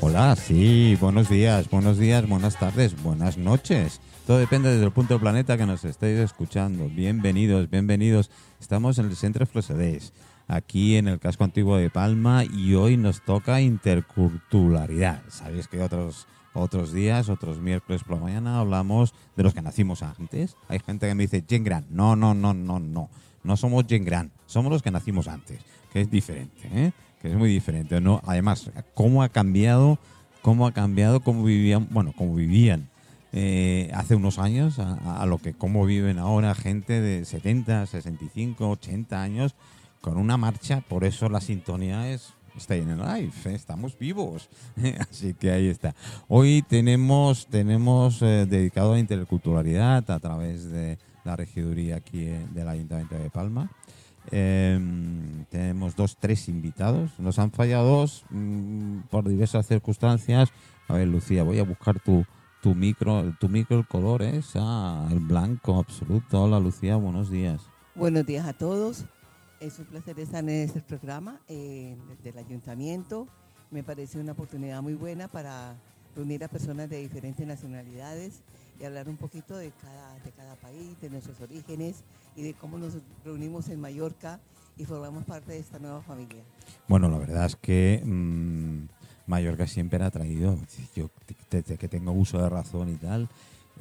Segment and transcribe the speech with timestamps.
[0.00, 4.00] Hola, sí, buenos días, buenos días, buenas tardes, buenas noches.
[4.28, 6.88] Todo depende desde el punto del planeta que nos estéis escuchando.
[6.88, 8.30] Bienvenidos, bienvenidos.
[8.60, 10.12] Estamos en el Centro Flosedés,
[10.46, 15.20] aquí en el casco antiguo de Palma y hoy nos toca interculturalidad.
[15.30, 20.02] Sabéis que otros otros días, otros miércoles por la mañana hablamos de los que nacimos
[20.02, 20.56] antes.
[20.68, 21.86] Hay gente que me dice Gen Gran.
[21.90, 23.10] No, no, no, no, no.
[23.42, 25.60] No somos Gen Gran, somos los que nacimos antes,
[25.92, 26.92] que es diferente, ¿eh?
[27.20, 28.00] Que es muy diferente.
[28.00, 29.98] No, además, cómo ha cambiado,
[30.42, 32.88] cómo ha cambiado, cómo vivían, bueno, cómo vivían
[33.32, 39.22] eh, hace unos años a, lo que cómo viven ahora gente de 70, 65, 80
[39.22, 39.54] años
[40.00, 40.82] con una marcha.
[40.88, 44.48] Por eso la sintonía es Stay in Life, estamos vivos.
[45.10, 45.94] Así que ahí está.
[46.28, 52.46] Hoy tenemos, tenemos eh, dedicado a la interculturalidad a través de la regiduría aquí eh,
[52.52, 53.70] del Ayuntamiento de Palma.
[54.30, 54.78] Eh,
[55.50, 57.18] tenemos dos, tres invitados.
[57.18, 60.50] Nos han fallado dos mmm, por diversas circunstancias.
[60.88, 62.24] A ver, Lucía, voy a buscar tu,
[62.62, 66.42] tu micro, tu micro, el color es ah, el blanco absoluto.
[66.42, 67.62] Hola, Lucía, buenos días.
[67.94, 69.04] Buenos días a todos.
[69.60, 73.26] Es un placer estar en este programa eh, del ayuntamiento.
[73.70, 75.76] Me parece una oportunidad muy buena para
[76.14, 78.42] reunir a personas de diferentes nacionalidades
[78.80, 82.04] y hablar un poquito de cada, de cada país, de nuestros orígenes
[82.36, 84.40] y de cómo nos reunimos en Mallorca
[84.76, 86.42] y formamos parte de esta nueva familia.
[86.86, 88.86] Bueno, la verdad es que mmm,
[89.26, 90.58] Mallorca siempre ha traído,
[90.94, 91.10] yo
[91.50, 93.28] desde que tengo uso de razón y tal,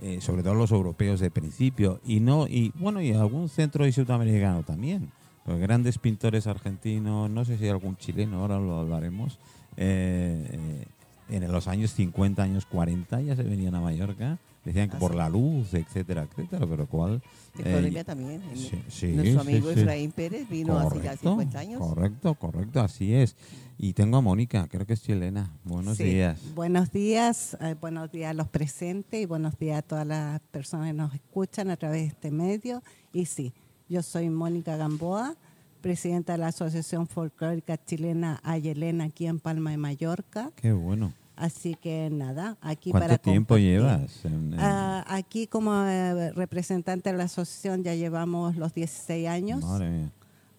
[0.01, 3.91] eh, sobre todo los europeos de principio y no y bueno y algún centro y
[3.91, 5.11] sudamericano también
[5.47, 9.39] los grandes pintores argentinos, no sé si algún chileno, ahora lo hablaremos,
[9.77, 10.85] eh,
[11.29, 14.37] en los años 50, años 40 ya se venían a Mallorca,
[14.67, 15.17] decían que Ah, por sí.
[15.17, 17.21] la luz, etcétera, etcétera, pero cuál...
[17.55, 18.41] De eh, Colombia también.
[18.55, 19.69] Sí, sí, Nuestro amigo.
[19.71, 21.79] Efraín Pérez vino hace ya 50 años.
[21.79, 23.35] Correcto, correcto, así es.
[23.79, 25.51] Y tengo a Mónica, creo que es chilena.
[25.63, 26.39] Buenos días.
[26.55, 30.87] Buenos días, eh, buenos días a los presentes y buenos días a todas las personas
[30.87, 32.81] que nos escuchan a través de este medio.
[33.13, 33.53] Y sí,
[33.89, 35.35] yo soy Mónica Gamboa,
[35.81, 40.51] presidenta de la Asociación Folclórica Chilena Ayelena aquí en Palma de Mallorca.
[40.55, 41.13] Qué bueno.
[41.37, 43.69] Así que nada, aquí ¿Cuánto para tiempo compartir.
[43.79, 44.25] llevas?
[44.25, 49.63] en- en- Ah, aquí como eh, representante de la asociación ya llevamos los 16 años
[49.63, 50.11] Madre mía.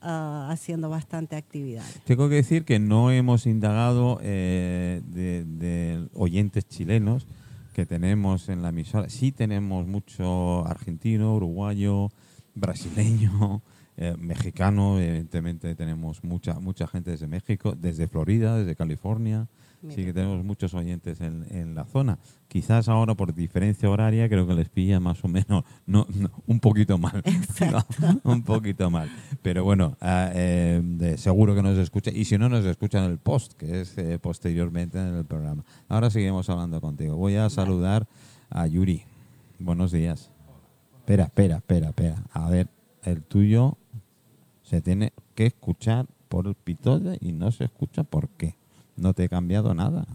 [0.03, 1.83] ah, haciendo bastante actividad.
[2.05, 7.27] Tengo que decir que no hemos indagado eh, de, de oyentes chilenos
[7.75, 9.09] que tenemos en la emisora.
[9.09, 12.11] Sí tenemos mucho argentino, uruguayo,
[12.55, 13.63] brasileño,
[13.97, 15.01] eh, mexicano.
[15.01, 19.49] Evidentemente tenemos mucha mucha gente desde México, desde Florida, desde California.
[19.89, 22.19] Sí que tenemos muchos oyentes en, en la zona.
[22.49, 26.61] Quizás ahora por diferencia horaria creo que les pilla más o menos no, no, un
[26.61, 27.23] poquito mal.
[27.61, 29.11] No, un poquito mal.
[29.43, 32.11] Pero bueno, ah, eh, seguro que nos escucha.
[32.11, 35.65] Y si no, nos escuchan en el post, que es eh, posteriormente en el programa.
[35.89, 37.17] Ahora seguimos hablando contigo.
[37.17, 38.07] Voy a saludar
[38.51, 39.05] a Yuri.
[39.59, 40.31] Buenos días.
[40.99, 42.23] Espera, espera, espera, espera.
[42.33, 42.69] A ver,
[43.03, 43.77] el tuyo
[44.63, 48.57] se tiene que escuchar por el pitote y no se escucha por qué.
[48.99, 50.07] No te he cambiado nada.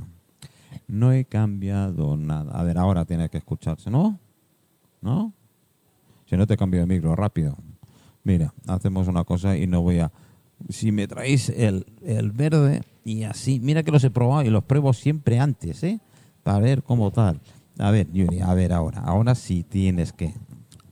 [0.87, 2.51] No he cambiado nada.
[2.59, 4.19] A ver, ahora tiene que escucharse, ¿no?
[5.01, 5.33] ¿No?
[6.29, 7.55] Si no te cambio de micro, rápido.
[8.23, 10.11] Mira, hacemos una cosa y no voy a...
[10.69, 14.63] Si me traéis el, el verde y así, mira que los he probado y los
[14.63, 15.99] pruebo siempre antes, ¿eh?
[16.41, 17.41] Para ver cómo tal.
[17.79, 19.01] A ver, Yuri, a ver ahora.
[19.01, 20.33] Ahora sí tienes que...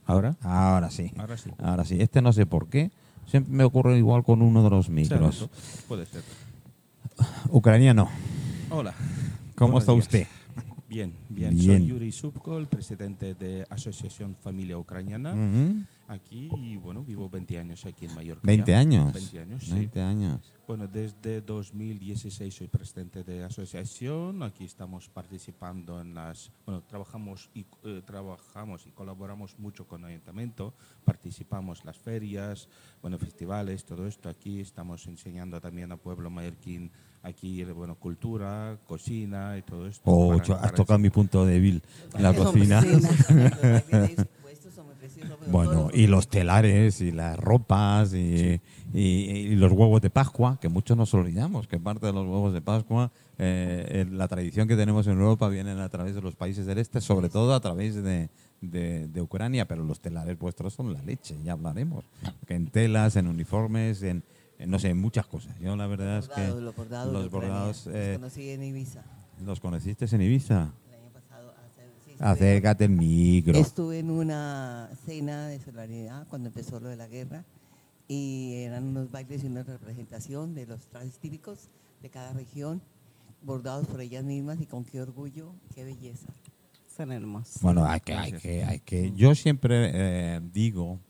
[0.04, 0.36] ¿Ahora?
[0.42, 1.12] Ahora sí.
[1.16, 1.50] Ahora sí.
[1.58, 1.96] Ahora sí.
[2.00, 2.90] Este no sé por qué.
[3.26, 5.48] Siempre me ocurre igual con uno de los micros.
[5.88, 6.22] Puede ser.
[7.50, 8.08] Ucraniano.
[8.70, 8.94] Hola.
[9.54, 10.06] ¿Cómo Buenos está días.
[10.06, 10.26] usted?
[10.88, 11.78] Bien, bien, Bien.
[11.80, 15.32] Soy Yuri Subko, el presidente de Asociación Familia Ucraniana.
[15.32, 15.84] Ujú.
[16.12, 18.42] Aquí, y bueno, vivo 20 años aquí en Mallorca.
[18.44, 18.78] 20 ya.
[18.78, 19.14] años.
[19.14, 19.72] 20 años, sí.
[19.72, 20.52] 20 años.
[20.68, 24.42] Bueno, desde 2016 soy presidente de asociación.
[24.42, 30.08] Aquí estamos participando en las, bueno, trabajamos y eh, trabajamos y colaboramos mucho con el
[30.10, 30.74] ayuntamiento.
[31.02, 32.68] Participamos en las ferias,
[33.00, 34.28] bueno, festivales, todo esto.
[34.28, 36.90] Aquí estamos enseñando también a pueblo mallorquín
[37.22, 40.02] aquí, eh, bueno, cultura, cocina y todo esto.
[40.04, 41.82] Oh, para- has para tocado mi punto débil,
[42.18, 42.82] la cocina.
[45.50, 48.60] Bueno, y los telares y las ropas y,
[48.94, 52.52] y- y los huevos de Pascua, que muchos nos olvidamos, que parte de los huevos
[52.52, 56.66] de Pascua, eh, la tradición que tenemos en Europa vienen a través de los países
[56.66, 58.28] del este, sobre todo a través de,
[58.60, 62.04] de- de Ucrania, pero los telares vuestros son la leche, ya hablaremos.
[62.46, 64.22] Que en telas, en uniformes, en,
[64.58, 65.58] en, no sé, en muchas cosas.
[65.60, 69.02] Yo la verdad es que los bordados, los bordados, los eh, conocí en Ibiza
[69.44, 70.70] los conociste en Ibiza.
[70.88, 71.50] el año pasado.
[71.64, 73.58] hace- sí, estuve- Acércate el micro.
[73.58, 77.44] Estuve en una cena de solidaridad cuando empezó lo de la guerra
[78.06, 81.68] y eran unos bailes y una representación de los trajes típicos
[82.00, 82.80] de cada región
[83.42, 86.28] bordados por ellas mismas y con qué orgullo, qué belleza.
[86.96, 87.60] Son hermosos.
[87.60, 89.12] Bueno, hay que, hay que, hay que.
[89.16, 91.00] Yo siempre eh, digo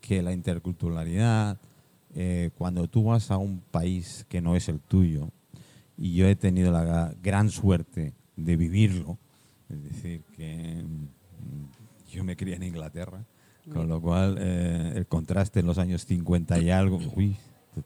[0.00, 1.60] que la interculturalidad,
[2.14, 5.28] eh, cuando tú vas a un país que no es el tuyo,
[5.98, 9.18] y yo he tenido la gran suerte de vivirlo,
[9.72, 13.24] es decir, que mm, yo me crié en Inglaterra,
[13.72, 17.36] con lo cual eh, el contraste en los años 50 y algo, uy,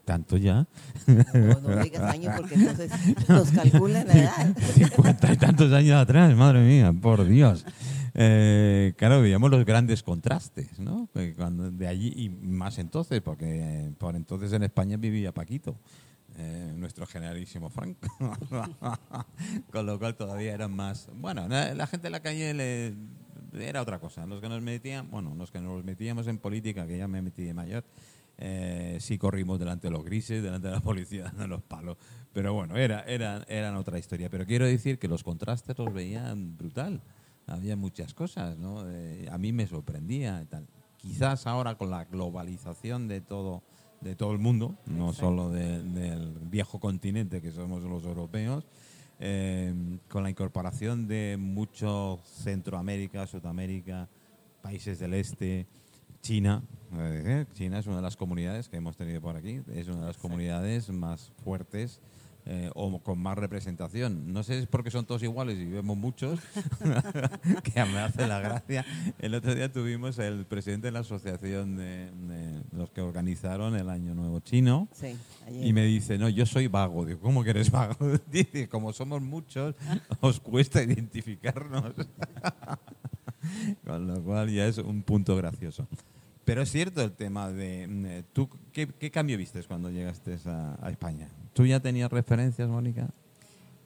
[0.05, 0.67] tanto ya,
[1.07, 2.91] No, no digas años porque entonces
[3.29, 4.57] nos calculan la edad.
[4.75, 7.65] 50 y tantos años atrás, madre mía, por Dios.
[8.15, 11.09] Eh, claro, veíamos los grandes contrastes, ¿no?
[11.37, 15.77] Cuando de allí, y más entonces, porque eh, por entonces en España vivía Paquito,
[16.37, 18.07] eh, nuestro generalísimo Franco.
[19.71, 21.09] Con lo cual todavía eran más.
[21.15, 22.95] Bueno, la, gente de la calle le-
[23.59, 24.27] era otra cosa.
[24.27, 27.43] Los que nos metían, bueno, los que nos metíamos en política, que ya me metí
[27.45, 27.85] de mayor,
[28.39, 31.97] eh, sí corrimos delante de los grises, delante de la policía, dando los palos.
[32.33, 34.29] Pero bueno, era, era, eran otra historia.
[34.29, 37.03] Pero quiero decir que los contrastes los veían brutal.
[37.47, 38.85] Había muchas cosas, ¿no?
[38.91, 40.67] Eh, a mí me sorprendía y tal.
[40.99, 43.63] Quizás ahora con la globalización de todo,
[44.07, 48.65] de todo el mundo, no solo de- del viejo continente que somos los europeos,
[49.19, 49.75] eh,
[50.09, 54.09] con la incorporación de mucho Centroamérica, Sudamérica,
[54.63, 55.67] países del este,
[56.23, 56.63] China.
[56.95, 60.07] eh, China es una de las comunidades que hemos tenido por aquí, es una de
[60.07, 62.01] las comunidades más fuertes
[62.49, 64.33] eh, o con más representación.
[64.33, 66.39] No sé si es porque son todos iguales y vemos muchos,
[67.65, 68.87] que me hace la gracia.
[69.19, 73.91] El otro día tuvimos el presidente de la asociación de, de los que organizaron el
[73.91, 74.89] Año Nuevo Chino.
[74.93, 75.17] Sí.
[75.51, 77.05] Y me dice, no, yo soy vago.
[77.05, 77.97] Digo, ¿cómo que eres vago?
[78.31, 79.75] Dice, como somos muchos,
[80.21, 81.95] os cuesta identificarnos.
[83.85, 85.89] Con lo cual ya es un punto gracioso.
[86.45, 87.89] Pero es cierto el tema de...
[87.89, 91.29] mm, ¿tú qué, qué cambio viste cuando llegaste a, a España?
[91.57, 93.09] ¿Tú ya tenías referencias, Mónica?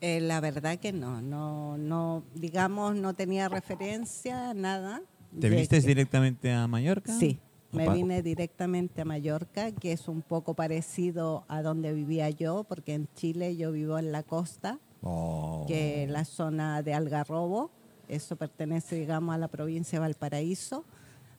[0.00, 5.02] Eh, la verdad que no, no, no, digamos, no tenía referencia, nada.
[5.38, 7.16] ¿Te viniste que- directamente a Mallorca?
[7.16, 7.38] Sí,
[7.70, 12.94] me vine directamente a Mallorca, que es un poco parecido a donde vivía yo, porque
[12.94, 15.64] en Chile yo vivo en la costa, Oh.
[15.68, 17.70] que es la zona de Algarrobo,
[18.08, 20.84] eso pertenece, digamos, a la provincia de Valparaíso.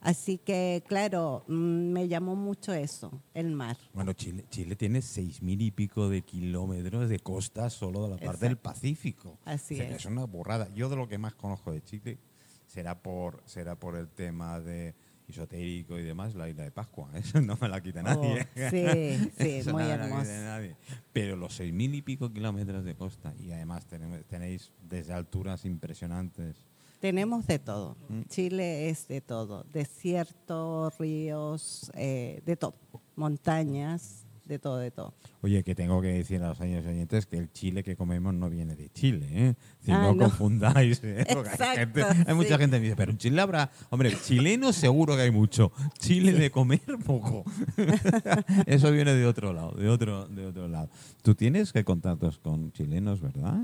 [0.02, 3.76] Así que, claro, mm, me llamó mucho eso, el mar.
[3.94, 8.16] Bueno, Chile, Chile tiene seis mil y pico de kilómetros de costa solo de la
[8.16, 8.56] parte del.
[8.56, 9.38] Pacífico.
[9.44, 9.96] Así O sea, es.
[9.96, 10.68] Es una burrada.
[10.74, 12.18] Yo de lo que más conozco de Chile
[12.66, 14.94] será por, será por el tema de
[15.28, 17.10] esotérico y demás, la isla de Pascua.
[17.14, 18.48] Eso no me la quita nadie.
[18.56, 20.76] Oh, sí, sí, muy no.
[21.12, 23.86] Pero los seis mil y pico kilómetros de costa y además
[24.28, 26.66] tenéis desde alturas impresionantes.
[27.02, 27.96] Tenemos de todo.
[28.08, 28.20] Mm.
[28.28, 29.66] Chile es de todo.
[29.72, 32.74] Desiertos, ríos, eh, de todo.
[33.16, 35.12] Montañas, de todo, de todo.
[35.40, 38.48] Oye, que tengo que decir a los años oyentes que el chile que comemos no
[38.48, 39.54] viene de Chile, ¿eh?
[39.80, 40.24] Si Ah, no, no.
[40.28, 41.00] confundáis.
[41.02, 41.24] ¿eh?
[41.28, 43.68] Hay, Exacto, gente- hay mucha gente que me dice, pero en Chile habrá...
[43.90, 45.72] Hombre, chileno seguro que hay mucho.
[45.98, 47.42] Chile de comer, poco.
[48.66, 50.88] Eso viene de otro lado, de otro, de otro lado.
[51.22, 53.62] Tú tienes que contactos con chilenos, ¿verdad?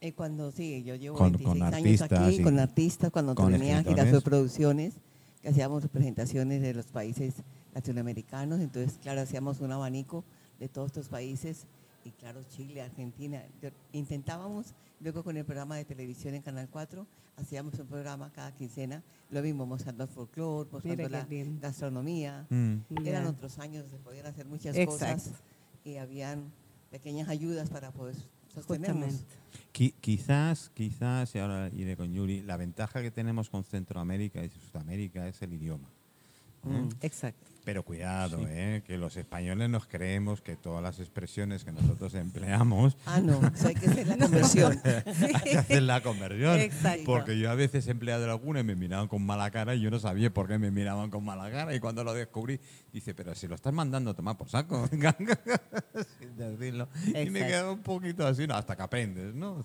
[0.00, 3.52] Eh, cuando sí, yo llevo Con- 26 con años artistas aquí con artistas, cuando con
[3.52, 4.04] tenía escritores.
[4.04, 4.94] giras de producciones,
[5.42, 7.34] que hacíamos representaciones de los países
[7.74, 10.24] latinoamericanos, entonces, claro, hacíamos un abanico
[10.60, 11.66] de todos estos países,
[12.04, 13.42] y claro, Chile, Argentina.
[13.60, 14.66] Yo- intentábamos,
[15.00, 17.04] luego con el programa de televisión en Canal 4,
[17.36, 22.46] hacíamos un programa cada quincena, lo mismo, mostrando el folclore, mostrando Mira la gastronomía.
[22.50, 22.76] Mm.
[23.04, 24.92] Eran otros años, se podían hacer muchas Exacto.
[25.24, 25.32] cosas,
[25.84, 26.52] y habían
[26.92, 28.14] pequeñas ayudas para poder
[28.54, 29.24] Justamente.
[29.72, 34.48] Qui- quizás, quizás, y ahora iré con Yuri, la ventaja que tenemos con Centroamérica y
[34.50, 35.88] Sudamérica es el idioma.
[36.64, 36.88] Mm.
[37.02, 37.46] Exacto.
[37.64, 38.82] Pero cuidado, ¿eh?
[38.86, 43.68] que los españoles nos creemos que todas las expresiones que nosotros empleamos Ah, no, eso
[43.68, 44.80] hay que hacer la conversión.
[44.84, 46.58] hay que hacer la conversión.
[46.60, 47.02] Exacto.
[47.04, 49.90] Porque yo a veces he empleado alguna y me miraban con mala cara y yo
[49.90, 51.74] no sabía por qué me miraban con mala cara.
[51.74, 52.58] Y cuando lo descubrí,
[52.90, 54.88] dice, pero si lo estás mandando a tomar por saco.
[56.18, 56.88] Sin decirlo.
[57.06, 57.46] Y me Exacto.
[57.48, 59.62] quedo un poquito así, no, hasta que aprendes, ¿no?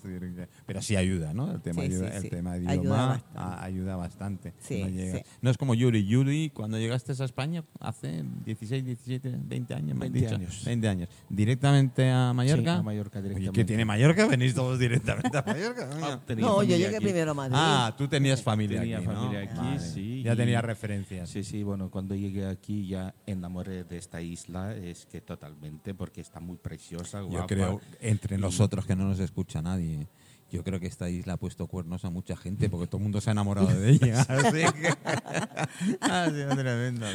[0.66, 1.52] Pero sí ayuda, ¿no?
[1.52, 2.30] El tema, Sí, ayuda, sí, el sí.
[2.30, 3.40] tema de Ayuda idioma bastante.
[3.40, 4.54] a- ayuda bastante.
[4.60, 5.24] Sí, no, sí.
[5.42, 6.06] no es como Yuri.
[6.06, 10.36] Yuri, cuando llegaste a España hace 16, 17, 20 años, me has 20 dicho.
[10.36, 10.64] años.
[10.66, 11.10] 20 años.
[11.30, 12.74] ¿Directamente a Mallorca.
[12.74, 13.60] Sí, a Mallorca Oye, directamente.
[13.60, 14.28] ¿qué tiene Mallorca?
[14.28, 15.90] Venís todos directamente a Mallorca.
[15.90, 16.06] coño.
[16.06, 17.06] Ah, tenía No, yo llegué aquí.
[17.06, 17.56] primero a Madrid.
[17.58, 19.14] Ah, tú tenías familia Tenía aquí, ¿no?
[19.14, 19.80] familia aquí, Vale.
[19.80, 21.30] sí, Ya y- tenías referencias.
[21.30, 26.22] Sí, sí, bueno, cuando llegué aquí ya enamoré de esta isla, es que totalmente, porque
[26.22, 27.48] está muy preciosa, Yo guapa.
[27.48, 30.08] creo, entre Y- nosotros que no nos escucha nadie,
[30.54, 33.20] yo creo que esta isla ha puesto cuernos a mucha gente porque todo el mundo
[33.20, 34.22] se ha enamorado de ella.
[34.30, 34.88] Así que
[36.02, 37.06] ha sido tremendo.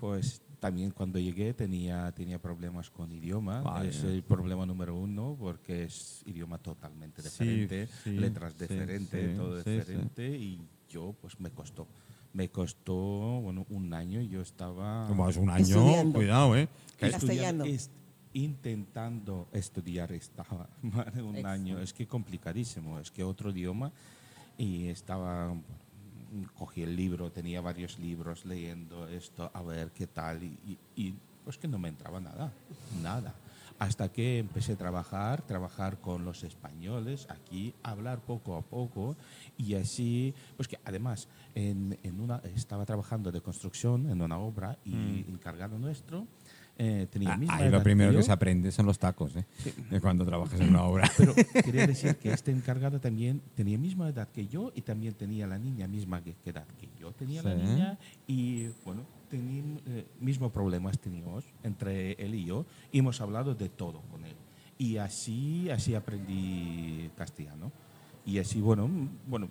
[0.00, 3.62] Pues también cuando llegué tenía, tenía problemas con idioma.
[3.84, 9.36] Es el problema número uno porque es idioma totalmente diferente, sí, letras sí, diferentes, sí,
[9.36, 11.86] todo sí, diferente y yo pues me costó.
[12.32, 12.94] Me costó,
[13.42, 16.18] bueno, un año y yo estaba Como es un año, Estudiando.
[16.18, 16.66] cuidado, ¿eh?
[16.98, 17.64] Castellano.
[17.66, 17.92] est-
[18.34, 21.48] intentando estudiar estaba más de un Exacto.
[21.48, 21.78] año.
[21.80, 23.90] Es que complicadísimo, es que otro idioma
[24.58, 30.42] y estaba, mm, cogí el libro, tenía varios libros leyendo esto, a ver qué tal
[30.42, 31.14] y, y- y,
[31.44, 32.52] pues que no me entraba nada,
[33.02, 33.34] nada.
[33.78, 39.16] Hasta que empecé a trabajar, trabajar con los españoles aquí, hablar poco a poco
[39.58, 44.78] y así, pues que además en, en una, estaba trabajando de construcción en una obra
[44.84, 46.26] y encargado nuestro
[46.78, 47.06] eh,
[47.48, 49.44] Ah, Ahí lo primero que se aprende son los tacos, ¿eh?
[49.90, 51.10] De cuando trabajas en una obra.
[51.16, 55.46] Pero quería decir que este encargado también tenía misma edad que yo y también tenía
[55.46, 57.62] la niña misma edad que yo tenía la Sí.
[57.62, 63.54] niña y bueno, teníamos eh, mismos problemas teníamos entre él y yo y hemos hablado
[63.54, 64.34] de todo con él.
[64.76, 67.70] Y así, así aprendí castellano.
[68.26, 68.88] Y así, bueno,
[69.28, 69.48] bueno,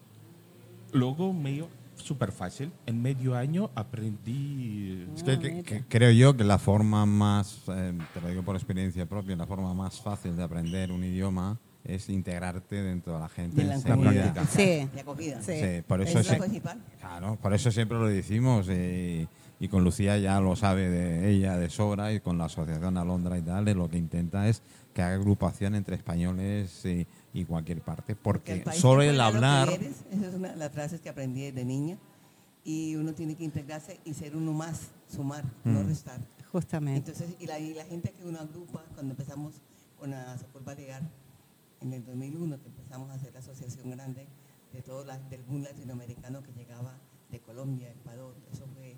[0.92, 2.72] luego medio súper fácil.
[2.86, 5.08] En medio año aprendí...
[5.16, 5.64] Es que, Ah, que- mira.
[5.64, 9.46] que creo yo que la forma más, eh, te lo digo por experiencia propia, la
[9.48, 13.82] forma más fácil de aprender un idioma es integrarte dentro de la gente De la
[13.82, 14.36] comunidad.
[14.50, 14.88] Sí.
[14.94, 15.42] De acogida.
[15.42, 15.54] Sí.
[15.60, 16.82] Sí, por eso es la sí- principal.
[17.00, 19.28] Claro, por eso siempre lo decimos eh,
[19.60, 23.38] y con Lucía ya lo sabe de ella de sobra y con la asociación Alondra
[23.38, 24.62] y tal, lo que intenta es
[24.94, 30.06] que haga agrupación entre españoles y, y cualquier parte, porque el solo el hablar, eres,
[30.12, 31.98] esa es una de las frases que aprendí desde niña.
[32.66, 35.88] Y uno tiene que integrarse y ser uno más, sumar, no Mm.
[35.88, 36.20] restar.
[36.52, 37.12] Justamente.
[37.12, 39.56] Entonces, y la, y la gente que uno agrupa, cuando empezamos
[40.00, 41.02] con la Socor Balear,
[41.82, 44.28] en el 2001, que empezamos a hacer la asociación grande
[44.72, 46.96] de todo la, del boom latinoamericano que llegaba
[47.32, 48.96] de Colombia, Ecuador, eso fue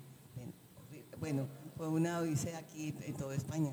[1.18, 3.72] bueno, fue una odisea aquí en toda España.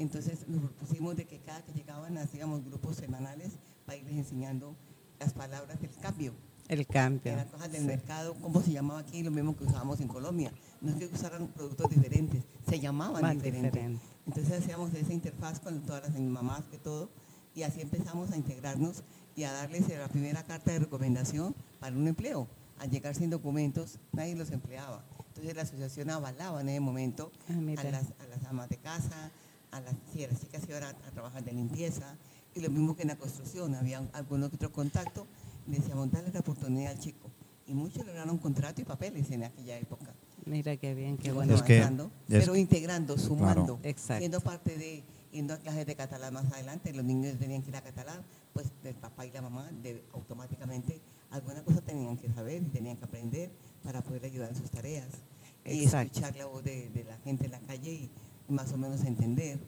[0.00, 3.52] Entonces nos propusimos de que cada que llegaban hacíamos grupos semanales
[3.84, 4.74] para irles enseñando
[5.18, 6.32] las palabras del cambio
[6.68, 7.32] El cambio.
[7.32, 7.86] eran cosas del Sí.
[7.86, 10.52] mercado, cómo se llamaba aquí, lo mismo que usábamos en Colombia.
[10.80, 13.72] No es que usaran productos diferentes, se llamaban Más diferentes.
[13.72, 14.02] diferente.
[14.26, 17.10] Entonces hacíamos esa interfaz con todas las mamás, que todo,
[17.54, 19.02] y así empezamos a integrarnos
[19.36, 22.48] y a darles la primera carta de recomendación para un empleo.
[22.78, 25.04] Al llegar sin documentos, nadie los empleaba.
[25.28, 29.30] Entonces la asociación avalaba en ese momento Ah, a las, a las amas de casa,
[29.72, 32.16] a las, sí, a las chicas que iban a, a trabajar de limpieza,
[32.54, 35.26] y lo mismo que en la construcción, había algún otro contacto,
[35.66, 37.30] y decíamos, dale la oportunidad al chico.
[37.66, 40.12] Y muchos lograron contrato y papeles en aquella época.
[40.44, 41.54] Mira qué bien, qué bueno.
[41.54, 44.18] Es que- avanzando, es- pero integrando, sumando, Exacto.
[44.20, 47.76] siendo parte de, yendo a clases de catalán más adelante, los niños tenían que ir
[47.76, 51.00] a catalán, pues el papá y la mamá de- automáticamente
[51.30, 53.50] alguna cosa tenían que saber y tenían que aprender
[53.84, 55.06] para poder ayudar en sus tareas.
[55.64, 56.18] Y Exacto.
[56.18, 58.10] escuchar la voz de, de la gente en la calle y, y
[58.50, 59.58] más o menos entender.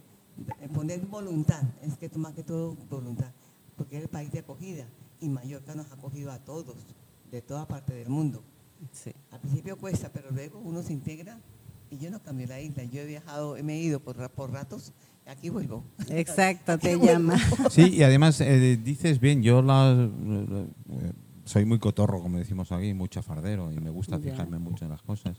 [0.60, 3.30] Eh, Poner voluntad, es que tú más que todo voluntad,
[3.76, 4.86] porque es el país de acogida
[5.20, 6.76] y Mallorca nos ha acogido a todos,
[7.30, 8.42] de toda parte del mundo.
[8.92, 9.12] Sí.
[9.30, 11.38] Al principio cuesta, pero luego uno se integra
[11.90, 12.84] y yo no cambié la isla.
[12.84, 14.92] Yo he viajado, me he ido por, por ratos,
[15.26, 15.84] y aquí vuelvo.
[16.08, 17.12] Exacto, te vuelvo.
[17.12, 17.36] llama.
[17.70, 21.12] Sí, y además eh, dices bien, yo la, eh,
[21.44, 24.30] soy muy cotorro, como decimos aquí, muy chafardero y me gusta Ya.
[24.32, 25.36] fijarme mucho en las cosas.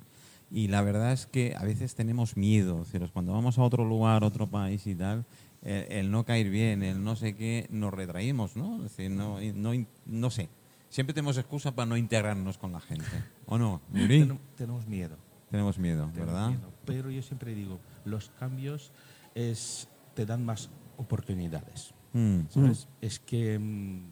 [0.55, 4.47] Y la verdad es que a veces tenemos miedo, cuando vamos a otro lugar, otro
[4.47, 5.25] país y tal,
[5.63, 8.75] el, el no caer bien, el no sé qué, nos retraímos, ¿no?
[8.77, 9.71] Es decir, no, no,
[10.05, 10.49] no sé.
[10.89, 13.07] Siempre tenemos excusa para no integrarnos con la gente.
[13.47, 13.81] ¿O no?
[13.91, 15.17] Tenem- tenemos miedo.
[15.49, 16.49] Tenemos miedo, tenemos ¿verdad?
[16.49, 16.71] miedo.
[16.85, 18.91] Pero yo siempre digo, los cambios
[19.33, 21.95] es, te dan más oportunidades.
[22.13, 22.41] Mm.
[22.49, 22.87] ¿sabes?
[23.01, 24.03] Es que mm,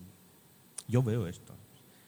[0.87, 1.53] yo veo esto.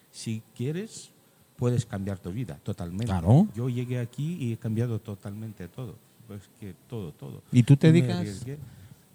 [0.10, 1.12] Si quieres,
[1.58, 3.06] puedes cambiar tu vida totalmente.
[3.06, 3.48] Claro.
[3.56, 5.96] Yo llegué aquí y he cambiado totalmente todo.
[6.28, 7.42] Pues que todo, todo.
[7.52, 8.20] ¿Y tú te me dedicas?
[8.20, 8.58] arriesgué.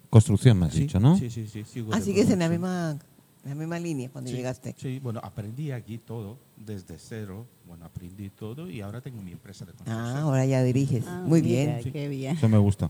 [0.09, 1.17] Construcción, me has Sí, dicho, ¿no?
[1.17, 1.63] Sí, sí, sí.
[1.65, 2.97] sigo Así de que es en la misma,
[3.45, 4.75] la misma línea cuando Sí, llegaste.
[4.77, 7.45] Sí, bueno, aprendí aquí todo desde cero.
[7.67, 10.17] Bueno, aprendí todo y ahora tengo mi empresa de construcción.
[10.17, 11.03] Ah, ahora ya diriges.
[11.07, 11.83] Ah, Muy mira, bien.
[11.83, 11.91] Sí.
[11.91, 12.35] Qué bien.
[12.37, 12.89] Eso me gusta.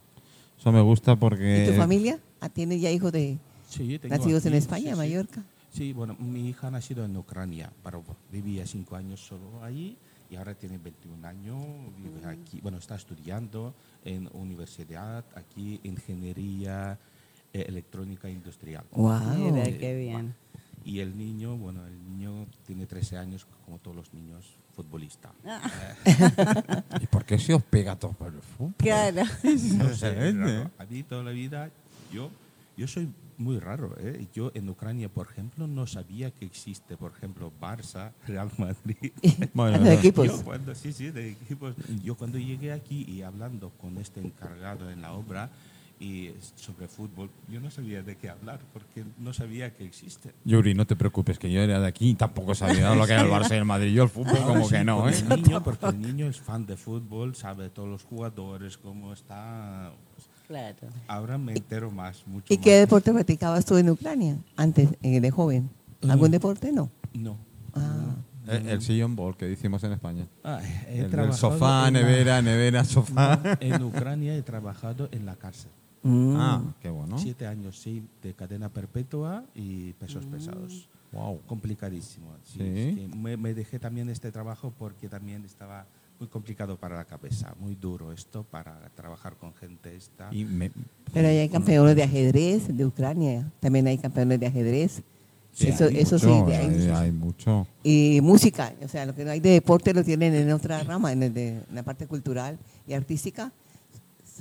[0.58, 1.64] Eso me gusta porque...
[1.66, 2.20] ¿Y tu familia?
[2.42, 3.38] Ah, ¿Tienes ya hijos de
[3.70, 4.96] Sí, tengo nacidos en aquí, España, sí, sí.
[4.98, 5.44] Mallorca?
[5.80, 9.96] Sí, bueno, mi hija ha nacido en Ucrania, pero vivía cinco años solo allí
[10.30, 11.58] y ahora tiene 21 años,
[11.98, 17.00] vive aquí, bueno, está estudiando en universidad, aquí, ingeniería
[17.54, 18.84] eh, electrónica industrial.
[18.92, 19.22] Wow.
[19.38, 20.36] Mira, Eh, qué bien.
[20.84, 25.32] Y el niño, bueno, el niño tiene 13 años, como todos los niños, futbolista.
[27.00, 28.74] ¿Y por qué se os pega todo por el fútbol?
[28.76, 29.24] Claro.
[29.78, 30.68] No sé, ¿eh?
[30.78, 31.72] A mí toda la vida,
[32.12, 32.30] yo,
[32.76, 33.08] yo soy
[33.40, 33.96] muy raro.
[34.00, 34.28] ¿eh?
[34.34, 39.12] Yo en Ucrania, por ejemplo, no sabía que existe, por ejemplo, Barça, Real Madrid.
[39.54, 39.90] Bueno, no.
[39.90, 40.28] equipos.
[40.28, 41.74] Yo cuando, sí, sí, de equipos.
[42.04, 45.50] Yo cuando llegué aquí y hablando con este encargado en la obra
[46.02, 50.32] y sobre fútbol, yo no sabía de qué hablar porque no sabía que existe.
[50.46, 53.24] Yuri, no te preocupes, que yo era de aquí y tampoco sabía lo que era
[53.24, 53.94] el Barça y el Madrid.
[53.94, 55.14] Yo el fútbol como Sí, que no, ¿eh?
[55.14, 59.92] el niño, porque el niño es fan de fútbol, sabe todos los jugadores, cómo está.
[60.16, 60.88] pues, Claro.
[61.08, 62.64] ahora me entero más, mucho ¿Y más.
[62.64, 65.70] qué deporte practicabas tú en Ucrania antes eh, de joven?
[66.10, 66.32] ¿Algún Mm.
[66.32, 66.72] deporte?
[66.72, 66.90] No.
[67.14, 67.38] No.
[67.76, 68.16] Ah.
[68.48, 70.26] El, el sillón ball que hicimos en España.
[70.44, 73.40] Ah, he El, trabajado sofá, en la- nevera, nevera, sofá.
[73.62, 75.70] En Ucrania he trabajado en la cárcel.
[76.02, 76.36] Mm.
[76.36, 77.20] Ah, qué bueno.
[77.20, 80.32] Siete años, sí, de cadena perpetua y pesos Mm.
[80.32, 80.90] pesados.
[81.12, 81.42] Wow.
[81.46, 82.32] Complicadísimo.
[82.44, 82.64] sí, Sí.
[82.64, 85.86] es que me, me dejé también este trabajo porque también estaba
[86.20, 90.28] muy complicado para la cabeza, muy duro esto para trabajar con gente esta.
[90.34, 90.72] Y me-
[91.14, 93.50] Pero ahí hay campeones de ajedrez de Ucrania.
[93.62, 95.02] También hay campeones de ajedrez.
[95.54, 96.76] sí, eso, hay eso sí, mucho, de ahí.
[96.76, 97.68] hay, hay mucho.
[97.84, 98.74] Y música.
[98.84, 101.34] O sea, lo que no hay de deporte lo tienen en otra rama, en, el
[101.34, 102.58] de- en la parte cultural
[102.88, 103.52] y artística.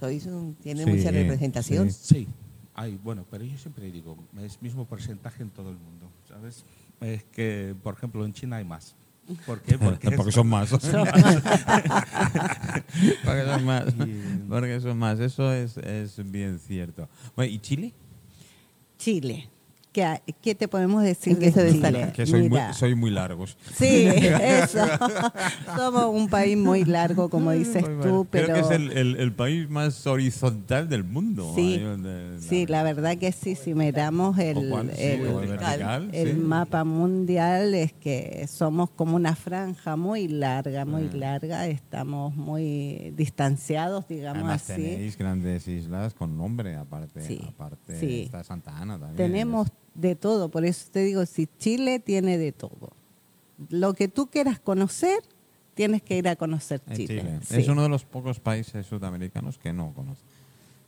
[0.00, 1.90] Sois un, tienen Sí, mucha representación.
[1.90, 1.98] sí.
[2.02, 2.28] Sí,
[2.74, 6.64] hay, bueno, pero yo siempre digo, es mismo porcentaje en todo el mundo, ¿sabes?
[7.00, 8.94] Es que, por ejemplo, en China hay más.
[9.46, 9.78] ¿Por qué?
[9.78, 10.70] Porque, Porque son más.
[10.70, 10.86] Porque
[13.44, 13.84] son más.
[14.48, 15.20] Porque son más.
[15.20, 17.08] Eso es, es bien cierto.
[17.36, 17.94] Bueno, ¿y Chile?
[18.98, 19.50] Chile.
[19.92, 21.88] ¿Qué, qué te podemos decir ¿En qué de se Chile?
[21.90, 22.12] destaca?
[22.12, 23.56] Que soy muy, soy muy largos.
[23.74, 24.06] Sí,
[24.42, 24.78] eso.
[25.76, 28.26] Somos un país muy largo, como dices Muy tú, bueno.
[28.30, 31.52] pero Creo que es el, el- el país más horizontal del mundo.
[31.54, 36.10] Sí, ahí donde- sí, la verdad que sí, si miramos el, cuál, sí, el- vertical,
[36.12, 36.38] el sí.
[36.38, 41.16] mapa mundial, es que somos como una franja muy larga, muy Mm.
[41.16, 44.82] larga, estamos muy distanciados, digamos Además así.
[44.82, 48.22] tenéis grandes islas con nombre, aparte, Sí, aparte sí.
[48.24, 49.16] está Santa Ana también.
[49.16, 49.68] Tenemos
[49.98, 52.92] de todo, por eso te digo, si Chile tiene de todo.
[53.68, 55.18] Lo que tú quieras conocer,
[55.74, 57.06] tienes que ir a conocer Chile.
[57.06, 57.40] Chile.
[57.42, 57.56] sí.
[57.56, 60.24] Es uno de los pocos países sudamericanos que no conozco.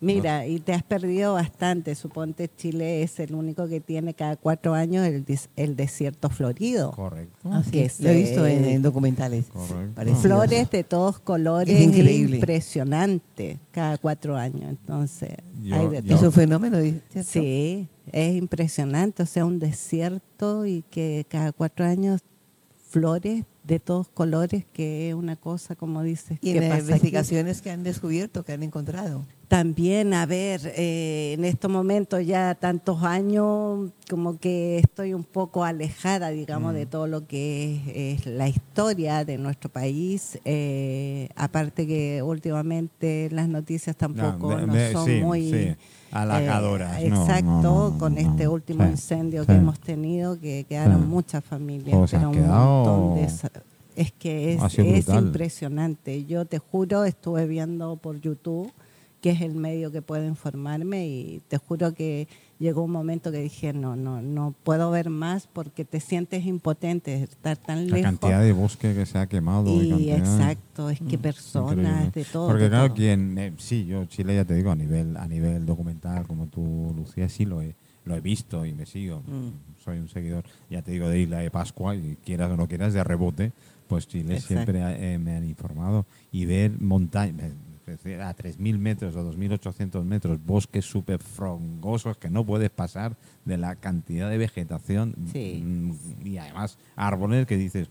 [0.02, 1.94] Mira, y te has perdido bastante.
[1.94, 6.92] Suponte Chile es el único que tiene cada cuatro años el, des- el desierto florido.
[6.92, 7.36] Correcto.
[7.52, 8.00] Así que es.
[8.00, 9.46] Lo he visto en, en documentales.
[9.52, 9.94] Correcto.
[9.94, 10.22] parecidos.
[10.22, 12.36] Flores de todos colores, Es increíble.
[12.36, 14.70] impresionante, cada cuatro años.
[14.70, 15.30] Entonces,
[15.62, 16.28] Yo- hay de yo- Es todo.
[16.30, 17.22] un fenómeno, ¿cierto?
[17.30, 22.22] Sí, es impresionante, o sea, un desierto y que cada cuatro años
[22.88, 26.88] flores de todos colores, que es una cosa, como dices, Y que en las aquí.
[26.88, 29.24] investigaciones que han descubierto, que han encontrado.
[29.46, 35.64] También, a ver, eh, en estos momentos ya tantos años, como que estoy un poco
[35.64, 36.76] alejada, digamos, Mm.
[36.76, 40.38] de todo lo que es, es la historia de nuestro país.
[40.44, 45.50] Eh, aparte que últimamente las noticias tampoco no son sí, muy...
[45.50, 45.76] sí,
[46.12, 47.00] halagadoras.
[47.00, 49.46] eh, no, exacto, no, no, con este último Sí, incendio sí.
[49.48, 51.06] que hemos tenido, que quedaron Sí.
[51.08, 53.28] muchas familias, O sea, pero un montón de...
[53.96, 56.24] Es que es, impresionante.
[56.24, 58.72] Yo te juro, estuve viendo por YouTube,
[59.20, 62.26] que es el medio que puede informarme, y te juro que
[62.60, 67.10] llegó un momento que dije, no, no, no puedo ver más porque te sientes impotente
[67.10, 68.02] de estar tan La lejos.
[68.12, 69.82] cantidad de bosque que se ha quemado.
[69.82, 72.10] y exacto, es que Mm, personas increíble.
[72.14, 72.46] de todo.
[72.46, 72.96] Porque de claro, todo.
[72.96, 76.92] quien, eh, sí, yo Chile ya te digo, a nivel, a nivel documental, como tú,
[76.96, 79.20] Lucía, sí lo he, lo he visto y me sigo.
[79.26, 79.82] Mm.
[79.82, 82.92] Soy un seguidor, ya te digo, de Isla de Pascua, y quieras o no quieras,
[82.92, 83.52] de rebote,
[83.88, 84.48] pues Chile Exacto.
[84.48, 86.04] siempre eh, me han informado.
[86.30, 87.52] Y ver montañas,
[87.92, 93.76] a 3.000 metros o 2.800 metros, bosques súper frongosos que no puedes pasar de la
[93.76, 95.62] cantidad de vegetación Sí.
[95.64, 97.88] mm, y además árboles que dices,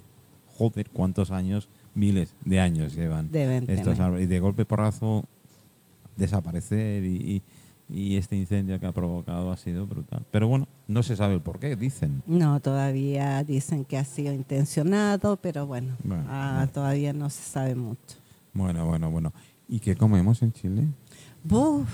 [0.58, 4.02] joder, cuántos años, miles de años llevan Deben estos tener.
[4.02, 4.24] árboles.
[4.26, 5.26] Y de golpe porrazo
[6.18, 7.42] desaparecer y, y-
[7.92, 10.24] y este incendio que ha provocado ha sido brutal.
[10.30, 12.22] Pero bueno, no se sabe el por qué, dicen.
[12.28, 16.72] No, todavía dicen que ha sido intencionado, pero bueno, Bueno, ah, bueno.
[16.72, 18.18] todavía no se sabe mucho.
[18.54, 19.34] Bueno, bueno, bueno.
[19.70, 20.88] ¿Y qué comemos en Chile?
[21.42, 21.88] Buf,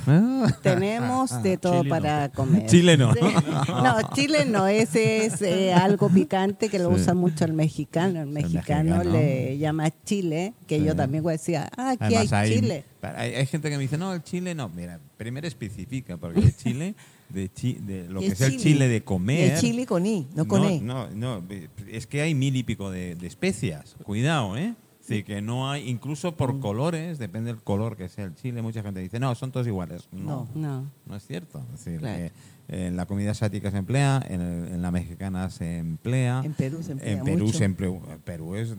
[0.63, 1.89] tenemos de todo Chile no.
[1.89, 2.65] para comer.
[2.65, 3.13] Chile no.
[3.13, 7.01] No, Chile no, ese es eh, algo picante que lo Sí.
[7.01, 8.21] usa mucho el mexicano.
[8.21, 9.11] El mexicano, mexicano.
[9.11, 10.85] le llama chile, que Sí.
[10.85, 12.83] yo también decía, ah, aquí Además, hay chile.
[13.03, 14.69] Hay, hay gente que me dice, no, el chile no.
[14.69, 16.95] Mira, primero especifica, porque el chile,
[17.29, 18.87] de, chi- de lo que es el chile.
[18.87, 19.51] de comer.
[19.53, 20.81] Es chile con I, no con E.
[20.81, 21.43] No, no,
[21.87, 23.95] es que hay mil y pico de, de especias.
[24.03, 24.73] Cuidado, ¿eh?
[25.07, 26.35] Sí, que no hay, incluso Mm.
[26.35, 29.67] por colores, depende del color que sea el chile, mucha gente dice, no, son todos
[29.67, 30.07] iguales.
[30.11, 30.89] No, No.
[31.05, 31.59] no es cierto.
[31.73, 32.23] Es decir, Claro.
[32.23, 32.31] eh,
[32.67, 36.41] en la comida asiática se emplea, en, el- en la mexicana se emplea.
[36.43, 37.57] En Perú se emplea En Perú mucho.
[37.59, 37.91] se emplea.
[38.23, 38.75] Perú es,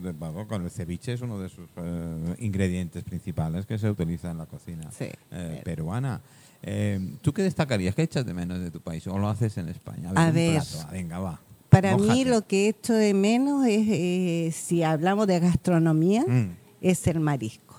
[0.49, 4.45] con el ceviche es uno de sus eh, ingredientes principales que se utiliza en la
[4.45, 5.07] cocina Sí.
[5.31, 6.19] eh, peruana.
[6.63, 7.95] Eh, ¿Tú qué destacarías?
[7.95, 9.05] ¿Qué echas de menos de tu país?
[9.07, 10.11] ¿O lo haces en España?
[10.15, 10.55] A un ver.
[10.55, 10.77] plato.
[10.85, 11.39] Ah, venga, va.
[11.69, 12.25] Para mí Mójate.
[12.25, 16.55] lo que echo de menos es, eh, si hablamos de gastronomía, Mm.
[16.81, 17.75] es el marisco.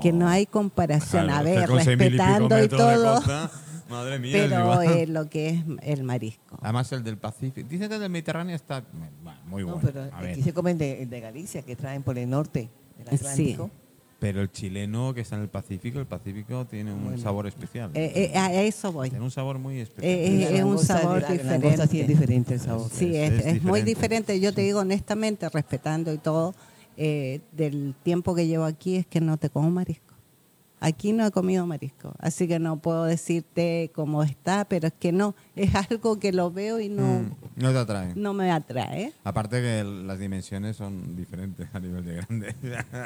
[0.00, 1.24] Que no hay comparación.
[1.24, 3.20] Claro, a ver, y respetando y todo,
[3.88, 4.32] madre mía.
[4.48, 6.56] pero eh, lo que es el marisco.
[6.62, 7.66] Además, el del Pacífico.
[7.68, 9.80] Dicen que el del Mediterráneo está bueno, muy No, bueno.
[9.92, 12.68] pero aquí se comen de, de Galicia, que traen por el norte
[13.10, 13.56] del Sí.
[14.20, 17.18] Pero el chileno que está en el Pacífico, el Pacífico tiene un Bueno.
[17.18, 17.90] sabor especial.
[17.94, 19.08] Eh, eh, a eso voy.
[19.08, 20.12] tiene un sabor muy especial.
[20.14, 21.86] Eh, la es un sabor la diferente.
[21.88, 22.90] sí es diferente el sabor.
[22.92, 23.84] Sí, Es- es, es es muy diferente.
[24.34, 24.40] diferente.
[24.40, 26.54] Yo te digo honestamente, respetando y todo,
[26.98, 30.09] eh, del tiempo que llevo aquí es que no te como marisco.
[30.82, 35.12] Aquí no he comido marisco, así que no puedo decirte cómo está, pero es que
[35.12, 38.12] no, es algo que lo veo y no, Mm, no te atrae.
[38.16, 39.12] no me atrae.
[39.22, 42.54] Aparte que las dimensiones son diferentes a nivel de grande.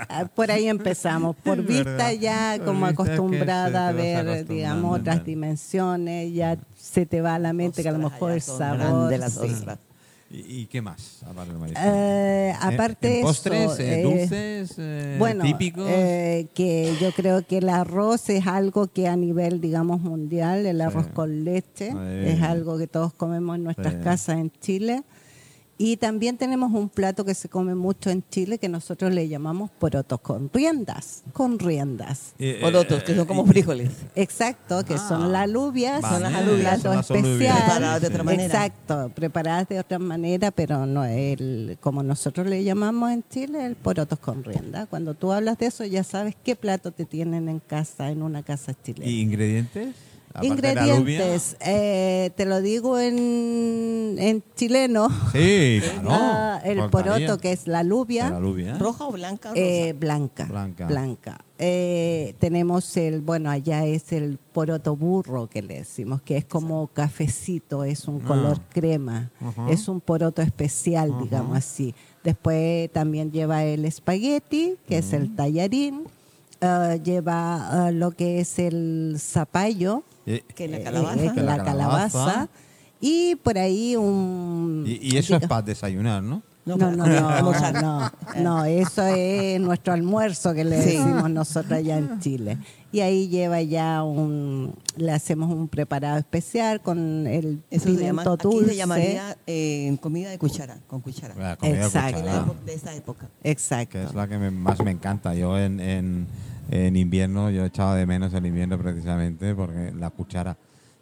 [0.08, 2.12] Ah, Por ahí empezamos, por Es vista verdad.
[2.12, 7.38] ya Por como vista acostumbrada a ver, digamos, otras dimensiones, ya se te va a
[7.40, 8.78] la mente que a lo Ostras, mejor allá el sabor...
[8.78, 9.40] grandes las sí.
[9.52, 9.78] ostras.
[10.36, 11.22] ¿Y, qué más?
[11.22, 11.52] Aparte?
[11.76, 15.86] Eh, ¿En- aparte en de eso, postres, eh, eh, dulces, eh, bueno, típicos.
[15.88, 20.80] eh, que yo creo que el arroz es algo que a nivel, digamos, mundial, el
[20.80, 21.12] arroz Sí.
[21.14, 21.96] con leche, Sí.
[22.26, 24.00] es algo que todos comemos en nuestras Sí.
[24.02, 25.02] casas en Chile.
[25.76, 29.70] Y también tenemos un plato que se come mucho en Chile que nosotros le llamamos
[29.72, 32.32] porotos con riendas, con riendas.
[32.38, 33.90] Eh, Porotos, eh, que son como y- frijoles.
[34.14, 37.26] Exacto, que Ah, son las alubias, vale, son las son alubias, las plato alubias.
[37.26, 37.56] especial.
[37.58, 38.44] Preparadas de otra manera.
[38.44, 43.74] Exacto, preparadas de otra manera, pero no el, como nosotros le llamamos en Chile, el
[43.74, 44.86] porotos con rienda.
[44.86, 48.44] Cuando tú hablas de eso, ya sabes qué plato te tienen en casa, en una
[48.44, 49.10] casa chilena.
[49.10, 49.94] ¿Y ingredientes?
[50.34, 50.48] Aparte.
[50.48, 55.08] Ingredientes, eh, te lo digo en, en chileno.
[55.32, 56.08] Sí, claro.
[56.56, 58.30] Ah, el poroto, que es la alubia.
[58.30, 58.78] La alubia.
[58.78, 59.50] ¿Roja o blanca?
[59.50, 60.44] o Eh, blanca.
[60.46, 60.86] Blanca.
[60.86, 61.44] Blanca.
[61.58, 66.86] Eh, tenemos el, bueno, allá es el poroto burro que le decimos, que es como
[66.88, 68.26] cafecito, es un Ah.
[68.28, 69.30] color crema,
[69.68, 71.94] es un poroto especial, digamos así.
[72.24, 76.04] Después también lleva el espagueti, que es el tallarín,
[76.60, 81.24] ah, lleva lo que es el zapallo, Eh, Que la eh, calabaza.
[81.24, 82.48] eh, Que la la calabaza.
[83.00, 84.84] y por ahí un...
[84.86, 86.42] y, y eso es para desayunar, ¿no?
[86.66, 87.82] No, no, no, almorzar.
[87.82, 88.10] no,
[88.42, 90.96] no, eso es nuestro almuerzo que le Sí.
[90.96, 92.56] decimos nosotros allá en Chile.
[92.90, 98.22] Y ahí lleva ya un, le hacemos un preparado especial con el Eso se llama,
[98.22, 98.70] pimiento aquí dulce.
[98.70, 101.34] se llamaría eh, comida de cuchara, con cuchara.
[101.34, 102.18] La comida Exacto.
[102.20, 103.28] De, la cuchara, de esa época.
[103.42, 103.92] Exacto.
[103.98, 105.34] que es la que me- más me encanta.
[105.34, 106.26] Yo en, en,
[106.70, 110.56] en invierno, yo echaba de menos el invierno precisamente porque la cuchara.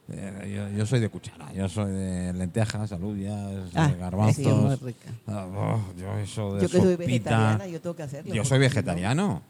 [0.08, 3.36] eh, yo, yo soy de cuchara, yo soy de lentejas, alubias,
[3.74, 4.36] Ah, de garbanzos.
[4.36, 5.08] sí, muy rica.
[5.26, 8.34] Ah, oh, yo eso de Yo que soy vegetariana, yo tengo que hacerlo.
[8.34, 9.42] Yo soy vegetariano.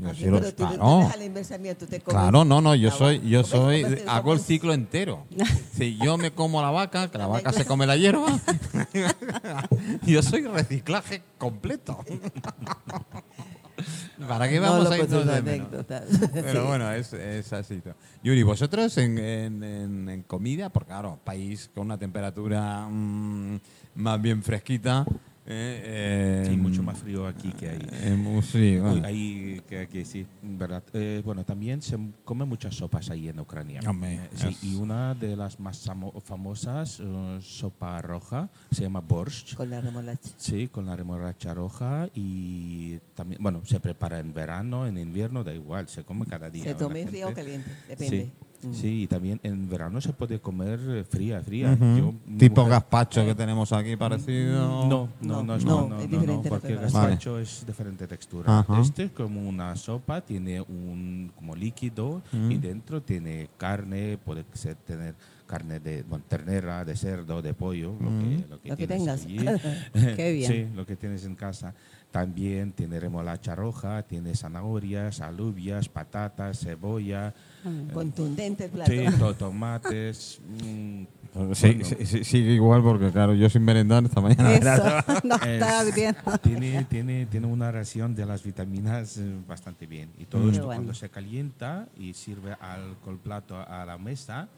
[0.00, 1.00] Yo Ah, sí pero tú claro.
[1.00, 3.84] eres a la inversa mía, tú te comes Claro, no, no, yo soy, yo soy,
[4.06, 5.24] hago el ciclo entero.
[5.72, 8.26] Si yo me como la vaca, que la vaca se come la hierba,
[10.06, 11.98] yo soy reciclaje completo.
[14.26, 16.04] ¿Para qué No vamos lo a irnos de anécdotas.
[16.32, 17.80] Pero bueno, es, es así.
[18.22, 23.60] Yuri, vosotros en, en- en- en comida, porque claro, país con una temperatura mm,
[23.96, 25.04] más bien fresquita.
[25.50, 27.86] Eh, Sí, eh, mucho más frío aquí que ahí.
[28.02, 29.06] eh, mu- sí, Uy, bueno.
[29.06, 30.82] ahí que aquí sí, verdad.
[30.92, 33.80] Eh, bueno, también se come muchas sopas ahí en Ucrania.
[33.80, 39.00] Eh, sí, es- y una de las más famo- famosas, eh, sopa roja, se llama
[39.00, 39.54] borscht.
[39.56, 40.30] Con la remolacha.
[40.36, 45.54] Sí, con la remolacha roja y también, bueno, se prepara en verano, en invierno, da
[45.54, 46.64] igual, se come cada día.
[46.64, 48.24] Se la tome fría o caliente, depende.
[48.24, 48.32] Sí.
[48.72, 51.76] Sí, y también en verano se puede comer eh, fría, fría.
[51.96, 54.86] Yo, tipo mujer- gazpacho que tenemos aquí parecido.
[54.88, 58.06] no, no, no, es No, no, no, es no, diferente porque el gazpacho es diferente
[58.06, 58.64] textura.
[58.80, 62.60] Este es como una sopa, tiene un como líquido y Mm.
[62.60, 65.14] dentro tiene carne, puede ser tener
[65.46, 68.20] carne de bueno, ternera, de cerdo, de pollo, lo Mm.
[68.20, 69.24] que, lo que, Lo que tengas.
[69.24, 69.38] allí.
[70.16, 70.52] Qué bien.
[70.52, 71.74] Sí, lo que tienes en casa.
[72.10, 77.34] También tiene remolacha roja, tiene zanahorias, alubias, patatas, cebolla,
[77.92, 78.90] Contundente el plato.
[78.90, 80.40] sí, to- tomates.
[80.62, 81.02] mm,
[81.52, 84.54] Sí, bueno, sí, sí, sigue igual porque, claro, yo sin merendar esta mañana.
[84.54, 84.82] Eso,
[85.24, 86.16] no está Es- bien.
[86.42, 90.10] tiene, tiene, tiene una ración de las vitaminas eh, bastante bien.
[90.18, 90.50] Y todo Mm.
[90.50, 90.78] esto bueno.
[90.78, 94.48] cuando se calienta y sirve al col plato a la mesa,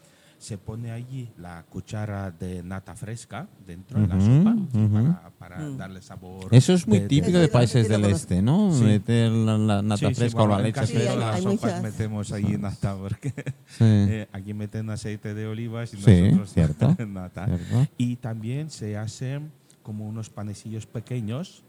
[0.40, 4.88] se pone allí la cuchara de nata fresca dentro de la Ujú, sopa ujú.
[5.04, 5.76] para, para Mm.
[5.76, 6.46] darle sabor.
[6.50, 8.72] Eso es muy de- típico de yo países del este, ¿no?
[8.72, 8.84] Sí.
[8.84, 11.16] Meter la, la nata Sí, sí, fresca o bueno, la en leche Sí, fresca.
[11.16, 11.82] las sopas muchas.
[11.82, 13.34] metemos allí nata porque
[13.66, 16.96] Sí, eh, aquí meten aceite de olivas y Sí, nosotros cierto.
[17.06, 17.44] nata.
[17.44, 17.86] ¿cierto?
[17.98, 21.62] Y también se hacen como unos panecillos pequeños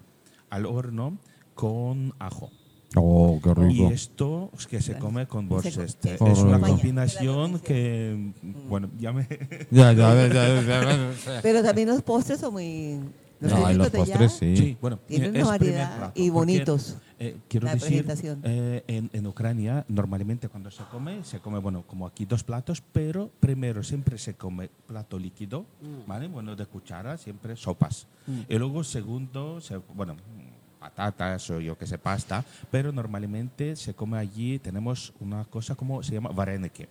[0.50, 1.18] al horno
[1.56, 2.52] con ajo.
[2.96, 3.90] Oh, qué Y rico.
[3.92, 8.34] esto es que se come con se- Es una combinación que,
[8.68, 9.28] bueno, ya me...
[9.72, 11.40] Ya, ya, ya, ya.
[11.42, 13.00] Pero también los postres son muy...
[13.40, 14.56] Los No, y los postres sí.
[14.58, 16.98] Sí, bueno, Tienen una variedad y porque, bonitos.
[17.18, 18.06] eh, quiero La decir,
[18.44, 22.84] eh, en, en Ucrania normalmente cuando se come, se come, bueno, como aquí dos platos,
[22.92, 25.66] pero primero siempre se come plato líquido,
[26.06, 26.28] ¿vale?
[26.28, 28.06] Bueno, de cuchara, siempre sopas.
[28.48, 30.18] Y luego segundo, se, bueno,
[30.82, 36.02] patatas o yo que sé, pasta, pero normalmente se come allí, tenemos una cosa como
[36.02, 36.90] se llama varenike.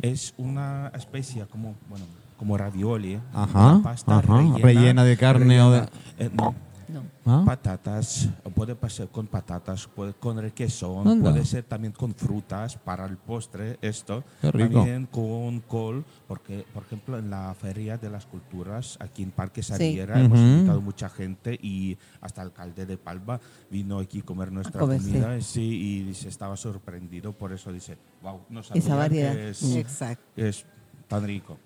[0.00, 2.06] Es una especie como, bueno,
[2.38, 3.20] como ravioli.
[3.34, 6.54] Ajá, una pasta ajá, rellena de carne o de- eh, no,
[6.90, 7.02] No.
[7.24, 7.42] ¿Ah?
[7.46, 11.30] patatas, puede ser con patatas, puede con requesón, Anda.
[11.30, 14.74] puede ser también con frutas para el postre, esto, Qué rico.
[14.74, 19.62] también con col, porque por ejemplo en la Feria de las Culturas aquí en Parque
[19.62, 20.48] Sariera hemos Ujú.
[20.48, 25.00] invitado mucha gente y hasta el alcalde de Palma vino aquí a comer nuestra comer,
[25.00, 25.06] sí.
[25.12, 29.32] comida sí, y dice, estaba sorprendido, por eso dice, wow, no sabía Esa variedad.
[29.34, 29.62] que es.
[29.76, 30.24] Exacto.
[30.36, 30.64] es
[31.08, 31.58] tan rico.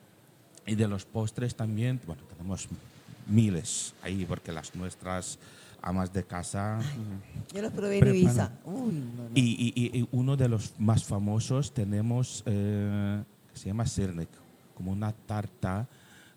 [0.66, 2.68] Y de los postres también, bueno, tenemos
[3.26, 5.38] miles ahí, porque las nuestras
[5.82, 6.80] amas de casa...
[7.54, 8.08] Yo los probé en.
[8.08, 8.52] Ibiza.
[8.64, 9.30] Uy, no, no.
[9.34, 14.28] Y, y- y uno de los más famosos tenemos, eh, que se llama Sirnik,
[14.74, 15.87] como una tarta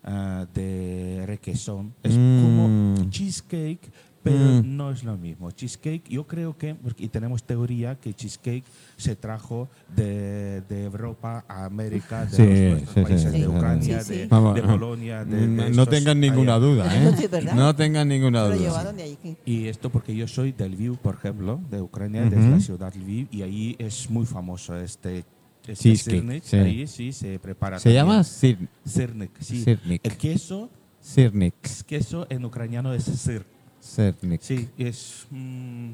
[0.04, 1.94] ah, de requesón.
[2.02, 2.42] Es Mm.
[2.42, 3.90] como cheesecake,
[4.22, 4.76] pero Mm.
[4.76, 5.50] no es lo mismo.
[5.50, 8.64] Cheesecake, yo creo que, y tenemos teoría que cheesecake
[8.96, 13.48] se trajo de, de Europa a América, de Sí, los nuestros sí, países sí, de
[13.48, 14.04] Ucrania, sí.
[14.06, 14.28] Sí, de, sí.
[14.28, 16.66] Vamos, de Polonia, de, de no estos tengan ninguna allá.
[16.66, 17.28] duda, ¿eh?
[17.54, 18.56] No tengan ninguna Lo duda.
[18.58, 19.36] llevaron de allí.
[19.44, 23.28] Y esto porque yo soy del Lviv, por ejemplo, de Ucrania, de la ciudad Lviv,
[23.30, 25.24] y ahí es muy famoso este,
[25.66, 26.42] este Cheesecake, sirnik.
[26.44, 26.56] sí.
[26.56, 27.78] Ahí sí se prepara.
[27.78, 28.04] Se también.
[28.04, 29.30] llama sir, sirnik.
[29.40, 29.62] Sí.
[29.62, 30.00] Sirnik.
[30.04, 31.54] El queso, Sirnik.
[31.86, 33.44] queso en ucraniano es sir.
[33.80, 34.40] Sirnik.
[34.42, 35.26] Sí, es.
[35.30, 35.90] mm,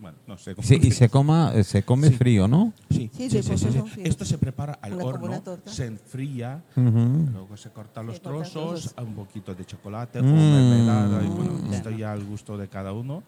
[0.00, 0.66] bueno, no sé cómo.
[0.66, 2.14] Sí, y se, coma, eh, se come Sí.
[2.14, 2.72] frío, ¿no?
[2.90, 3.40] Sí, Sí, sí.
[4.04, 7.28] Esto se prepara al Una- horno, se enfría, Ujú.
[7.32, 10.26] luego se cortan los trozos, un poquito de chocolate o Mm.
[10.26, 11.72] mermelada, y bueno, Mm.
[11.72, 13.22] esto ya al gusto de cada uno.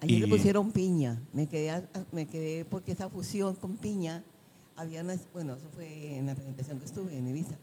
[0.00, 1.20] Allí le Y- pusieron piña.
[1.32, 4.22] Me quedé, me quedé porque esa fusión con piña,
[4.76, 7.54] había una, bueno, eso fue en la presentación que estuve en Ibiza.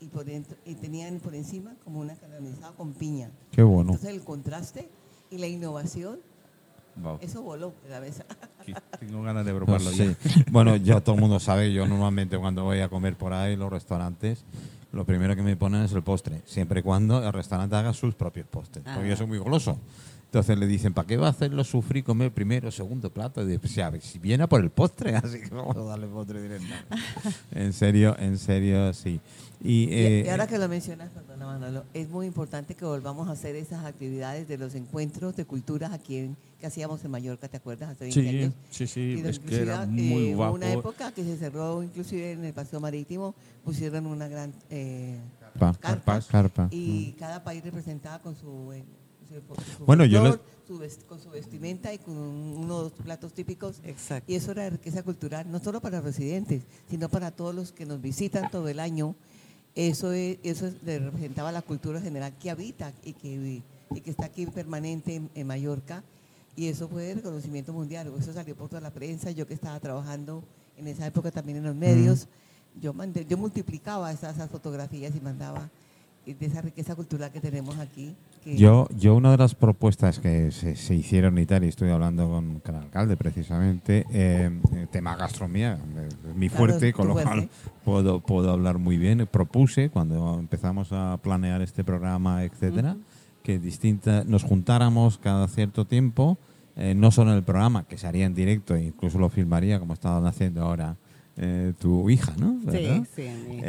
[0.00, 3.30] Y, por dentro, y tenían por encima como una caramelizada con piña.
[3.50, 3.92] Qué bueno.
[3.94, 4.88] Entonces el contraste
[5.30, 6.20] y la innovación,
[6.96, 8.24] Wow, eso voló de la mesa.
[9.00, 10.04] tengo ganas de probarlo ya.
[10.04, 10.44] sí.
[10.50, 13.70] Bueno, ya todo el mundo sabe, yo normalmente cuando voy a comer por ahí, los
[13.70, 14.44] restaurantes,
[14.92, 18.14] lo primero que me ponen es el postre, siempre y cuando el restaurante haga sus
[18.14, 19.78] propios postres, porque yo soy muy goloso.
[20.28, 23.42] Entonces le dicen, ¿para qué va a hacerlo sufrir comer primero, segundo plato?
[23.42, 26.94] Y ver, si viene a por el postre, así que vamos a darle postre directamente.
[27.52, 29.20] en serio, en serio, sí.
[29.64, 33.32] Y, eh, y ahora que lo mencionas, perdona Manolo, es muy importante que volvamos a
[33.32, 37.56] hacer esas actividades de los encuentros de culturas aquí en, que hacíamos en Mallorca, ¿te
[37.56, 37.88] acuerdas?
[37.90, 38.52] Hace 20 Sí, años.
[38.70, 40.54] sí, sí, es que era inclusive, muy eh, guapo.
[40.56, 45.18] una época que se cerró inclusive en el paseo marítimo, pusieron una gran eh,
[45.58, 46.68] pa- carpa, carpa.
[46.70, 48.97] y cada país representaba con su, eh, su
[49.86, 50.22] Bueno, yo
[51.06, 53.80] con su vestimenta y con un- unos platos típicos.
[53.84, 54.30] Exacto.
[54.30, 58.00] Y eso era riqueza cultural, no solo para residentes, sino para todos los que nos
[58.00, 59.14] visitan todo el año.
[59.74, 63.62] Eso, es- eso es- le representaba la cultura general que habita y que,
[63.94, 66.02] y que está aquí permanente en, en Mallorca.
[66.56, 68.12] Y eso fue de reconocimiento mundial.
[68.18, 69.30] Eso salió por toda la prensa.
[69.30, 70.42] Yo que estaba trabajando
[70.76, 72.26] en esa época también en los medios,
[72.80, 75.70] yo, mandé, yo multiplicaba esas, esas fotografías y mandaba
[76.34, 78.14] de esa riqueza cultural que tenemos aquí.
[78.44, 81.90] que- Yo, yo una de las propuestas que se, se hicieron y tal, y estoy
[81.90, 84.50] hablando con, con el alcalde precisamente, eh,
[84.90, 85.78] tema gastronomía,
[86.34, 87.30] mi fuerte, con lo fuerte.
[87.30, 87.48] cual
[87.84, 89.26] puedo, puedo hablar muy bien.
[89.30, 92.96] Propuse cuando empezamos a planear este programa, etcétera,
[93.42, 96.38] que distinta, nos juntáramos cada cierto tiempo,
[96.76, 99.80] eh, no solo en el programa, que se haría en directo, e incluso lo filmaría
[99.80, 100.96] como estaban haciendo ahora
[101.36, 102.58] eh, tu hija, ¿no?
[102.64, 103.04] ¿Verdad?
[103.14, 103.60] Sí, sí.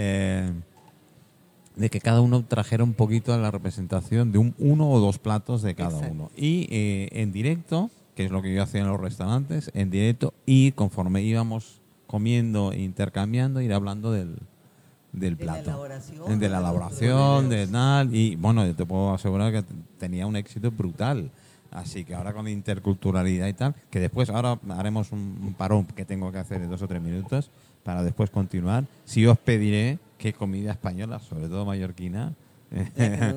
[1.79, 5.17] De que cada uno trajera un poquito a la representación de un uno o dos
[5.17, 6.13] platos de cada Exacto.
[6.13, 6.31] uno.
[6.35, 10.33] Y eh, en directo, que es lo que yo hacía en los restaurantes, en directo
[10.45, 14.35] y conforme íbamos comiendo e intercambiando, ir hablando del,
[15.13, 15.69] del De la plato.
[15.69, 18.13] elaboración, de la de elaboración, de tal.
[18.13, 19.63] Y bueno, yo te puedo asegurar que
[19.97, 21.31] tenía un éxito brutal.
[21.71, 26.03] Así que ahora con interculturalidad y tal, que después ahora haremos un, un parón que
[26.03, 27.51] tengo que hacer de dos o tres minutos
[27.83, 28.85] para después continuar.
[29.05, 32.35] Sí os pediré que comida española, sobre todo mallorquina,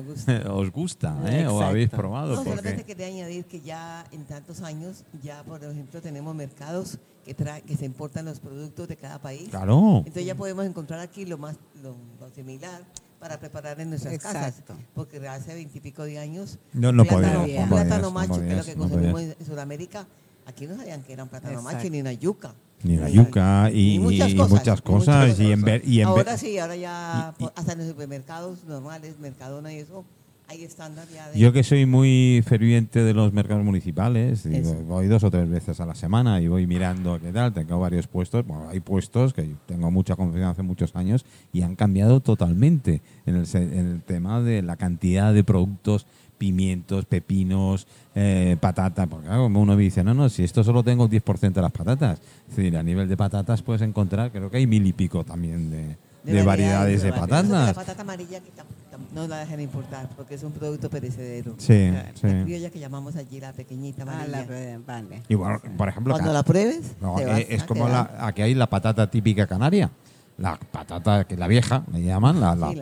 [0.05, 0.43] gusta.
[0.53, 1.47] os gusta, ¿eh?
[1.47, 2.35] O habéis probado.
[2.35, 6.99] No, solamente porque quería añadir que ya en tantos años, ya por ejemplo tenemos mercados
[7.25, 9.49] que, tra que se importan los productos de cada país.
[9.49, 9.99] Claro.
[9.99, 12.83] Entonces ya podemos encontrar aquí lo más lo, lo similar
[13.17, 14.73] para preparar en nuestras Exacto.
[14.73, 14.85] casas.
[14.93, 18.41] Porque hace veintipico de años, No, no plátano, podías, no un podías, plátano no macho,
[18.41, 20.05] que es lo que no consumimos en Sudamérica,
[20.45, 21.77] Aquí no sabían que era un plátano Exacto.
[21.77, 22.53] macho ni una yuca.
[22.83, 25.27] Ni la yuca y, Y muchas y cosas, muchas y cosas.
[25.27, 25.65] muchas Y en cosas.
[25.65, 29.77] ver- y en ver- ahora sí, ahora ya, hasta en los supermercados normales, Mercadona y
[29.77, 30.03] eso,
[30.49, 31.39] hay estándar ya de...
[31.39, 34.45] Yo que soy muy ferviente de los mercados municipales,
[34.85, 38.07] voy dos o tres veces a la semana y voy mirando qué tal, tengo varios
[38.07, 43.01] puestos, bueno, hay puestos que tengo mucha confianza hace muchos años y han cambiado totalmente
[43.25, 46.05] en el, en el tema de la cantidad de productos,
[46.47, 50.83] pimientos, pepinos, eh, patata, porque claro, como uno me dice, no, no, si esto solo
[50.83, 54.51] tengo el 10% de las patatas, es decir, a nivel de patatas puedes encontrar, creo
[54.51, 57.73] que hay mil y pico también de, de variedades de que La patatas.
[57.73, 61.55] patata amarilla que tam- tam- no la dejan importar porque es un producto perecedero.
[61.59, 62.27] Sí, La sí.
[62.43, 64.45] criolla que llamamos allí la pequeñita Ah, la,
[64.85, 65.21] vale.
[65.29, 68.27] Y bueno, por ejemplo, Cuando la pruebes, No, te vas es a como quedar- la,
[68.27, 69.89] aquí hay la patata típica canaria.
[70.37, 72.39] La patata, que la vieja, le llaman,
[72.71, 72.75] Sí,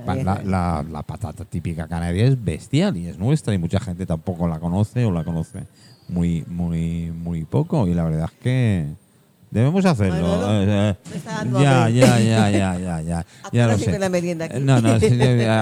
[0.45, 4.59] la- la patata típica canaria es bestial y es nuestra y mucha gente tampoco la
[4.59, 5.65] conoce o la conoce
[6.07, 8.87] muy, muy, muy poco y la verdad es que
[9.51, 10.15] debemos hacerlo.
[10.15, 13.19] Manolo, dando ya, ya, ya, ya, ya, ya.
[13.19, 13.99] ¿A qué ya hora lo sirve sé.
[13.99, 14.59] la merienda aquí?
[14.61, 14.99] No, no, ¿a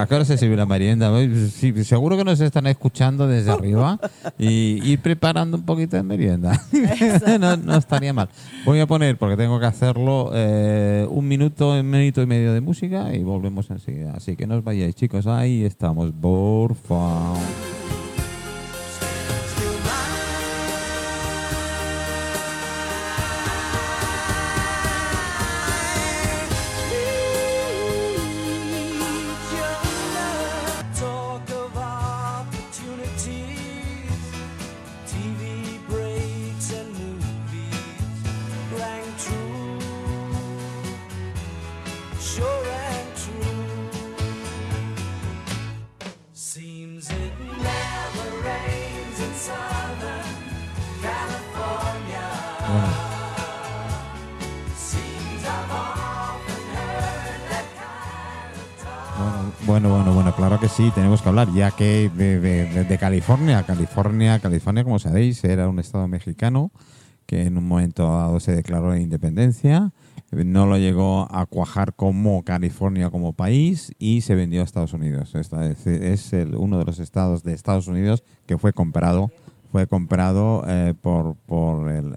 [0.08, 1.12] qué hora se sirve la merienda?
[1.50, 4.00] Sí, seguro que nos están escuchando desde arriba
[4.38, 6.62] y ir preparando un poquito de merienda.
[7.40, 8.30] no, no estaría mal.
[8.66, 12.62] Voy a poner, porque tengo que hacerlo, eh, un minuto, un minuto y medio de
[12.62, 14.14] música y volvemos enseguida.
[14.16, 15.28] Así que no os vayáis, chicos.
[15.28, 17.69] Ahí estamos, por favor.
[61.48, 66.72] Ya que de, de- de California, California, California, como sabéis, era un estado mexicano
[67.26, 69.92] que en un momento dado se declaró la independencia,
[70.32, 75.36] no lo llegó a cuajar como California como país y se vendió a Estados Unidos.
[75.36, 79.32] Esta es, el- uno de los estados de Estados Unidos que fue comprado,
[79.72, 82.16] fue comprado eh, por, por el,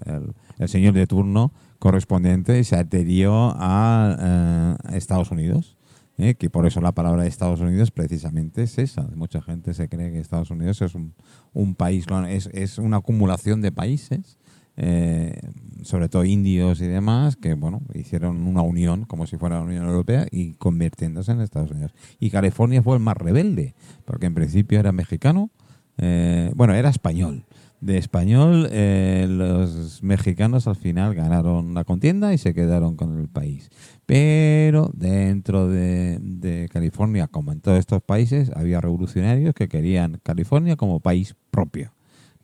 [0.59, 5.72] el- señor de turno correspondiente y se adherió a eh, Estados Unidos.
[6.17, 6.35] ¿Eh?
[6.35, 9.03] que por eso la palabra de Estados Unidos precisamente es esa.
[9.15, 11.13] Mucha gente se cree que Estados Unidos es un,
[11.53, 14.37] un país, es, es una acumulación de países,
[14.75, 15.39] eh,
[15.83, 19.85] sobre todo indios y demás, que bueno, hicieron una unión, como si fuera la Unión
[19.85, 21.93] Europea, y convirtiéndose en Estados Unidos.
[22.19, 25.51] Y California fue el más rebelde, porque en principio era mexicano,
[25.97, 27.45] eh, bueno, era español.
[27.83, 33.27] De español, eh, los mexicanos al final ganaron la contienda y se quedaron con el
[33.27, 33.69] país.
[34.05, 41.01] Pero dentro de, California, como en todos estos países, había revolucionarios que querían California como
[41.01, 41.91] país propio.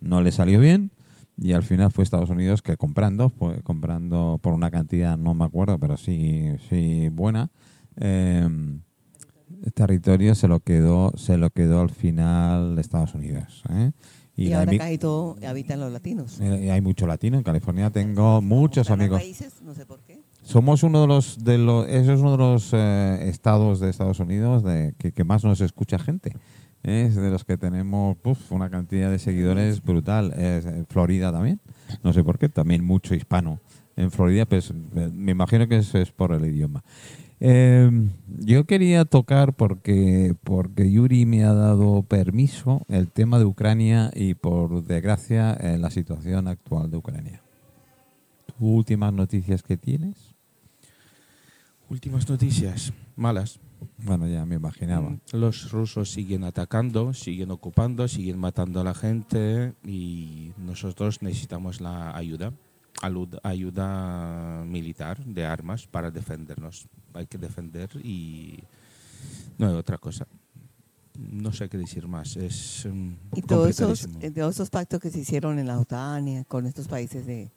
[0.02, 0.92] No le salió bien
[1.38, 5.46] y al final fue Estados Unidos que comprando, fue comprando por una cantidad, no me
[5.46, 7.50] acuerdo, pero sí, sí buena,
[7.96, 8.46] eh,
[9.74, 13.64] territorio se lo quedó, se lo quedó al final Estados Unidos.
[13.70, 13.92] ¿eh?
[14.40, 16.40] Y, la ahora casi todo habitan los latinos.
[16.40, 17.90] hay mucho latino en California.
[17.90, 19.20] Tengo muchos amigos.
[19.20, 20.22] raíces, no sé por qué.
[20.44, 24.20] Somos uno de los, de los, eso es uno de los eh, estados de Estados
[24.20, 26.32] Unidos de, que, que más nos escucha gente.
[26.84, 27.06] ¿eh?
[27.08, 28.18] Es de los que tenemos
[28.50, 30.34] una cantidad de seguidores brutal.
[30.36, 31.60] Eh, Florida también.
[32.04, 32.50] No sé por qué.
[32.50, 33.60] También mucho hispano
[34.00, 36.84] en Florida, pues eh, me imagino que eso es por el idioma.
[37.42, 37.90] Eh,
[38.40, 44.34] yo quería tocar porque, porque Yuri me ha dado permiso el tema de Ucrania y
[44.34, 47.42] por desgracia eh, la situación actual de Ucrania.
[48.46, 50.36] ¿Tú últimas noticias que tienes?
[51.90, 53.60] Últimas noticias, malas.
[53.98, 55.10] Bueno, ya me imaginaba.
[55.10, 61.80] Mm, Los rusos siguen atacando, siguen ocupando, siguen matando a la gente y nosotros necesitamos
[61.80, 62.54] la ayuda,
[63.02, 66.88] ayuda militar de armas para defendernos.
[67.14, 68.64] Hay que defender y
[69.58, 70.28] no hay otra cosa.
[71.18, 72.38] No sé qué decir más.
[72.38, 76.28] Es mm, Y todos esos, eh, todos esos pactos que se hicieron en la OTAN
[76.28, 77.52] y con estos países de,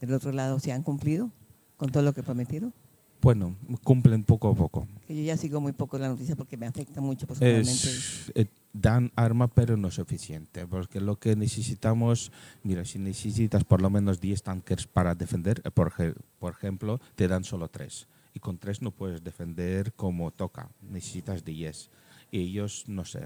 [0.00, 1.30] del otro lado, ¿se han cumplido
[1.76, 2.72] con todo lo que prometieron?
[3.20, 4.86] Bueno, cumplen poco a poco.
[5.08, 7.70] Yo ya sigo muy poco la noticia porque me afecta mucho personalmente.
[7.70, 12.30] Es, eh, dan arma, pero no es suficiente, porque lo que necesitamos,
[12.62, 15.92] mira, si necesitas por lo menos 10 tanques para defender, eh, por,
[16.38, 18.06] por ejemplo, te dan solo 3.
[18.34, 21.90] Y con 3 no puedes defender como toca, necesitas 10.
[22.30, 23.22] Y ellos, no sé,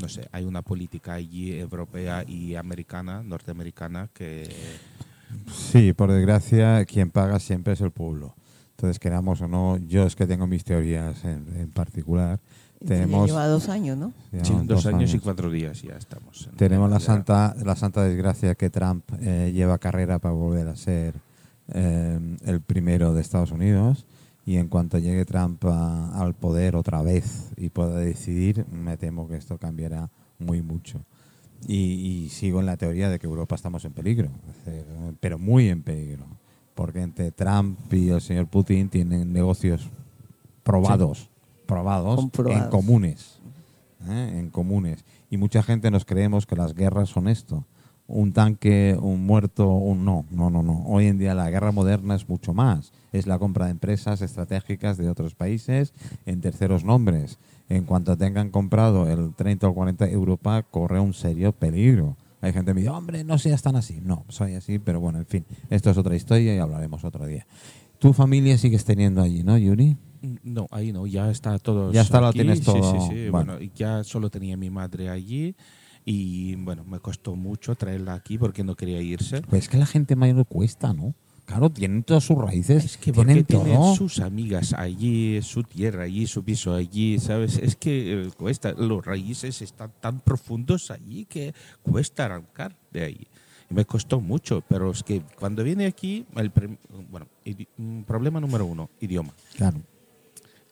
[0.00, 4.48] no sé, hay una política allí europea y americana, norteamericana, que
[5.52, 8.34] Sí, por desgracia, quien paga siempre es el pueblo.
[8.80, 12.40] Entonces, queramos o no, yo es que tengo mis teorías en, en particular.
[12.82, 14.10] Tenemos, lleva dos años, ¿no?
[14.42, 16.46] Sí, dos, años, y cuatro días ya estamos.
[16.46, 20.66] en- Tenemos en la santa, la santa desgracia que Trump eh, lleva carrera para volver
[20.68, 21.12] a ser
[21.74, 24.06] eh, el primero de Estados Unidos
[24.46, 29.28] y en cuanto llegue Trump a- al poder otra vez y pueda decidir, me temo
[29.28, 30.08] que esto cambiará
[30.38, 31.02] muy mucho.
[31.68, 31.74] Y,
[32.24, 34.30] y sigo en la teoría de que Europa estamos en peligro,
[35.20, 36.24] pero muy en peligro,
[36.74, 39.88] porque entre Trump y el señor Putin tienen negocios
[40.62, 41.28] probados,
[41.66, 43.40] probados, en comunes,
[44.08, 44.36] ¿eh?
[44.38, 45.04] en comunes.
[45.30, 47.64] Y mucha gente nos creemos que las guerras son esto,
[48.06, 50.84] un tanque, un muerto, un no, no, no, no.
[50.86, 54.96] Hoy en día la guerra moderna es mucho más, es la compra de empresas estratégicas
[54.96, 55.94] de otros países
[56.26, 57.38] en terceros nombres.
[57.68, 62.16] En cuanto tengan comprado el 30 o 40, Europa corre un serio peligro.
[62.40, 64.00] Hay gente que me dice, hombre, no seas tan así.
[64.02, 67.46] No, soy así, pero bueno, en fin, esto es otra historia y hablaremos otro día.
[67.98, 69.96] Tu familia sigues teniendo allí, ¿no, Yuri?
[70.22, 71.92] Mm, No, ahí no, ya está todo.
[71.92, 72.38] Ya está, lo aquí.
[72.38, 73.54] tienes Sí, todo, Sí, sí, bueno.
[73.56, 73.70] bueno.
[73.74, 75.54] ya solo tenía mi madre allí
[76.04, 79.42] y bueno, me costó mucho traerla aquí porque no quería irse.
[79.42, 81.14] Pues es que la gente mayor cuesta, ¿no?
[81.50, 83.96] Claro, tienen todas sus raíces, Es que tienen tiene todo.
[83.96, 87.58] sus amigas allí, su tierra allí, su piso allí, ¿sabes?
[87.58, 93.26] Es que eh, cuesta, los raíces están tan profundos allí que cuesta arrancar de ahí.
[93.68, 96.52] Y me costó mucho, pero es que cuando viene aquí, el
[97.10, 97.26] bueno,
[97.76, 99.34] mm, problema número uno, idioma.
[99.56, 99.80] Claro.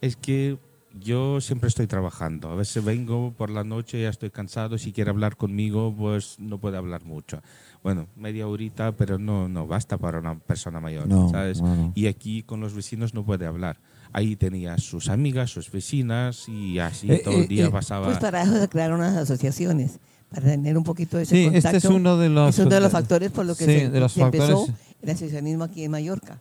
[0.00, 0.58] Es que
[0.92, 2.50] yo siempre estoy trabajando.
[2.50, 4.78] A veces vengo por la noche, ya estoy cansado.
[4.78, 7.40] Si quiere hablar conmigo, pues no puede hablar mucho.
[7.82, 11.60] Bueno, media horita, pero no, no basta para una persona mayor, No, ¿sabes?
[11.62, 11.92] no, no.
[11.94, 13.78] Y aquí con los vecinos no puede hablar.
[14.12, 18.06] Ahí tenía sus amigas, sus vecinas y así Eh, todo eh, el día eh, pasaba.
[18.06, 21.76] Pues para eso se crearon unas asociaciones, para tener un poquito de ese Sí, contacto.
[21.76, 23.90] este es uno de los, Es uno de los factores por lo que Sí, se,
[23.90, 24.66] de los se empezó
[25.02, 26.40] el asociacionismo aquí en Mallorca.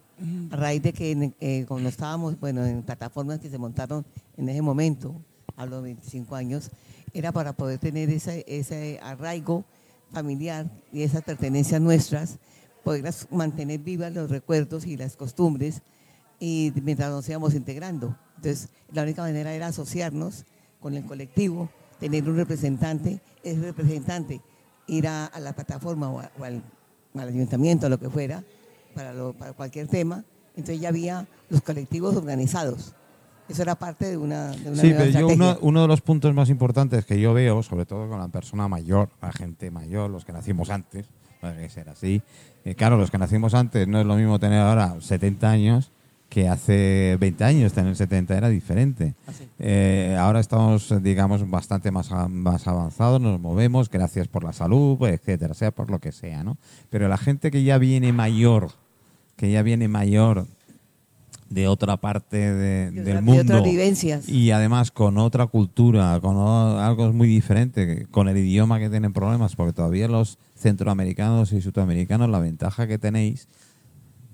[0.51, 4.05] A raíz de que eh, cuando estábamos bueno, en plataformas que se montaron
[4.36, 5.22] en ese momento,
[5.55, 6.72] a los 25 años,
[7.13, 9.65] era para poder tener ese, ese arraigo
[10.11, 12.38] familiar y esas pertenencias nuestras,
[12.84, 15.82] poderlas mantener vivas los recuerdos y las costumbres
[16.39, 18.15] y mientras nos íbamos integrando.
[18.38, 20.45] Entonces, la única manera era asociarnos
[20.80, 24.41] con el colectivo, tener un representante, ese representante
[24.86, 26.61] ir a, la plataforma o, o al,
[27.15, 28.43] al ayuntamiento, a lo que fuera,
[28.97, 30.23] para, lo- para cualquier tema.
[30.55, 32.93] Entonces ya había los colectivos organizados.
[33.47, 36.01] Eso era parte de una, de una Sí, nueva pero yo uno, uno de los
[36.01, 40.09] puntos más importantes que yo veo, sobre todo con la persona mayor, la gente mayor,
[40.09, 41.05] los que nacimos antes,
[41.39, 42.21] tiene que ser así.
[42.65, 45.91] eh, claro, los que nacimos antes no es lo mismo tener ahora 70 años
[46.27, 49.13] que hace 20 años tener 70 era diferente.
[49.59, 55.13] Eh, ahora estamos, digamos, bastante más, más avanzados, nos movemos, gracias por la salud, pues,
[55.13, 56.57] etcétera, sea por lo que sea, ¿no?
[56.89, 58.71] Pero la gente que ya viene mayor,
[59.38, 60.45] que ya viene mayor
[61.49, 64.27] de otra parte de- De del otra- de mundo otras vivencias.
[64.27, 69.13] y además con otra cultura, con o- algo muy diferente, con el idioma que tienen
[69.13, 73.47] problemas, porque todavía los centroamericanos y sudamericanos, la ventaja que tenéis,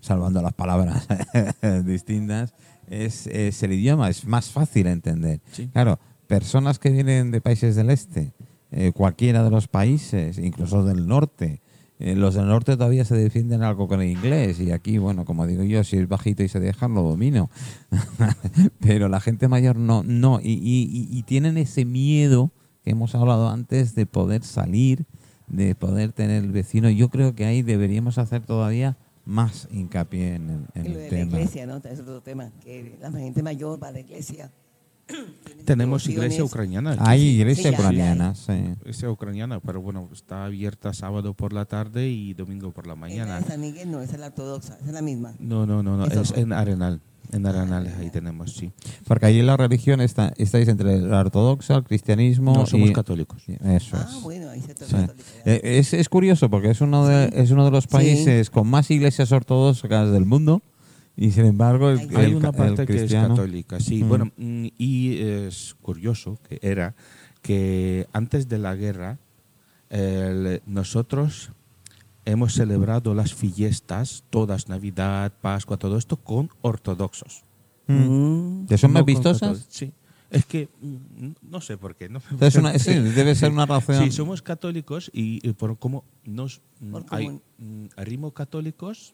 [0.01, 1.07] salvando las palabras
[1.85, 2.53] distintas,
[2.87, 5.39] es, es el idioma, es más fácil entender.
[5.51, 5.67] Sí.
[5.71, 8.33] Claro, personas que vienen de países del este,
[8.71, 11.61] eh, cualquiera de los países, incluso del norte,
[12.03, 15.47] eh, los del norte todavía se defienden algo con el inglés y aquí, bueno, como
[15.47, 17.49] digo yo, si es bajito y se dejan, lo domino.
[18.79, 22.51] Pero la gente mayor no, no, y, y- tienen ese miedo
[22.83, 25.05] que hemos hablado antes de poder salir,
[25.47, 26.89] de poder tener el vecino.
[26.89, 30.95] Yo creo que ahí deberíamos hacer todavía más hincapié en el, en Y lo el
[30.95, 31.31] de la tema.
[31.37, 31.77] iglesia, ¿no?
[31.77, 34.51] Es otro tema, que la gente mayor va a la iglesia.
[35.65, 36.97] Tenemos iglesia ucraniana.
[36.99, 38.51] Hay Sí, iglesia sí, ucraniana, sí.
[38.81, 42.99] Iglesia ucraniana, pero bueno, está abierta sábado por la tarde y domingo por la En
[42.99, 43.39] mañana.
[43.39, 45.33] de San Miguel no, esa es la ortodoxa, esa es la misma.
[45.39, 46.99] No, no, no, no, es en Arenal.
[47.31, 48.71] En Arenal ya, ahí tenemos, sí.
[49.07, 52.93] Porque allí la religión está, estáis entre la ortodoxa, el cristianismo No, somos y...
[52.93, 53.41] católicos.
[53.47, 54.21] Eso Ah, es.
[54.21, 54.95] bueno, ahí se Sí.
[55.45, 58.91] Eh, es, es curioso porque es uno de, es uno de los países con más
[58.91, 60.61] iglesias ortodoxas del mundo
[61.15, 64.03] y sin embargo el, Hay el- una el parte que es católica, sí.
[64.03, 64.09] Mm.
[64.09, 66.95] Bueno, mm, y es curioso que era
[67.41, 69.19] que antes de la guerra
[69.89, 71.51] el- nosotros
[72.25, 77.43] hemos celebrado las fiestas, todas Navidad, Pascua, todo esto con ortodoxos.
[77.87, 77.93] Mm.
[78.63, 78.67] Mm.
[78.67, 79.39] ¿Que son No más vistosas?
[79.41, 79.67] católicos.
[79.69, 79.91] Sí.
[80.31, 82.09] Es que mm, no sé por qué.
[82.09, 84.03] No me Entonces, una- sí, debe ser una razón.
[84.03, 87.41] Sí, somos católicos y, y por cómo nos Por hay común.
[87.59, 89.13] mm, rimo-católicos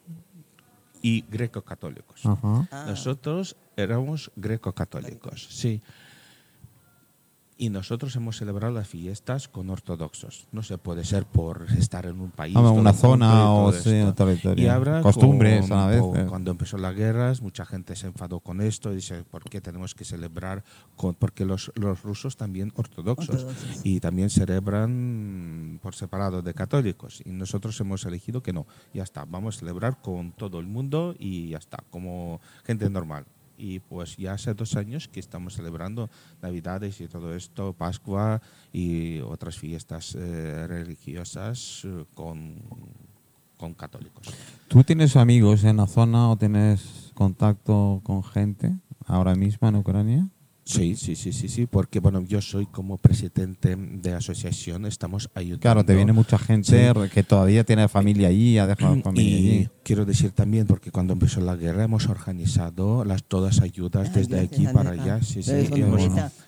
[1.02, 2.22] y greco-católicos.
[2.26, 2.86] Ah.
[2.88, 5.82] Nosotros éramos greco-católicos, sí.
[7.62, 10.48] Y nosotros hemos celebrado las fiestas con ortodoxos.
[10.54, 12.56] No se puede ser por estar en un país.
[12.56, 14.66] Ah, una zona o un territorio.
[14.66, 16.00] Y Costumbres con- a la vez.
[16.00, 16.26] con- eh.
[16.26, 19.94] cuando empezó las guerras, mucha gente se enfadó con esto y dice, ¿por qué tenemos
[19.94, 20.64] que celebrar?
[20.96, 23.82] Con, porque los, los rusos también ortodoxos, Ortodoxos.
[23.84, 27.22] y también celebran por separado de católicos.
[27.26, 31.14] Y nosotros hemos elegido que no, ya está, vamos a celebrar con todo el mundo
[31.20, 33.26] y ya está, como gente normal.
[33.60, 36.10] Y pues ya hace dos años que estamos celebrando
[36.42, 38.42] Navidades y todo esto, Pascua
[38.72, 42.56] y otras fiestas eh, religiosas eh, con,
[43.58, 44.28] con católicos.
[44.70, 50.30] ¿Tú tienes amigos en la zona o tienes contacto con gente ahora mismo en Ucrania?
[50.70, 55.62] Sí, sí, sí, sí, sí, porque bueno, yo soy como presidente de asociación, estamos ayudando.
[55.62, 57.10] Claro, te viene mucha gente Sí.
[57.12, 59.70] que todavía tiene familia allí, ha dejado familia Y allí.
[59.82, 64.40] quiero decir también, porque cuando empezó la guerra hemos organizado las todas ayudas Las desde
[64.42, 65.24] aquí para allá.
[65.24, 66.04] Sí, sí, hemos,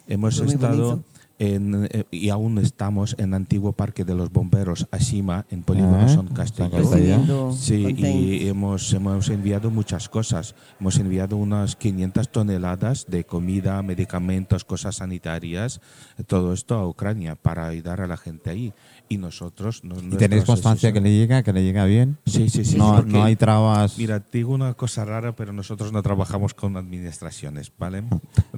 [0.07, 1.10] hemos estado bonito.
[1.41, 6.07] En, eh, y aún estamos en antiguo parque de los bomberos, Asima, en Polígono Ah,
[6.07, 6.77] Son San Castelló.
[6.77, 10.53] Recibiendo Sí, y hemos, hemos enviado muchas cosas.
[10.79, 15.81] Hemos enviado unas 500 toneladas de comida, medicamentos, cosas sanitarias,
[16.27, 18.73] todo esto a Ucrania para ayudar a la gente ahí.
[19.11, 19.83] Y nosotros...
[19.83, 22.17] no- ¿Y tenéis constancia que le llega, que le llega bien?
[22.25, 22.77] Sí, sí, sí.
[22.77, 23.97] no, porque- no hay trabas.
[23.97, 28.03] Mira, te digo una cosa rara, pero nosotros no trabajamos con administraciones, ¿vale?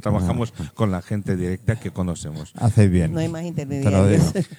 [0.01, 2.53] trabajamos con la gente directa que conocemos.
[2.55, 3.13] Hacéis bien.
[3.13, 4.33] No hay más Te lo intermediarios.
[4.33, 4.45] digo.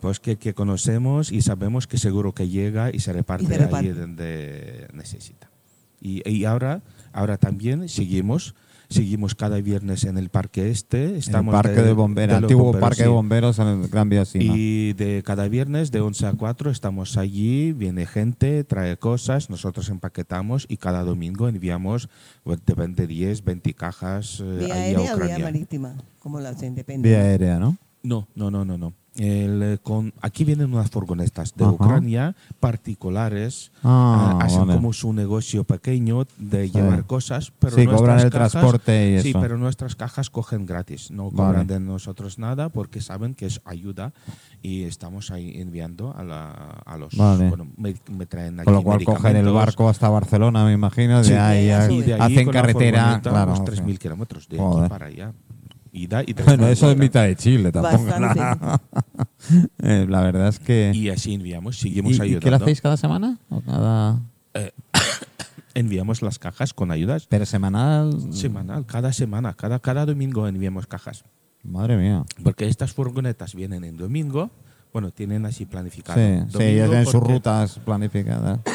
[0.00, 3.58] Pues que, que conocemos y sabemos que seguro que llega y se reparte, Y se
[3.58, 3.86] reparte.
[3.86, 5.48] ahí donde necesita.
[6.00, 6.82] Y, y ahora,
[7.12, 8.56] ahora también seguimos,
[8.92, 11.04] seguimos cada viernes en el parque este.
[11.04, 13.12] En el Estamos parque de, bomberos, los antiguo bomberos, parque de sí.
[13.12, 14.54] bomberos en el Gran Vía Sima.
[14.56, 19.88] Y de cada viernes de 11 a 4 estamos allí, viene gente, trae cosas, nosotros
[19.88, 22.08] empaquetamos y cada domingo enviamos
[22.44, 25.44] de 20, 10, 20 cajas eh, ¿Vía ahí a aérea o vía Ucrania.
[25.44, 25.96] marítima?
[26.18, 27.08] Como la hacen, depende.
[27.08, 27.78] Vía aérea, ¿no?
[28.02, 28.94] No, no, no, no, no.
[29.14, 31.72] El, eh, con, aquí vienen unas furgonetas de Ajá.
[31.74, 33.70] Ucrania particulares.
[33.84, 34.74] Ah, ah, hacen vale.
[34.74, 36.72] como su negocio pequeño de Sí.
[36.74, 39.40] llevar cosas, pero Sí, cobran el cajas- transporte y Sí, eso.
[39.40, 41.36] pero nuestras cajas cogen gratis, no Vale.
[41.36, 44.12] cobran de nosotros nada porque saben que es ayuda
[44.62, 46.50] y estamos ahí enviando a, la,
[46.84, 47.14] a los...
[47.16, 47.48] Vale.
[47.48, 51.18] Bueno, me, me traen aquí Con lo cual cogen el barco hasta Barcelona, me imagino,
[51.18, 51.64] de Sí, ahí
[51.98, 53.52] y de hacen carretera, claro.
[53.52, 53.82] unos sí.
[53.82, 54.84] 3.000 kilómetros de Joder.
[54.84, 55.32] aquí para allá.
[55.92, 58.04] Ida y Bueno, eso es mitad de Chile tampoco.
[58.04, 58.40] Bastante.
[59.82, 60.92] Eh, la verdad es que...
[60.94, 62.40] Y así enviamos, seguimos ¿Y- y ayudando.
[62.44, 63.38] qué lo hacéis cada semana?
[63.50, 64.20] ¿O cada...
[65.74, 68.32] Enviamos las cajas con ayudas ¿Pero semanal?
[68.32, 71.24] semanal, cada semana, cada, cada domingo enviamos cajas.
[71.64, 72.24] Madre mía.
[72.44, 74.50] Porque estas furgonetas vienen en domingo,
[74.92, 76.18] bueno, tienen así planificado.
[76.18, 78.60] Sí, sí, ellos tienen sus rutas planificadas.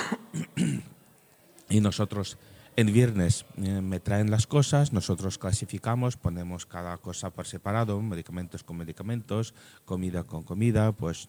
[1.69, 2.37] Y nosotros
[2.77, 8.63] el viernes eh, me traen las cosas, nosotros clasificamos, ponemos cada cosa por separado, medicamentos
[8.63, 9.53] con medicamentos,
[9.83, 11.27] comida con comida, pues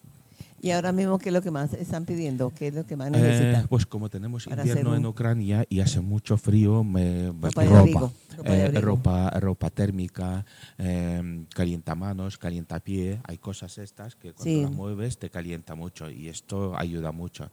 [0.61, 2.51] Y ahora mismo, ¿qué es lo que más están pidiendo?
[2.53, 3.67] ¿Qué es lo que más Eh, necesitan?
[3.67, 7.63] pues como tenemos invierno hacer en un- Ucrania y hace mucho frío, me, me Ropa
[7.65, 8.11] ropa.
[8.45, 10.45] Eh, ropa, ropa térmica,
[10.77, 14.61] eh, calientamanos, calientapié, hay cosas estas que cuando Sí.
[14.61, 17.49] las mueves te calienta mucho y esto ayuda mucho.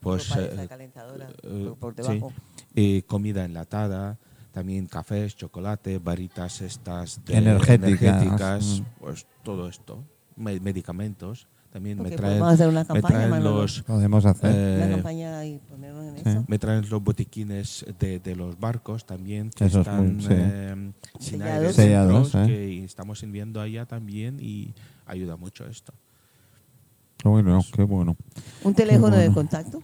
[0.00, 2.20] Pues Ropa eh, calentadora eh, por, por sí.
[2.74, 4.18] Eh, comida enlatada,
[4.52, 7.88] también cafés, chocolate, varitas estas de- Energéticas.
[8.12, 8.84] energéticas, Mm.
[9.00, 10.04] pues todo esto,
[10.36, 11.46] Me- medicamentos.
[11.72, 14.50] También me Porque traen, podemos hacer una me campaña, traen los Podemos hacer.
[14.52, 16.22] eh, Una campaña y ponernos en sí.
[16.30, 16.44] eso.
[16.48, 20.28] me traen los botiquines de, de los barcos también que están muy- sí.
[20.32, 21.60] eh, sin Sellados.
[21.60, 22.46] aire Sellados, dentro, ¿eh?
[22.48, 24.74] que estamos enviando allá también y
[25.06, 25.92] ayuda mucho esto.
[27.18, 28.16] Qué bueno, qué bueno.
[28.64, 29.34] Un teléfono de bueno.
[29.34, 29.80] contacto.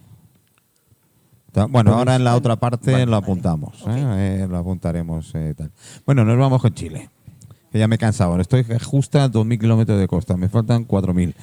[1.65, 3.05] Bueno, ahora en la otra parte Vale.
[3.05, 4.43] lo apuntamos, Vale, ¿eh?
[4.43, 5.31] Eh, lo apuntaremos.
[5.33, 5.71] eh, tal.
[6.05, 7.09] Bueno, nos vamos con Chile.
[7.71, 8.39] Que ya me he cansado.
[8.39, 10.37] Estoy justo a 2.000 kilómetros de costa.
[10.37, 11.33] Me faltan 4.000.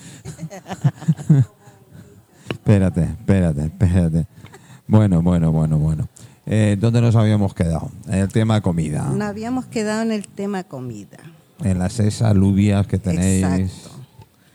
[2.51, 4.27] espérate, espérate, espérate.
[4.87, 6.09] Bueno, bueno, bueno, bueno.
[6.47, 7.91] Eh, ¿Dónde nos habíamos quedado?
[8.07, 9.11] En el tema comida.
[9.11, 11.19] Nos habíamos quedado en el tema comida.
[11.63, 13.43] En las esas alubias que tenéis.
[13.45, 13.94] Exacto.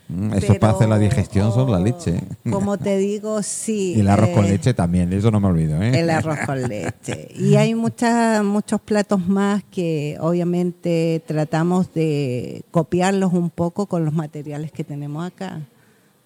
[0.10, 2.20] Mm, Eso Pero, para hacer la digestión son la leche.
[2.50, 3.94] Como te digo, sí.
[3.96, 5.82] Y el arroz con eh, leche también, eso no me olvido.
[5.82, 6.00] ¿eh?
[6.00, 7.30] El arroz con leche.
[7.36, 14.14] Y hay muchas, muchos platos más que obviamente tratamos de copiarlos un poco con los
[14.14, 15.62] materiales que tenemos acá,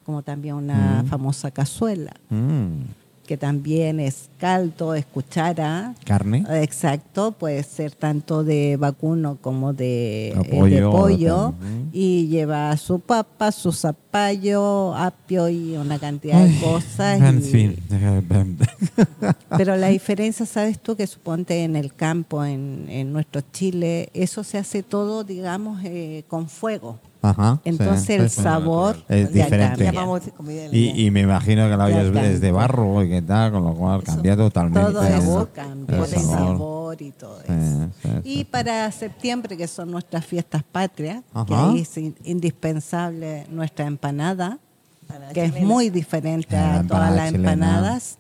[0.05, 1.07] como también una Mm.
[1.07, 2.13] famosa cazuela.
[2.29, 2.84] Mm.
[3.26, 5.95] Que también es caldo, es cuchara.
[6.05, 6.45] Carne.
[6.61, 10.36] Exacto, puede ser tanto de vacuno como de, eh,
[10.69, 11.53] de pollo,
[11.91, 17.21] y lleva su papa, su zapallo, apio y una cantidad de cosas.
[17.21, 17.76] En y- fin.
[19.57, 24.43] Pero la diferencia, sabes tú, que suponte en el campo, en, en nuestro Chile, eso
[24.43, 26.99] se hace todo, digamos, eh, con fuego.
[27.24, 27.59] Ajá.
[27.63, 28.41] Entonces sí, el sí.
[28.41, 29.86] sabor Es ya diferente.
[29.91, 30.69] cambia.
[30.74, 33.74] Y, y me imagino que la olla es, de barro y que tal, con lo
[33.74, 34.91] cual cambia totalmente.
[34.91, 37.89] Todo el- eso el cambia, el sabor y todo Sí, eso.
[38.03, 38.43] sí, Y sí.
[38.43, 44.59] para septiembre, que son nuestras fiestas patrias, que ahí es in- indispensable nuestra empanada,
[45.07, 47.53] Para que es muy diferente la a empanada todas las chilena.
[47.53, 48.17] empanadas,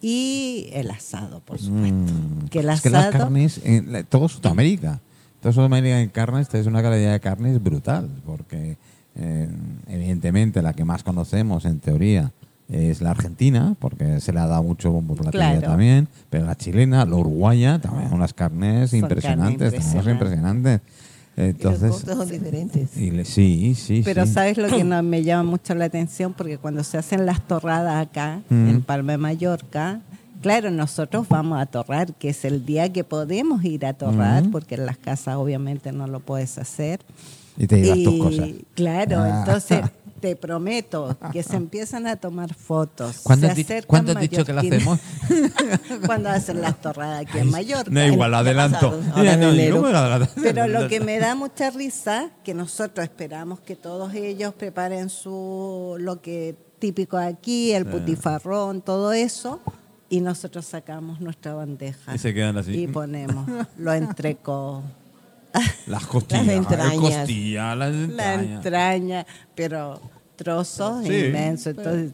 [0.00, 1.94] y el asado, por supuesto.
[2.12, 5.00] Mm, Que el es que las asado- carnes, en la- todo Sudamérica,
[5.44, 8.78] todo Sudamérica en carnes es una calidad de carnes brutal, porque
[9.14, 9.48] eh,
[9.88, 12.32] evidentemente la que más conocemos en teoría
[12.70, 15.60] es la argentina, porque se le ha dado mucho bombo platillo Claro.
[15.60, 20.80] también, pero la chilena, la uruguaya, también unas carnes Son impresionantes, carnes tenemos impresionantes.
[21.36, 22.96] Y los Entonces, cortes son diferentes.
[22.96, 24.32] y le- sí, sí, Pero sí.
[24.32, 28.06] sabes lo que no, me llama mucho la atención, porque cuando se hacen las torradas
[28.06, 28.68] acá, Mm.
[28.70, 30.00] en Palma de Mallorca,
[30.42, 34.74] claro, nosotros vamos a torrar, que es el día que podemos ir a torrar, porque
[34.76, 37.00] en las casas obviamente no lo puedes hacer.
[37.56, 38.48] Y te llevas tus Y, cosas.
[38.74, 39.38] Claro, Ah.
[39.46, 39.80] entonces
[40.20, 43.20] te prometo que se empiezan a tomar fotos.
[43.22, 44.98] ¿Cuándo has, di- acercan cuándo has dicho que la hacemos?
[46.06, 47.90] cuando hacen las torradas aquí en Mallorca.
[47.90, 48.98] No, igual, adelanto.
[50.42, 55.96] Pero lo que me da mucha risa, que nosotros esperamos que todos ellos preparen su
[56.00, 59.60] lo que típico aquí, el putifarrón, todo eso,
[60.08, 62.72] y nosotros sacamos nuestra bandeja Y se quedan así.
[62.82, 63.48] y ponemos
[63.78, 64.82] lo entrecó,
[65.86, 66.96] Las costillas, Las entrañas.
[67.02, 68.56] las costillas, las la entrañas.
[68.64, 70.00] entraña, pero
[70.36, 71.14] trozos Sí.
[71.26, 71.76] inmensos.
[71.76, 72.12] Entonces,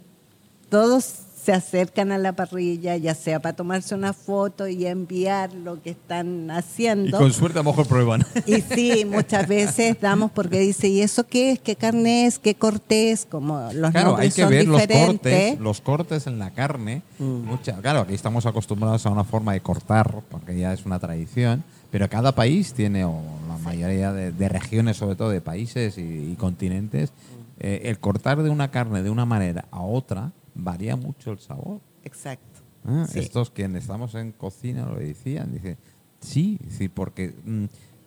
[0.68, 1.05] todos
[1.51, 5.90] se acercan a la parrilla, ya sea para tomarse una foto y enviar lo que
[5.90, 7.18] están Y haciendo.
[7.18, 8.24] con suerte a lo mejor prueban.
[8.46, 11.59] Y sí, muchas veces damos porque dice, ¿y eso qué es?
[11.59, 12.38] ¿Qué carne es?
[12.38, 13.26] ¿Qué corte es?
[13.26, 17.03] Como los Claro, hay que son ver los cortes, los cortes en la carne.
[17.18, 21.64] Mucha, claro, aquí estamos acostumbrados a una forma de cortar, porque ya es una tradición,
[21.90, 26.30] pero cada país tiene, o la mayoría de, de regiones, sobre todo de países y,
[26.32, 27.12] y continentes,
[27.59, 31.80] eh, el cortar de una carne de una manera a otra varía mucho el sabor.
[32.05, 32.61] Exacto.
[32.84, 33.18] Ah, Sí.
[33.18, 35.76] Estos quienes estamos en cocina lo decían, dice,
[36.20, 37.64] sí, sí, porque mm,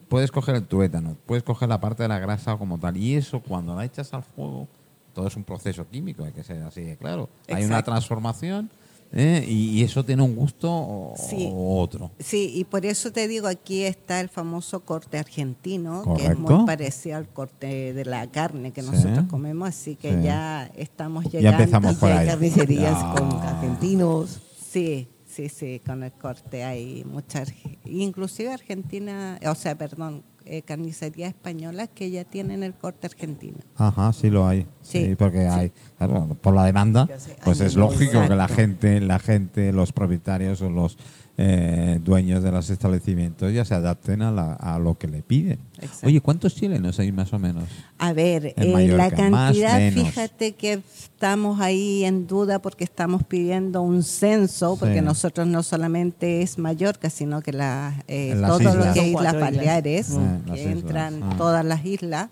[0.07, 3.41] puedes coger el tuétano, puedes coger la parte de la grasa como tal, y eso
[3.41, 4.67] cuando la echas al fuego,
[5.13, 7.29] todo es un proceso químico, hay que ser así de claro.
[7.47, 8.71] Hay una transformación
[9.13, 9.45] ¿eh?
[9.47, 11.49] y, y eso tiene un gusto o, Sí.
[11.53, 12.11] o otro.
[12.19, 16.65] Sí, y por eso te digo, aquí está el famoso corte argentino, que es muy
[16.65, 18.89] parecido al corte de la carne que Sí.
[18.91, 20.23] nosotros comemos, así que Sí.
[20.23, 21.59] ya estamos Ya llegando.
[21.63, 22.21] empezamos por Ya ahí.
[22.21, 23.13] hay carnicerías Ya.
[23.15, 24.39] con argentinos.
[24.71, 27.43] Sí, sí, sí, con el corte hay mucha,
[27.85, 33.57] inclusive Argentina, o sea, perdón, eh, carnicerías españolas que ya tienen el corte argentino.
[33.75, 34.67] Ajá, sí lo hay.
[34.81, 35.45] Sí, Sí, porque sí.
[35.47, 37.07] hay, claro, por la demanda,
[37.43, 40.97] pues es lógico que la gente, la gente, los propietarios o los
[41.37, 45.57] eh, dueños de los establecimientos ya se adapten a, la- a lo que le piden.
[45.81, 46.05] Exacto.
[46.07, 47.63] Oye, ¿cuántos chilenos hay más o menos?
[47.97, 54.03] A ver, eh, la cantidad, fíjate que estamos ahí en duda porque estamos pidiendo un
[54.03, 55.01] censo, porque Sí.
[55.05, 58.93] nosotros no solamente es Mallorca, sino que la, eh, todo lo islas.
[58.93, 59.13] que es.
[59.13, 61.35] Baleares, Ah, que islas, entran ah.
[61.37, 62.29] todas las islas.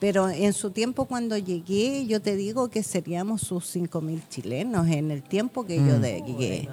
[0.00, 5.10] Pero en su tiempo cuando llegué, yo te digo que seríamos sus 5.000 chilenos en
[5.12, 6.00] el tiempo que yo Mm.
[6.00, 6.68] de- llegué,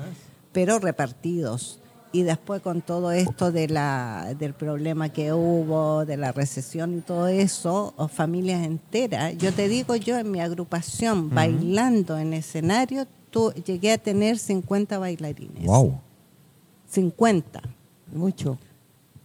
[0.51, 1.79] pero repartidos.
[2.13, 7.01] Y después con todo esto de la, del problema que hubo, de la recesión y
[7.01, 13.07] todo eso, o familias enteras, yo te digo yo en mi agrupación, bailando en escenario,
[13.29, 15.63] tú, llegué a tener 50 bailarines.
[15.63, 16.01] Wow.
[16.89, 17.61] 50
[18.13, 18.57] Mucho.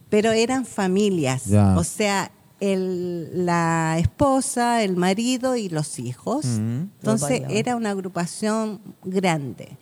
[0.09, 6.47] pero eran familias, o sea, el, la esposa, el marido y los hijos.
[6.47, 9.77] Entonces era una agrupación grande.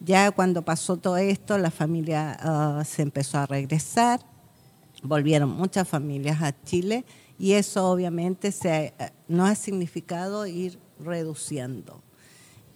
[0.00, 4.20] Ya cuando pasó todo esto, la familia ah, se empezó a regresar,
[5.02, 7.04] volvieron muchas familias a Chile
[7.38, 12.02] y eso obviamente se, eh, nos ha significado ir reduciendo.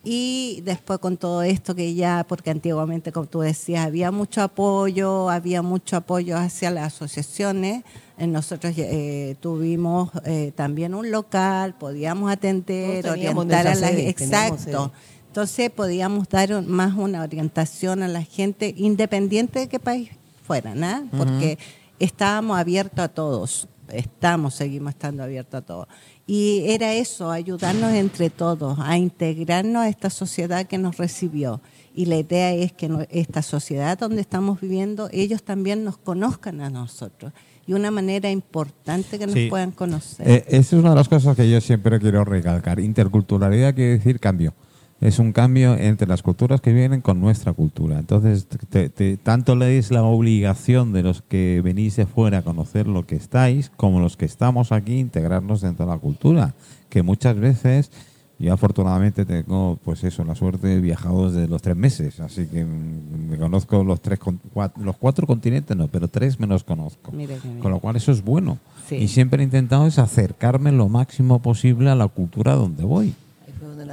[0.06, 5.30] Y después con todo esto que ya, porque antiguamente, como tú decías, había mucho apoyo,
[5.30, 7.84] había mucho apoyo hacia las asociaciones.
[8.18, 14.12] Eh, Nosotros eh, tuvimos eh, también un local, podíamos atender, orientar a nuestra la sede,
[14.12, 14.92] teníamos Exacto.
[15.34, 20.10] Entonces podíamos dar un- más una orientación a la gente, independiente de qué país
[20.46, 21.02] fueran, ¿ah?
[21.10, 21.58] porque
[21.98, 23.66] estábamos abiertos a todos.
[23.92, 25.88] estamos, seguimos estando abiertos a todo.
[26.26, 31.60] Y era eso, ayudarnos entre todos, a integrarnos a esta sociedad que nos recibió.
[31.94, 36.70] Y la idea es que esta sociedad donde estamos viviendo, ellos también nos conozcan a
[36.70, 37.32] nosotros.
[37.66, 39.48] Y una manera importante que nos Sí.
[39.50, 40.26] puedan conocer.
[40.28, 42.78] Eh, esa es una de las cosas que yo siempre quiero recalcar.
[42.80, 44.54] Interculturalidad quiere decir cambio.
[45.00, 47.98] Es un cambio entre las culturas que vienen con nuestra cultura.
[47.98, 52.42] Entonces, te- te- tanto le es la obligación de los que venís de fuera a
[52.42, 56.54] conocer lo que estáis, como los que estamos aquí, integrarnos dentro de la cultura.
[56.88, 57.90] Que muchas veces,
[58.38, 62.20] yo afortunadamente tengo, pues eso, la suerte de viajado desde los tres meses.
[62.20, 66.46] Así que me conozco los, tres, con- cuat- los cuatro continentes, no, pero tres me
[66.46, 67.12] los conozco.
[67.60, 68.58] Con lo cual eso es bueno.
[68.88, 68.94] Sí.
[68.96, 73.14] Y siempre he intentado es acercarme lo máximo posible a la cultura donde voy.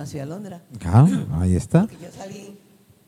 [0.02, 0.62] A Londra.
[0.80, 1.82] Claro, ahí está.
[1.82, 2.58] Porque yo salí,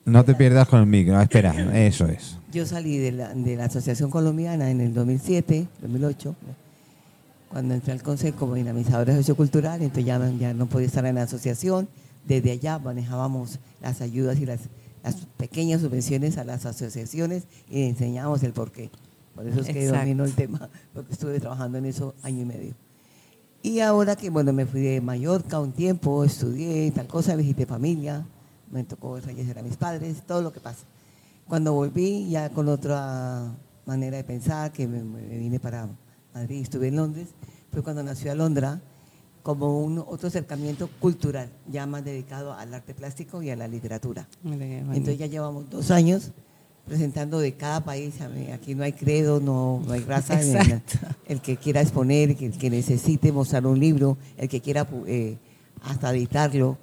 [0.06, 1.18] No te pierdas con el micro.
[1.18, 1.54] Ah, Espera,
[1.86, 2.38] eso es.
[2.52, 6.36] yo salí de la, de la Asociación Colombiana en el 2007, 2008,
[7.50, 11.24] cuando entré al Consejo como dinamizadora sociocultural, entonces ya, ya no podía estar en la
[11.24, 11.88] asociación.
[12.28, 14.62] Desde allá manejábamos las ayudas y las,
[15.04, 18.90] las pequeñas subvenciones a las asociaciones y enseñábamos el porqué.
[19.36, 20.00] Por eso es que Exacto.
[20.00, 22.74] domino el tema, porque estuve trabajando en eso año y medio.
[23.66, 28.26] Y ahora que, bueno, me fui de Mallorca un tiempo, estudié tal cosa, visité familia,
[28.70, 30.84] me tocó fallecer a mis padres, todo lo que pasa.
[31.48, 33.56] Cuando volví, ya con otra
[33.86, 35.88] manera de pensar, que me, me vine para
[36.34, 37.30] Madrid, estuve en Londres,
[37.72, 38.82] fue cuando nació Alondra,
[39.44, 44.28] como un otro acercamiento cultural, ya más dedicado al arte plástico y a la literatura.
[44.44, 46.32] Entonces ya llevamos dos años
[46.86, 48.16] presentando de cada país.
[48.54, 50.40] Aquí no hay credo, no, no hay raza.
[51.28, 54.88] El que quiera exponer, el que, el que necesite mostrar un libro, el que quiera
[54.90, 55.38] pu- eh,
[55.84, 56.78] hasta editarlo.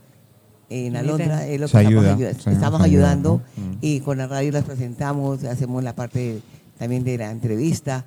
[0.72, 0.94] En.
[0.96, 2.20] Alondra es lo que estamos,
[2.55, 3.62] estamos ayuda, ayudando ¿no?
[3.64, 3.78] Mm.
[3.80, 6.40] y con la radio las presentamos, hacemos la parte
[6.78, 8.05] también de la entrevista.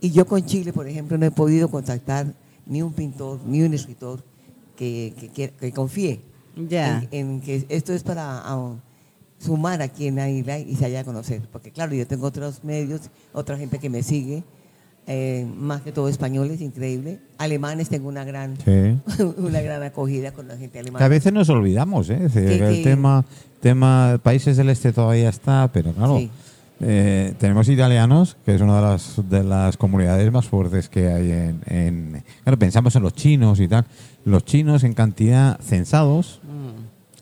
[0.00, 2.32] Y yo con Chile, por ejemplo, no he podido contactar
[2.66, 4.22] ni un pintor, ni un escritor
[4.76, 6.20] que, que, que- que confíe
[6.68, 7.04] Ya.
[7.10, 8.74] en, en que esto es para ah,
[9.44, 11.42] sumar aquí en la isla y se haya a conocer.
[11.52, 14.42] Porque claro, yo tengo otros medios, otra gente que me sigue,
[15.06, 17.18] eh, más que todo españoles, increíble.
[17.38, 18.96] Alemanes tengo una gran, Sí.
[19.38, 21.08] una gran acogida con la gente Que a alemana.
[21.08, 22.28] veces nos olvidamos, ¿eh?
[22.32, 23.24] Que- el que- tema,
[23.60, 26.30] tema países del este todavía está, pero claro, Sí.
[26.80, 31.30] eh, tenemos italianos, que es una de las, de las comunidades más fuertes que hay
[31.30, 33.84] en, en- Claro, pensamos en los chinos y tal.
[34.24, 36.40] Los chinos en cantidad censados,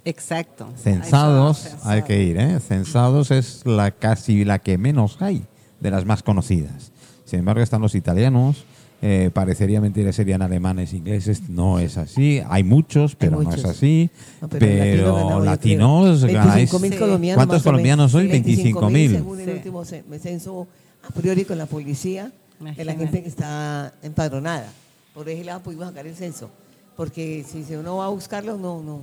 [0.04, 0.68] Exacto.
[0.76, 2.58] censados, hay que ir, ¿eh?
[2.60, 5.44] Censados es la casi la que menos hay
[5.80, 6.90] de las más conocidas.
[7.24, 8.64] Sin embargo, están los italianos.
[9.04, 11.48] eh, parecería mentira serían alemanes, ingleses.
[11.48, 12.40] No es así.
[12.48, 14.10] Hay muchos, pero no es así.
[14.40, 16.70] No, pero el latino pero latinos ganáis.
[16.70, 16.98] 25.000 Sí.
[17.00, 17.36] colombianos.
[17.36, 18.28] ¿Cuántos colombianos hoy?
[18.28, 19.10] 25.000.
[19.16, 19.50] según el Sí.
[19.52, 20.68] último ce- censo
[21.02, 22.30] a priori con la policía,
[22.60, 24.68] de la gente que está empadronada.
[25.14, 26.48] Por ese lado pudimos sacar el censo.
[26.96, 29.00] Porque si se- uno va a buscarlo, no, no.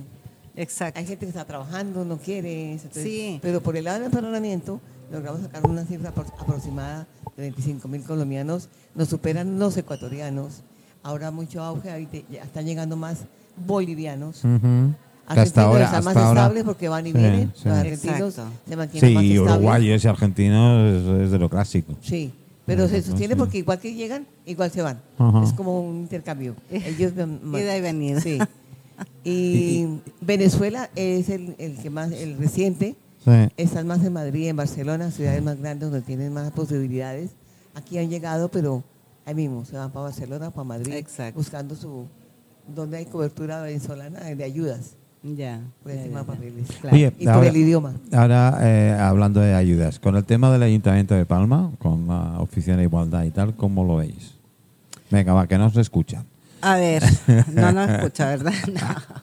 [0.56, 0.98] Exacto.
[1.00, 2.72] Hay gente que está trabajando, no quiere.
[2.72, 3.38] entonces- Sí.
[3.42, 4.80] Pero por el lado del empadronamiento,
[5.12, 8.68] logramos sacar una cifra apro- aproximada de 25 mil colombianos.
[8.94, 10.62] Nos superan los ecuatorianos.
[11.02, 13.20] Ahora mucho auge, ya están llegando más
[13.66, 14.40] bolivianos.
[14.42, 14.96] Que Argentinos
[15.48, 17.52] hasta ahora, están más ahora- estables porque van y Sí, vienen.
[17.54, 17.68] sí.
[17.68, 18.50] Los argentinos Exacto.
[18.68, 19.54] se mantienen más Sí, estables.
[19.56, 21.94] uruguayos y argentinos es, es de lo clásico.
[22.02, 22.32] Sí,
[22.66, 23.38] pero se sostiene sí.
[23.38, 25.00] porque igual que llegan, igual se van.
[25.18, 25.44] Ajá.
[25.44, 26.56] Es como un intercambio.
[26.70, 28.20] Ellos van- Ida y venida.
[28.20, 28.38] Sí.
[29.24, 29.86] Y
[30.20, 32.96] Venezuela es el, el que más, el reciente.
[33.24, 33.30] Sí.
[33.56, 37.30] Están más en Madrid, en Barcelona, ciudades más grandes donde tienen más posibilidades.
[37.74, 38.82] Aquí han llegado, pero
[39.26, 41.38] ahí mismo se van para Barcelona, para Madrid, Exacto.
[41.38, 42.06] buscando su
[42.74, 44.92] donde hay cobertura venezolana de ayudas
[45.22, 45.60] Ya.
[45.82, 46.22] por ya, de ya.
[46.24, 46.66] papeles.
[46.80, 46.96] Claro.
[46.96, 47.94] Oye, Y por ahora- el idioma.
[48.12, 52.76] Ahora, eh, hablando de ayudas, con el tema del Ayuntamiento de Palma, con la Oficina
[52.78, 54.34] de Igualdad y tal, ¿cómo lo veis?
[55.10, 56.24] Venga, va, que nos escuchan.
[56.62, 57.02] A ver,
[57.52, 58.52] no nos escucha, ¿verdad?
[58.72, 59.20] No.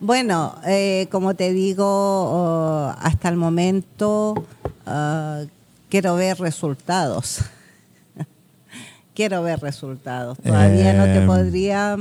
[0.00, 4.46] Bueno, eh, como te digo, oh, hasta el momento
[4.86, 5.42] ah,
[5.88, 7.40] quiero ver resultados.
[9.14, 10.38] quiero ver resultados.
[10.38, 11.26] Todavía no te Em.
[11.26, 11.96] podría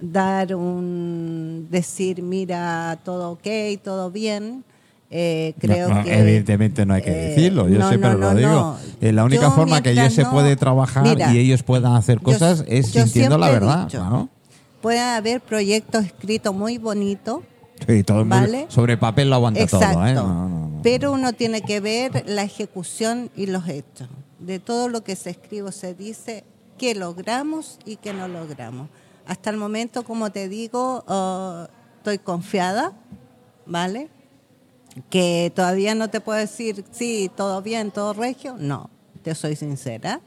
[0.00, 3.46] dar un decir, mira, todo ok,
[3.82, 4.64] todo bien.
[5.16, 8.34] Eh, creo No, no, que evidentemente no hay que eh, decirlo, yo no, siempre lo
[8.34, 8.76] digo.
[9.00, 12.18] Eh, la única Yo forma que ellos se puede trabajar Mira, y ellos puedan hacer
[12.18, 13.84] yo- cosas es yo sintiendo la verdad.
[13.86, 14.28] dicho, claro.
[14.82, 17.40] Puede haber proyectos escritos muy bonitos,
[17.86, 18.66] Sí, todo ¿Vale?
[18.70, 19.98] sobre papel lo aguanta Exacto.
[19.98, 20.06] todo.
[20.06, 20.80] ¿eh?
[20.82, 24.08] Pero uno tiene que ver la ejecución y los hechos.
[24.40, 26.42] De todo lo que se escribe o se dice,
[26.76, 28.88] qué logramos y qué no logramos.
[29.26, 32.92] Hasta el momento, como te digo, ah, estoy confiada,
[33.66, 34.08] ¿vale?
[35.10, 38.56] Que todavía no te puedo decir, sí, todo bien, todo regio.
[38.58, 38.90] No,
[39.22, 40.20] te soy sincera.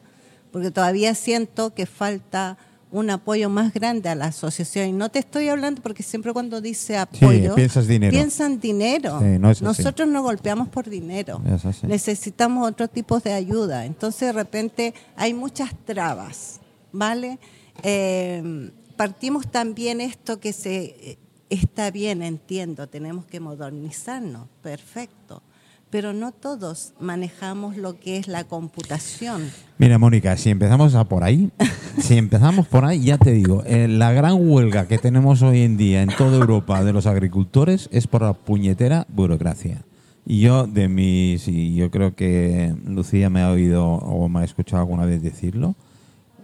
[0.52, 2.58] porque todavía siento que falta
[2.92, 4.88] un apoyo más grande a la asociación.
[4.88, 8.12] Y no te estoy hablando porque siempre cuando dice apoyo, piensas dinero.
[8.12, 9.20] piensan dinero.
[9.20, 9.52] Sí, no.
[9.62, 11.42] Nosotros no golpeamos por dinero.
[11.84, 13.86] Necesitamos otro tipo de ayuda.
[13.86, 16.62] Entonces, de repente, hay muchas trabas,
[16.92, 17.40] ¿vale?
[17.84, 21.20] Eh, partimos también esto que se
[21.50, 25.42] está bien, entiendo, tenemos que modernizarnos, perfecto.
[25.90, 29.50] Pero no todos manejamos lo que es la computación.
[29.78, 31.50] Mira, Mónica, si empezamos a por ahí,
[32.00, 35.78] si empezamos por ahí, ya te digo, eh, la gran huelga que tenemos hoy en
[35.78, 39.86] día en toda Europa de los agricultores es por la puñetera burocracia.
[40.26, 44.44] Y yo, de mis, y yo creo que Lucía me ha oído o me ha
[44.44, 45.76] escuchado alguna vez decirlo,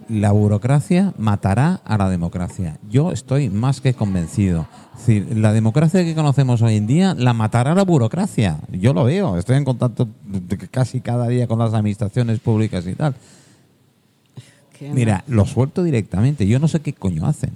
[0.08, 2.78] la burocracia matará a la democracia.
[2.88, 4.66] Yo estoy más que convencido.
[4.94, 8.58] Es decir, la democracia que conocemos hoy en día la matará la burocracia.
[8.70, 10.08] Yo lo veo, estoy en contacto
[10.70, 13.14] casi cada día con las administraciones públicas y tal.
[14.92, 16.46] Mira, lo suelto directamente.
[16.46, 17.50] Yo no sé qué coño hacen.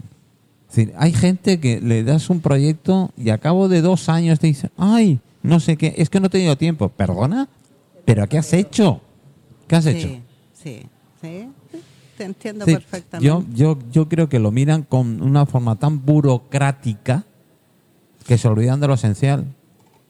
[0.69, 4.39] Es decir, hay gente que le das un proyecto y a cabo de dos años
[4.39, 6.89] te dice, ay, no sé qué, es que no he tenido tiempo.
[6.89, 7.49] ¿Perdona?
[8.05, 9.01] ¿Pero qué has hecho?
[9.67, 10.09] ¿Qué has hecho?
[10.09, 10.23] Sí,
[10.55, 10.83] sí,
[11.21, 11.49] sí.
[12.19, 13.27] Te entiendo Sí, perfectamente.
[13.27, 17.25] yo, yo, yo creo que lo miran con una forma tan burocrática
[18.27, 19.47] que se olvidan de lo esencial.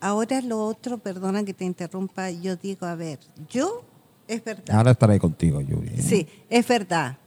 [0.00, 3.18] Ahora lo otro, perdona que te interrumpa, yo digo, a ver,
[3.50, 3.82] yo,
[4.26, 4.74] es verdad.
[4.76, 5.88] Ahora estaré contigo, Yuri.
[5.88, 6.02] ¿eh?
[6.02, 7.18] Sí, es verdad.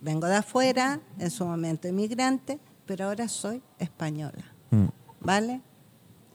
[0.00, 4.86] Vengo de afuera, en su momento inmigrante, pero ahora soy española, Mm.
[5.20, 5.60] ¿vale?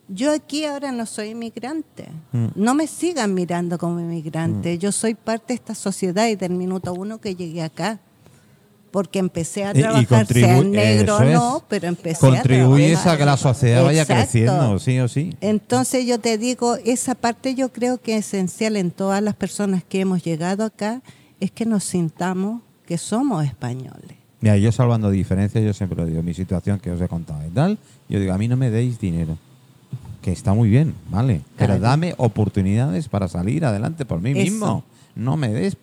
[0.09, 2.07] Yo aquí ahora no soy inmigrante.
[2.31, 2.47] Mm.
[2.55, 4.77] No me sigan mirando como inmigrante.
[4.77, 7.99] Yo soy parte de esta sociedad y del minuto uno que llegué acá.
[8.89, 13.13] Porque empecé a Y- y trabajar, sea negro o no, pero empecé Contribuyes a trabajar.
[13.13, 14.21] a que la sociedad vaya Exacto.
[14.23, 15.35] creciendo, sí o sí.
[15.41, 19.83] Entonces yo te digo, esa parte yo creo que es esencial en todas las personas
[19.83, 21.01] que hemos llegado acá,
[21.41, 24.15] es que nos sintamos que somos españoles.
[24.39, 27.49] Mira, yo salvando diferencias, yo siempre lo digo, mi situación que os he contado y
[27.51, 27.77] tal,
[28.07, 29.37] yo digo, a mí no me deis dinero.
[30.27, 31.39] Que está muy bien, ¿vale?
[31.55, 31.81] Pero Claro.
[31.83, 34.39] dame oportunidades para salir adelante por mí Eso.
[34.41, 34.83] mismo.
[35.15, 35.77] No me des.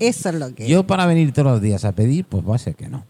[0.00, 0.66] Eso es lo que...
[0.66, 3.04] Yo para venir todos los días a pedir, pues va a ser que no.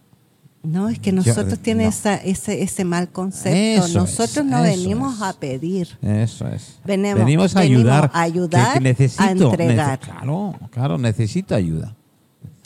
[0.63, 1.89] no, es que Yo- nosotros tiene no.
[1.89, 3.87] esa, ese, ese mal concepto.
[3.87, 5.23] Eso nosotros es, no eso venimos es.
[5.23, 5.89] a pedir.
[6.03, 6.79] Eso es.
[6.85, 8.11] Venimos- a venimos ayudar.
[8.13, 9.99] a ayudar, que- que necesito, a entregar.
[10.01, 11.97] nece- claro, claro, necesito ayuda.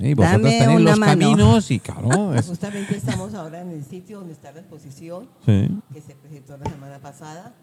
[0.01, 1.13] Y vosotros Dame tenéis una los mano.
[1.13, 5.69] caminos y claro, es- Justamente estamos ahora en el sitio donde está la exposición sí.
[5.95, 7.55] que se presentó la semana pasada,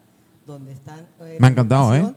[0.46, 1.08] donde están...
[1.22, 2.14] eh, Me ha encantado, ¿eh?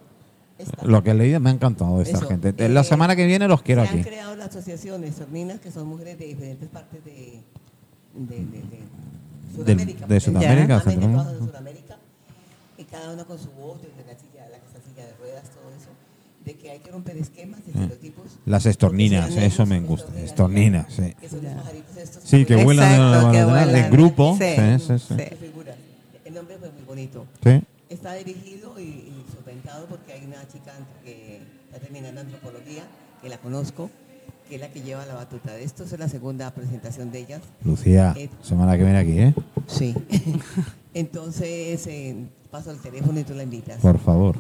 [0.59, 2.55] está- Lo que he leído me ha encantado de esta Eso, gente.
[2.57, 3.99] eh, la semana que viene los quiero se aquí.
[3.99, 7.43] han creado las asociaciones sorninas, que son mujeres de diferentes partes de,
[8.15, 8.81] de, de, de
[9.55, 10.01] Sudamérica.
[10.01, 11.97] de porque Sudamérica, en Sudamérica,
[12.79, 15.71] y cada una con su voz, desde la silla, la en silla de ruedas, todo
[15.77, 15.89] eso,
[16.45, 18.25] de que hay que romper esquemas, estereotipos.
[18.45, 20.13] Las estorninas, sean eso me gusta.
[20.21, 21.15] estorninas, sí.
[21.21, 22.23] Que son los pajaritos estos.
[22.25, 24.37] Sí, que vuelan de- de- de- grupo.
[24.39, 24.45] Sí.
[24.57, 25.15] Sí, sí, sí.
[25.15, 25.47] de.
[26.25, 27.25] El nombre fue muy bonito.
[27.43, 27.63] Sí.
[27.89, 29.25] Está dirigido y, y
[29.89, 30.73] porque hay una chica
[31.05, 32.83] que está terminando antropología,
[33.23, 33.91] que la conozco,
[34.49, 35.85] que es la que lleva la batuta de esto.
[35.85, 37.43] Es la segunda presentación de ellas.
[37.65, 39.35] Lucía, Eh, semana que viene aquí, ¿eh?
[39.69, 39.95] Sí.
[40.95, 42.17] Entonces, eh,
[42.51, 43.81] paso el teléfono y tú la invitas.
[43.81, 44.37] Por favor.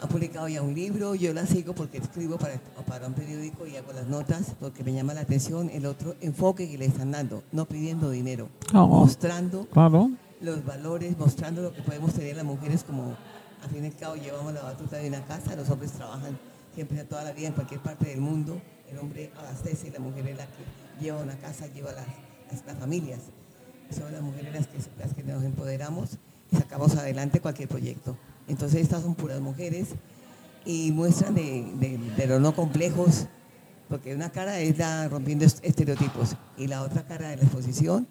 [0.00, 2.54] Ha publicado ya un libro, yo la sigo porque escribo para,
[2.86, 6.70] para un periódico y hago las notas porque me llama la atención el otro enfoque
[6.70, 8.86] que le están dando, no pidiendo dinero, No.
[8.86, 10.12] mostrando Claro.
[10.40, 13.16] Los valores, mostrando lo que podemos tener las mujeres como,
[13.62, 16.38] al fin y al cabo, llevamos la batuta de una casa, los hombres trabajan
[16.74, 18.60] siempre toda la vida en cualquier parte del mundo,
[18.90, 22.06] el hombre abastece y la mujer es la que lleva una casa, lleva las,
[22.66, 23.20] las, familias.
[23.90, 26.18] Son las mujeres las que, las que nos empoderamos
[26.52, 28.16] y sacamos adelante cualquier proyecto.
[28.46, 29.88] Entonces estas son puras mujeres
[30.64, 33.26] y muestran de, de, de los no complejos,
[33.88, 38.06] porque una cara es la rompiendo est- estereotipos y la otra cara de la exposición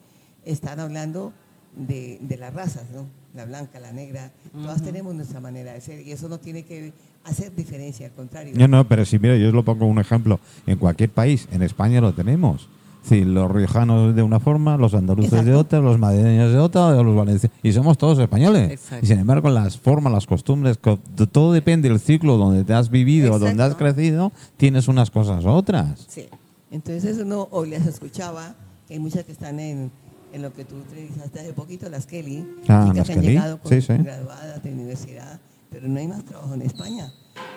[0.45, 1.33] están hablando
[1.77, 3.05] de, de las razas, ¿no?
[3.35, 6.91] La blanca, la negra, todas tenemos nuestra manera de ser y eso no tiene que
[7.23, 8.53] hacer diferencia, al contrario.
[8.57, 10.39] No, no, pero si mira, yo os lo pongo un ejemplo.
[10.65, 12.67] En cualquier país, en España lo tenemos.
[13.03, 17.03] Sí, los riojanos de una forma, los andaluces de otra, los madrileños de otra, o
[17.03, 17.57] los valencianos.
[17.63, 18.71] Y somos todos españoles.
[18.71, 19.05] Exacto.
[19.05, 20.77] Y sin embargo, las formas, las costumbres,
[21.31, 23.77] todo depende del ciclo donde te has vivido, donde has Exacto.
[23.77, 26.05] crecido, tienes unas cosas u otras.
[26.09, 26.25] Sí.
[26.69, 28.55] Entonces uno hoy las escuchaba,
[28.87, 29.89] que hay muchas que están en,
[30.33, 33.33] en lo que tú entrevistaste hace poquito, las Kelly, Ah, chicas las que han Kelly,
[33.33, 33.93] llegado con, sí, sí.
[33.93, 35.39] graduadas de universidad,
[35.71, 37.11] pero no hay más trabajo en España.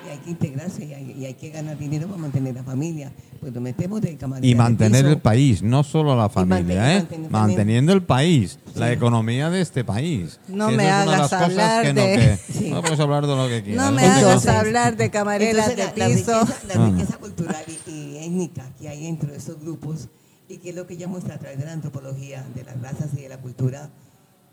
[0.07, 3.13] Y hay que integrarse y hay, y hay que ganar dinero para mantener la familia.
[3.41, 5.13] Pues nos metemos de Y mantener piso.
[5.13, 7.29] el país, no solo la familia, mantener- ¿eh?
[7.31, 8.93] Manteniendo el país, la Sí.
[8.95, 10.39] economía de este país.
[10.49, 13.87] No me hagas hablar que no, de- que- no puedes hablar de lo que quieras.
[13.87, 16.41] No me hagas hablar de camareras Entonces, de la, la piso.
[16.41, 16.91] riqueza, la Ah.
[16.91, 20.09] riqueza cultural y, y étnica que hay dentro de estos grupos
[20.51, 23.11] y que es lo que ella muestra a través de la antropología, de las razas
[23.17, 23.89] y de la cultura,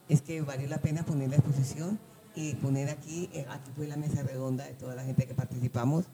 [0.07, 1.97] es que vale la pena poner la exposición
[2.35, 6.05] y poner aquí, eh, aquí fue la mesa redonda de toda la gente que participamos,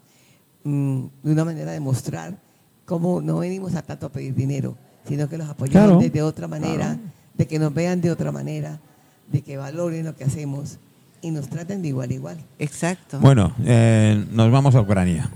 [0.63, 2.38] mm, de una manera de mostrar
[2.86, 6.09] cómo no venimos a tanto a pedir dinero, sino que los apoyamos Claro.
[6.13, 6.97] de, otra manera,
[7.34, 8.79] de que nos vean de otra manera,
[9.29, 10.77] de que valoren lo que hacemos
[11.21, 12.38] y nos traten de igual a igual.
[12.57, 13.19] Exacto.
[13.19, 15.29] Bueno, eh, nos vamos a Ucrania.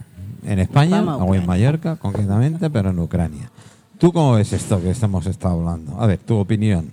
[0.45, 1.45] En España, o en.
[1.45, 3.51] Mallorca concretamente, pero en Ucrania.
[3.99, 5.99] ¿Tú cómo ves esto que estamos estado hablando?
[5.99, 6.91] A ver, tu opinión.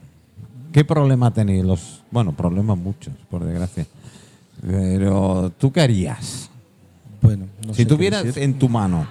[0.73, 2.03] ¿Qué problema tenéis los...
[2.11, 3.87] Bueno, problemas muchos, por desgracia.
[4.67, 6.49] Pero, ¿tú qué harías?
[7.21, 8.43] Bueno, no si sé qué tuvieras decir.
[8.43, 9.07] en tu mano,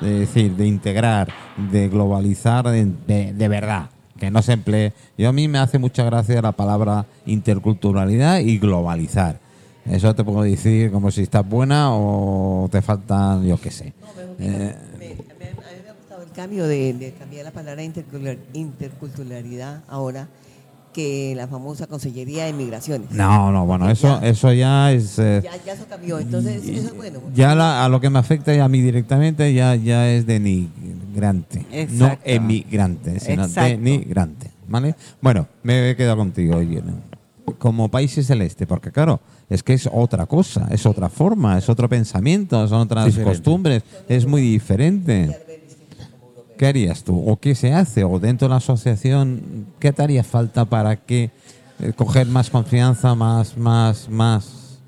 [0.00, 1.28] de decir, de integrar,
[1.70, 4.92] de globalizar de, de- de verdad, que no se emplee.
[5.16, 9.38] Yo a mí me hace mucha gracia la palabra interculturalidad y globalizar.
[9.84, 13.92] Eso te puedo decir como si estás buena o te faltan, yo qué sé.
[14.40, 17.82] Eh, Me- me- a mí me ha gustado el cambio de, de cambiar la palabra
[17.82, 20.28] intercultural- interculturalidad ahora
[20.92, 23.10] que la famosa Consellería de Migraciones.
[23.10, 25.18] no, no, bueno, eso, eso ya es...
[25.18, 27.20] eh, Ya, ya eso cambió, entonces eso es bueno.
[27.34, 32.16] ya la- a lo que me afecta a mí directamente ya, ya es denigrante, no
[32.24, 33.68] emigrante, sino Exacto.
[33.70, 34.94] denigrante, ¿vale?
[35.20, 36.92] Bueno, me he quedado contigo, Irene.
[37.58, 39.20] Como país celeste, porque claro,
[39.50, 43.30] es que es otra cosa, es otra forma, es otro pensamiento, son otras Diferente.
[43.32, 45.42] costumbres, es muy diferente.
[46.56, 47.22] ¿Qué harías tú?
[47.28, 48.04] ¿O qué se hace?
[48.04, 51.30] ¿O dentro de la asociación, qué te haría falta para que
[51.80, 54.80] eh, coger más confianza, más, más, más?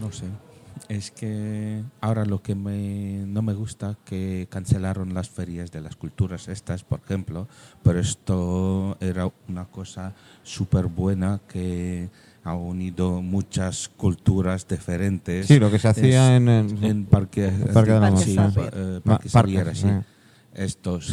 [0.00, 0.26] No sé.
[0.88, 5.94] Es que ahora lo que me, no me gusta que cancelaron las ferias de las
[5.94, 7.46] culturas estas, por ejemplo,
[7.82, 12.10] pero esto era una cosa súper buena que
[12.44, 15.46] ha unido muchas culturas diferentes.
[15.46, 18.70] Sí, lo que se hacía en en Parque, Parque de la sí, Montaña.
[18.70, 19.86] pa- eh, Ma- Parque Parque, sí.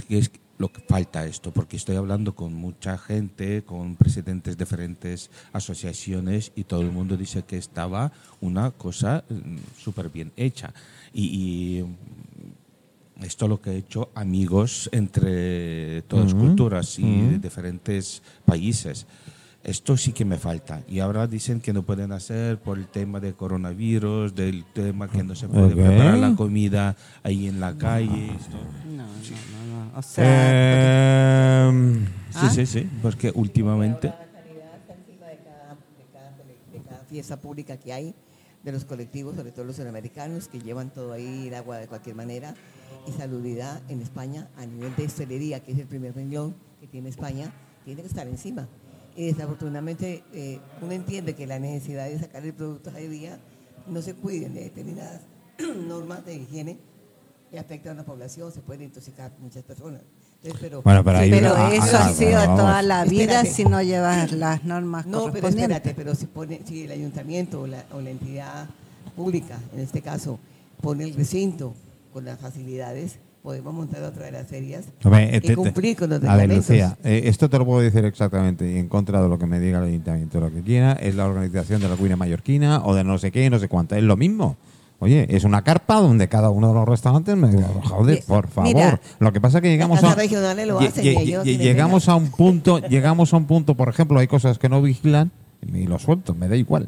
[0.07, 4.63] que es lo que falta esto, porque estoy hablando con mucha gente, con presidentes de
[4.65, 8.11] diferentes asociaciones y todo el mundo dice que estaba
[8.41, 10.73] una cosa mm, súper bien hecha.
[11.13, 17.39] Y, y, mm, esto lo que ha hecho amigos entre todas Ujú, culturas y de
[17.39, 19.05] diferentes países.
[19.67, 20.81] Esto sí que me falta.
[20.87, 25.21] Y ahora dicen que no pueden hacer por el tema de coronavirus, del tema que
[25.23, 25.73] no se puede Ok.
[25.73, 28.27] preparar la comida ahí en la calle.
[28.27, 28.55] esto.
[28.85, 29.97] No, no, no, no.
[29.99, 32.49] O sea, Em, ¿Ah?
[32.49, 34.13] Sí, sí, sí, porque últimamente...
[37.09, 38.13] Fiesta pública que hay,
[38.63, 42.15] de los colectivos, sobre todo los sudamericanos, que llevan todo ahí, el agua de cualquier
[42.15, 42.53] manera,
[43.07, 47.09] y salubridad en España a nivel de hostelería, que es el primer renglón que tiene
[47.09, 47.51] España,
[47.85, 48.67] tiene que estar encima.
[49.17, 53.39] Y desafortunadamente eh, uno entiende que la necesidad de sacar el producto a día
[53.87, 55.21] no se cuiden de determinadas
[55.87, 56.77] normas de higiene
[57.51, 60.01] y afecta a una población, se pueden intoxicar muchas personas.
[60.43, 63.49] Entonces, pero, Bueno, pero pero Ah, eso ah, ha sido bueno, toda la vida Espérate.
[63.49, 67.67] si no llevas las normas No, pero espérate, pero si, pone, si el ayuntamiento o
[67.67, 68.67] la, o la entidad
[69.15, 70.37] pública, en este caso,
[70.79, 71.73] pone el recinto
[72.13, 73.17] con las facilidades,
[73.47, 76.17] podemos montar otra de las ferias A ver, eh, y te- te- cumplir con los
[76.21, 76.67] A ver, reglamentos.
[76.69, 79.57] Lucía, eh, esto te lo puedo decir exactamente y en contra de lo que me
[79.61, 80.41] diga el ayuntamiento.
[80.41, 83.49] Lo que quiera es la organización de la cuina mallorquina o de no sé qué,
[83.49, 83.95] no sé cuánto.
[83.95, 84.57] Es lo mismo.
[84.99, 87.47] Oye, es una carpa donde cada uno de los restaurantes me
[87.83, 88.73] joder, por favor.
[88.73, 90.13] mira, lo que pasa es que llegamos a
[90.65, 94.59] lo hacen ellos llegamos a un punto, llegamos a un punto, por ejemplo, hay cosas
[94.59, 95.31] que no vigilan
[95.73, 96.87] y lo suelto, me da igual.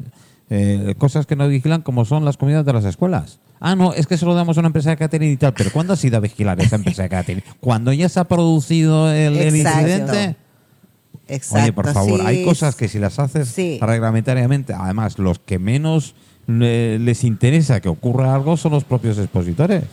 [0.52, 3.38] Eh, cosas que no vigilan como son las comidas de las escuelas.
[3.60, 5.70] Ah, no, es que se lo damos a una empresa de catering y tal, pero
[5.70, 7.42] ¿cuándo ha sido a vigilar esa empresa de catering?
[7.60, 10.34] Cuando ya se ha producido el, incidente.
[11.28, 12.26] Exacto, Oye, por favor, sí.
[12.26, 13.78] hay cosas que si las haces Sí.
[13.80, 16.16] reglamentariamente, además los que menos
[16.48, 19.84] eh, les interesa que ocurra algo son los propios expositores.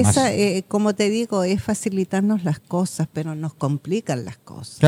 [0.00, 4.78] Esa, eh, como te digo, es facilitarnos las cosas, pero nos complican las cosas.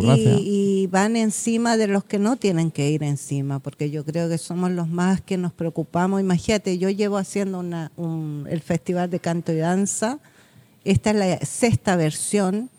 [0.00, 4.28] claro, y van encima de los que no tienen que ir encima, porque yo creo
[4.28, 6.20] que somos los más que nos preocupamos.
[6.20, 10.18] Imagínate, yo llevo haciendo una, un- el Festival de Canto y Danza,
[10.84, 12.70] esta es la sexta versión,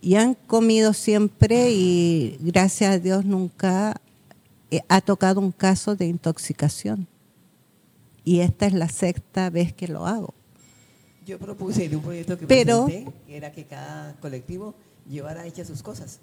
[0.00, 4.00] y han comido siempre y gracias a Dios nunca
[4.70, 7.06] eh, ha tocado un caso de intoxicación.
[8.24, 10.32] Y esta es la sexta vez que lo hago.
[11.26, 14.74] Yo propuse de un proyecto que Pero- presenté, que era que cada colectivo
[15.08, 16.20] llevara hechas sus cosas.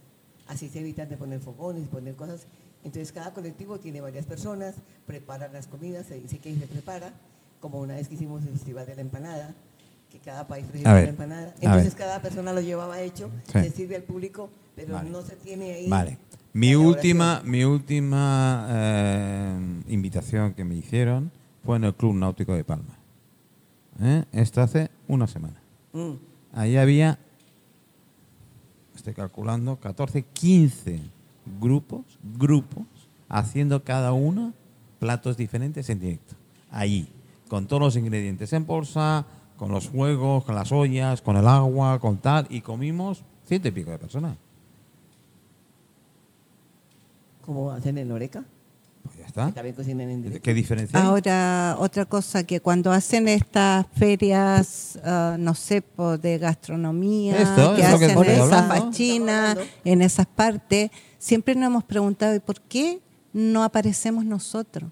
[0.47, 2.47] Así se evitan de poner fogones, poner cosas.
[2.83, 4.75] Entonces cada colectivo tiene varias personas,
[5.05, 7.13] preparan las comidas, se dice que se prepara,
[7.59, 9.53] como una vez que hicimos el Festival de la Empanada,
[10.09, 11.53] que cada país presenta ver, una empanada.
[11.61, 13.59] Entonces cada persona lo llevaba hecho, Sí.
[13.59, 15.09] se sirve al público, pero Vale.
[15.09, 15.87] no se tiene ahí.
[15.89, 16.17] Vale.
[16.53, 21.31] Mi la última, mi última eh, invitación que me hicieron
[21.63, 22.97] fue en el Club Náutico de Palma.
[24.01, 24.23] ¿Eh?
[24.31, 25.61] Esto hace una semana.
[25.93, 26.13] Mm.
[26.53, 27.19] Ahí había,
[28.95, 31.01] estoy calculando, 14, 15
[31.59, 32.05] grupos,
[32.37, 32.85] grupos,
[33.27, 34.53] haciendo cada uno
[34.99, 36.35] platos diferentes en directo.
[36.71, 37.07] Allí,
[37.47, 39.25] con todos los ingredientes en bolsa,
[39.57, 43.71] con los juegos, con las ollas, con el agua, con tal, y comimos ciento y
[43.71, 44.37] pico de personas.
[47.45, 48.45] Como hacen en Oreca,
[49.29, 49.55] Ya que está.
[49.55, 50.43] también cocinan en directo.
[50.43, 51.05] ¿Qué diferencia hay?
[51.05, 55.83] Ahora, otra cosa que cuando hacen estas ferias, ah, no sé,
[56.21, 61.55] de gastronomía, Esto, que es lo que hacen estoy esas fachinas, en esas partes, siempre
[61.55, 63.01] nos hemos preguntado, ¿y por qué
[63.33, 64.91] no aparecemos nosotros?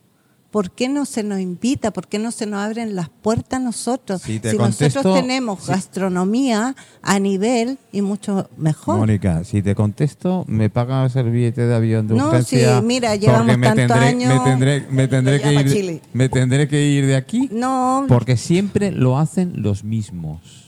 [0.51, 1.91] ¿Por qué no se nos invita?
[1.91, 4.21] ¿Por qué no se nos abren las puertas a nosotros?
[4.21, 8.97] Si te nosotros contesto- tenemos si- gastronomía a nivel y mucho mejor.
[8.97, 12.79] Mónica, si te contesto, ¿me pagas el billete de avión de No, urgencia?
[12.79, 14.33] sí, mira, llevamos tantos años.
[14.33, 16.01] Me tendré, me tendré Lo que ir, Chile.
[16.13, 17.49] me tendré que ir de aquí.
[17.51, 20.66] No, Porque siempre lo hacen los mismos.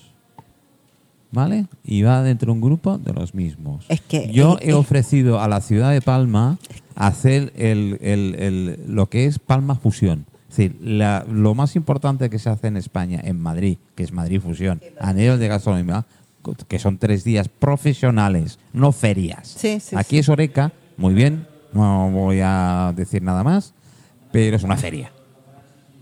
[1.31, 1.67] ¿Vale?
[1.83, 3.85] Y va dentro de un grupo de los mismos.
[3.87, 4.73] Es que- Yo eh, he eh.
[4.73, 6.57] ofrecido a la ciudad de Palma
[6.95, 10.25] hacer el, el- el- lo que es Palma Fusión.
[10.49, 14.11] Es decir, la- lo más importante que se hace en España, en Madrid, que es
[14.11, 16.05] Madrid Fusión, a nivel de gastronomía,
[16.67, 19.47] que son tres días profesionales, no ferias.
[19.47, 20.17] Sí, sí, Aquí sí.
[20.19, 23.75] es Oreca, muy bien, no voy a decir nada más,
[24.31, 25.11] pero es una feria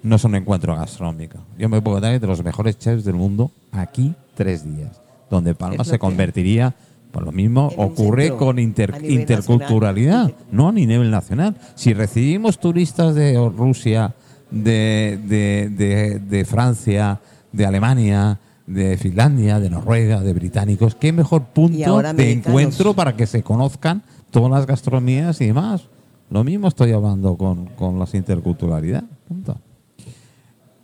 [0.03, 1.39] no es un encuentro gastronómico.
[1.57, 5.83] Yo me puedo dar de los mejores chefs del mundo aquí tres días, donde Palma
[5.83, 6.73] se convertiría,
[7.11, 10.45] por lo mismo En ocurre con inter- interculturalidad, nacional.
[10.51, 11.55] no a nivel nacional.
[11.75, 14.13] Si recibimos turistas de Rusia,
[14.51, 17.19] de, de, de- de Francia,
[17.51, 22.47] de Alemania, de Finlandia, de Noruega, de británicos, qué mejor punto de americanos.
[22.47, 25.83] encuentro para que se conozcan todas las gastronomías y demás.
[26.29, 29.03] Lo mismo estoy hablando con, con las interculturalidad.
[29.27, 29.57] Punto.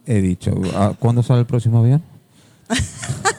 [0.06, 2.02] He dicho, ¿a- ¿cuándo sale el próximo avión?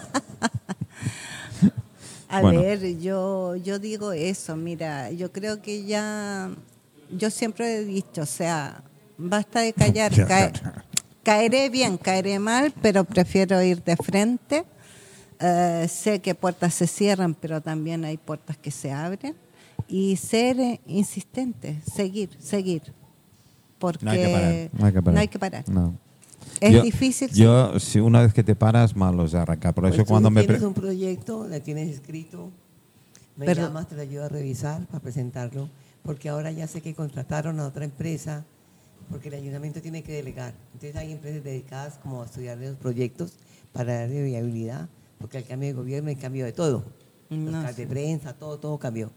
[2.35, 2.63] A Bueno.
[2.63, 6.51] ver, yo, yo digo eso, mira, yo creo que ya,
[7.17, 8.83] yo siempre he dicho, o sea,
[9.17, 10.53] basta de callar, cae-
[11.23, 14.65] caeré bien, caeré mal, pero prefiero ir de frente.
[15.41, 19.37] Eh, sé que puertas se cierran, pero también hay puertas que se abren.
[19.87, 22.83] Y ser eh, insistente, seguir, seguir.
[23.79, 24.71] Porque No hay que parar.
[24.73, 25.15] No hay que parar.
[25.15, 25.65] no hay que parar.
[25.69, 25.99] No.
[26.61, 27.31] Es Yo- difícil.
[27.31, 27.41] sí.
[27.43, 29.73] Yo, si una vez que te paras, malo se arranca.
[29.73, 30.43] Por Pues eso cuando me...
[30.45, 32.51] tienes un proyecto, la tienes escrito,
[33.37, 35.69] me Pero- llamas, te lo ayudo a revisar para presentarlo,
[36.03, 38.45] porque ahora ya sé que contrataron a otra empresa,
[39.11, 40.55] porque el ayuntamiento tiene que delegar.
[40.73, 43.33] Entonces hay empresas dedicadas como a estudiar los proyectos
[43.73, 44.89] para darle viabilidad,
[45.19, 46.85] porque al cambio de gobierno hay cambio de todo.
[47.31, 49.11] Los No cards de prensa, todo, todo cambió.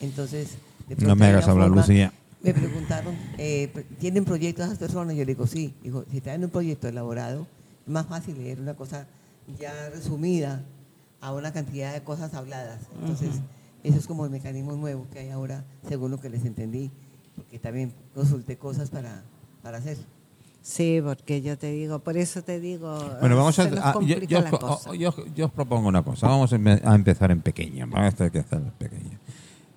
[0.00, 0.56] Entonces,
[0.88, 2.12] de No me hagas hablar, forma- Lucía.
[2.42, 3.68] Me preguntaron, eh,
[3.98, 5.14] ¿tienen proyectos esas personas?
[5.16, 5.74] Yo le digo, sí.
[5.82, 7.46] Digo, si traen un proyecto elaborado,
[7.86, 9.06] es más fácil leer una cosa
[9.58, 10.62] ya resumida
[11.20, 12.78] a una cantidad de cosas habladas.
[13.00, 13.30] Entonces,
[13.82, 16.90] eso es como el mecanismo nuevo que hay ahora, según lo que les entendí,
[17.34, 19.22] porque también consulté cosas para,
[19.62, 19.96] para hacer.
[20.62, 23.70] Sí, porque yo te digo, por eso te digo, Bueno, vamos se a...
[23.70, 24.94] nos a- yo, complica yo- la cosa.
[24.94, 26.28] yo- yo os propongo una cosa.
[26.28, 27.86] Vamos a empe- a empezar en pequeño.
[27.88, 29.18] Vamos a tener que hacer en pequeño.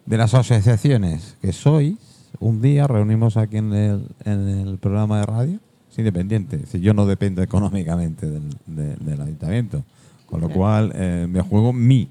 [0.05, 1.95] De las asociaciones que sois,
[2.41, 6.65] un día reunimos aquí en el, en el programa de radio, es independiente.
[6.65, 9.83] Si yo no dependo económicamente del, de- del ayuntamiento.
[10.25, 12.07] Con lo cual, eh, me juego mi,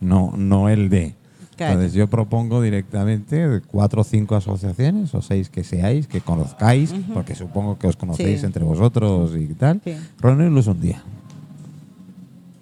[0.00, 1.14] no, no el de.
[1.56, 1.72] Claro.
[1.72, 7.34] Entonces yo propongo directamente cuatro o cinco asociaciones o seis que seáis, que conozcáis, porque
[7.34, 8.46] supongo que os conocéis Sí.
[8.46, 9.94] entre vosotros y tal, Sí.
[10.20, 11.02] reunirlos un día.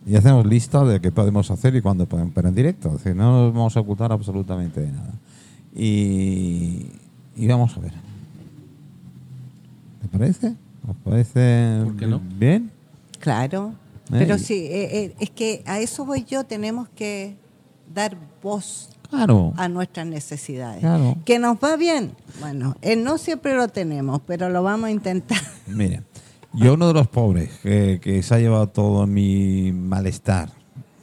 [0.07, 3.17] Y hacemos lista de qué podemos hacer y cuándo podemos, pero en directo, es decir,
[3.17, 5.15] no nos vamos a ocultar absolutamente de nada.
[5.75, 6.87] Y,
[7.37, 7.93] y vamos a ver.
[10.03, 10.55] ¿Te parece?
[10.87, 12.21] ¿Os parece ¿Por qué no?
[12.21, 12.71] bien?
[13.19, 13.75] Claro,
[14.13, 17.37] Eh, pero sí, eh, eh, es que a eso voy yo, tenemos que
[17.93, 19.53] dar voz Claro.
[19.57, 20.81] a nuestras necesidades.
[20.81, 21.17] Claro.
[21.25, 25.39] Que nos va bien, bueno, eh, no siempre lo tenemos, pero lo vamos a intentar.
[25.67, 26.03] Mira,
[26.53, 30.51] yo uno de los pobres que, que se ha llevado todo mi malestar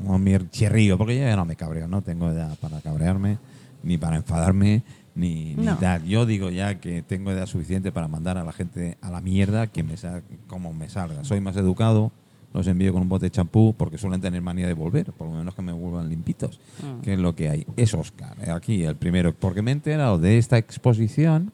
[0.06, 3.38] o mi chirrío, porque yo ya no me cabreo, no tengo edad para cabrearme,
[3.84, 4.84] ni para enfadarme,
[5.16, 5.78] ni, ni No.
[5.78, 6.04] tal.
[6.06, 9.68] Yo digo ya que tengo edad suficiente para mandar a la gente a la mierda
[9.68, 11.24] que me sa- como me salga.
[11.24, 12.12] Soy más educado,
[12.54, 15.34] los envío con un bote de champú porque suelen tener manía de volver, por lo
[15.36, 16.60] menos que me vuelvan limpitos.
[16.82, 17.02] Mm.
[17.02, 17.66] Que es lo que hay.
[17.76, 21.52] Es Oscar, eh, aquí el primero, porque me he enterado de esta exposición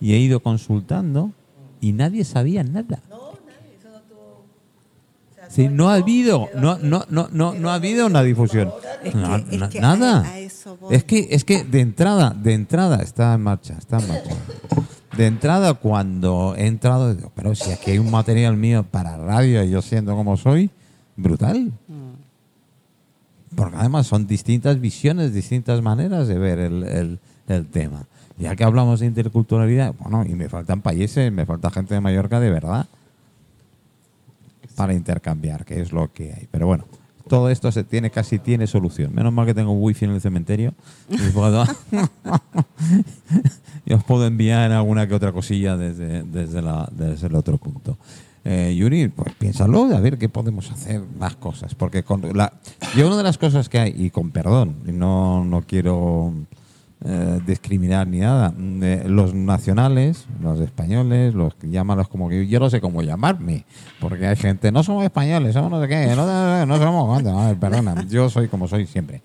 [0.00, 1.32] y he ido consultando
[1.80, 3.00] y nadie sabía nada.
[5.50, 8.70] Sí, no ha habido, no, no, no, no, no ha habido una difusión.
[9.02, 10.20] Es No, que- es na- que nada.
[10.20, 10.94] a- a eso voy.
[10.94, 14.30] Es que, es que de entrada, de entrada está en marcha, está en marcha.
[15.16, 19.64] De entrada, cuando he entrado, digo, pero si aquí hay un material mío para radio
[19.64, 20.70] y yo siendo como soy,
[21.16, 21.72] brutal.
[23.56, 27.18] Porque además son distintas visiones, distintas maneras de ver el, el-
[27.48, 28.04] el tema.
[28.38, 32.38] Ya que hablamos de interculturalidad, bueno, y me faltan países, me falta gente de Mallorca
[32.38, 32.86] de verdad
[34.80, 36.48] para intercambiar, que es lo que hay.
[36.50, 36.86] Pero bueno,
[37.28, 39.14] todo esto se tiene casi tiene solución.
[39.14, 40.72] Menos mal que tengo wifi en el cementerio
[41.10, 41.66] y puedo
[43.84, 47.98] y os puedo enviar alguna que otra cosilla desde, desde, la, desde el otro punto.
[48.42, 51.74] Eh, Yuri, pues piénsalo, a ver qué podemos hacer más cosas.
[51.74, 52.54] Porque con la,
[52.96, 56.32] yo una de las cosas que hay, y con perdón, no, no quiero
[57.02, 62.60] eh, discriminar ni nada, mm, eh, los nacionales, los españoles, los llámalos como que yo
[62.60, 63.64] no sé cómo llamarme,
[64.00, 67.22] porque hay gente, no somos españoles, somos no sé qué, no, no, no somos,
[67.58, 69.22] perdona, yo soy como soy siempre.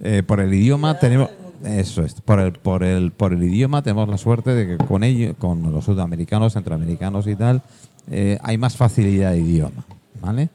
[0.00, 1.28] Eh, por el idioma tenemos
[1.64, 5.02] eso es por el por el por el idioma tenemos la suerte de que con
[5.02, 7.62] ello con los sudamericanos centroamericanos y tal
[8.40, 9.84] hay más facilidad de idioma
[10.20, 10.50] vale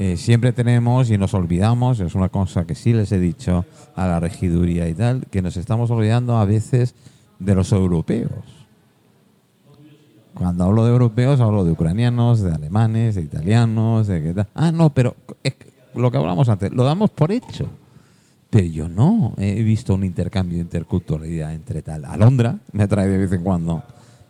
[0.00, 3.64] Eh, siempre tenemos y nos olvidamos es una cosa que sí les he dicho
[3.96, 6.94] a la regiduría y tal que nos estamos olvidando a veces
[7.40, 8.30] de los europeos
[10.34, 14.70] cuando hablo de europeos hablo de ucranianos de alemanes de italianos de qué tal ah
[14.70, 15.54] no pero es
[15.96, 17.68] lo que hablamos antes lo damos por hecho
[18.50, 22.06] pero yo no he visto un intercambio de interculturalidad entre tal.
[22.06, 23.82] Alondra me trae de vez en cuando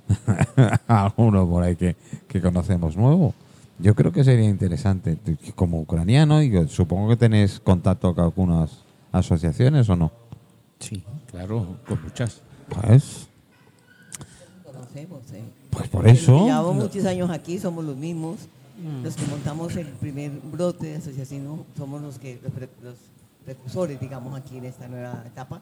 [0.89, 1.95] alguno por ahí que,
[2.27, 3.33] que conocemos nuevo.
[3.79, 5.17] Yo creo que sería interesante,
[5.55, 8.83] como ucraniano, y supongo que tenés contacto con algunas
[9.13, 10.11] asociaciones o no.
[10.81, 12.43] Sí, claro, con muchas.
[12.69, 13.29] Pues,
[14.65, 15.43] Conocemos, ¿eh?
[15.71, 16.45] pues por eso.
[16.47, 18.37] Llevamos muchos años aquí, somos los mismos.
[19.03, 22.95] Los que montamos el primer brote de asociación somos los que los, pre- los
[23.45, 25.61] precursores, digamos, aquí en esta nueva etapa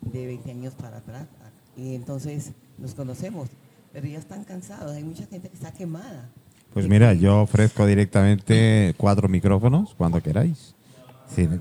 [0.00, 1.26] de 20 años para atrás.
[1.76, 3.48] Y entonces nos conocemos,
[3.92, 4.90] pero ya están cansados.
[4.92, 6.28] Hay mucha gente que está quemada.
[6.76, 10.74] Pues mira, yo ofrezco directamente cuatro micrófonos cuando queráis.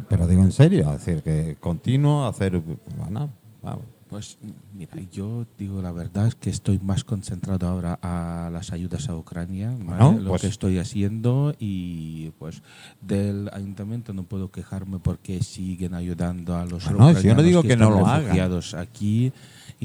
[0.09, 2.61] Pero digo en serio, es decir, que continuo a hacer.
[2.97, 3.29] Bueno,
[3.63, 3.85] vamos.
[4.09, 4.37] Pues
[4.73, 9.15] mira, yo digo la verdad es que estoy más concentrado ahora a las ayudas a
[9.15, 10.03] Ucrania, ¿vale?
[10.03, 12.61] Bueno, lo pues- que estoy haciendo y pues
[13.01, 17.45] del ayuntamiento no puedo quejarme porque siguen ayudando a los Bueno, si yo no ucranianos
[17.45, 18.61] digo que no están lo hagan.
[18.79, 19.31] aquí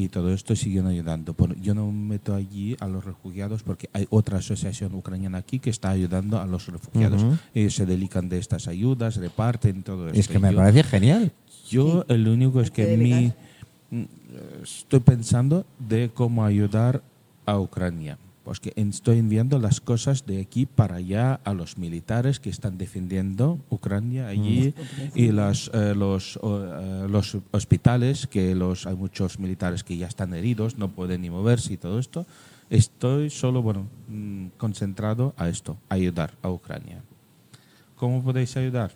[0.04, 1.34] y todo esto siguen ayudando.
[1.34, 5.70] Bueno, yo no meto allí a los refugiados porque hay otra asociación ucraniana aquí que
[5.70, 7.24] está ayudando a los refugiados.
[7.54, 10.18] Ellos se dedican de estas ayudas, reparten todo esto.
[10.18, 11.32] Es que me yo- parece genial.
[11.68, 13.32] yo el único es que mi,
[13.90, 14.04] mm,
[14.62, 17.02] estoy pensando de cómo ayudar
[17.46, 18.18] a Ucrania.
[18.50, 22.78] Pues que estoy enviando las cosas de aquí para allá a los militares que están
[22.78, 24.74] defendiendo Ucrania allí
[25.14, 30.34] y las, eh, los, eh, los hospitales, que los, hay muchos militares que ya están
[30.34, 32.26] heridos, no pueden ni moverse y todo esto.
[32.70, 37.04] Estoy solo bueno, mm, concentrado a esto, a ayudar a Ucrania.
[37.94, 38.90] ¿Cómo podéis ayudar?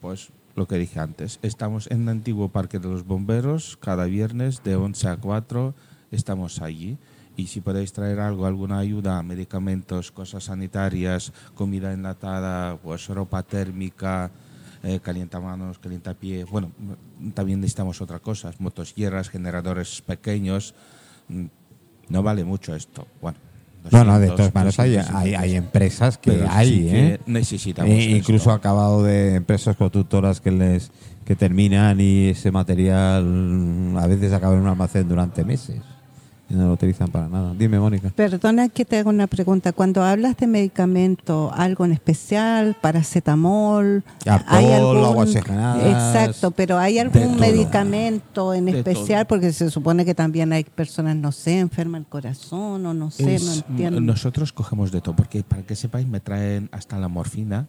[0.00, 4.62] Pues lo que dije antes, estamos en el antiguo Parque de los Bomberos, cada viernes
[4.62, 5.74] de 11 a 4
[6.12, 6.96] estamos allí.
[7.36, 14.30] Y si podéis traer algo, alguna ayuda, medicamentos, cosas sanitarias, comida enlatada, pues ropa térmica,
[14.82, 16.44] eh, calientamanos, calientapié.
[16.44, 20.74] Bueno, m- también necesitamos otras cosas, motosierras, generadores pequeños.
[21.28, 21.44] Mm,
[22.08, 23.06] No vale mucho esto.
[23.20, 23.36] Bueno,
[23.90, 27.08] No, no, de 200, todas maneras hay, 200, hay, hay empresas que hay, sí que
[27.14, 27.20] ¿eh?
[27.26, 30.90] necesitamos E incluso ha acabado de empresas constructoras que les
[31.24, 35.82] que terminan y ese material mm, a veces acaba en un almacén durante meses
[36.48, 37.52] y no lo utilizan para nada.
[37.58, 38.10] Dime, Mónica.
[38.14, 39.72] Perdona que te haga una pregunta.
[39.72, 45.82] Cuando hablas de medicamento, algo en especial, paracetamol, Alcohol, aguas oxigenadas,
[46.14, 49.26] Exacto, pero ¿hay algún medicamento en De especial?
[49.26, 49.28] todo.
[49.36, 53.34] Porque se supone que también hay personas, no sé, enfermas el corazón o no sé,
[53.34, 54.00] Es- no entiendo.
[54.00, 57.66] Nosotros cogemos de todo, porque para que sepáis, me traen hasta la morfina.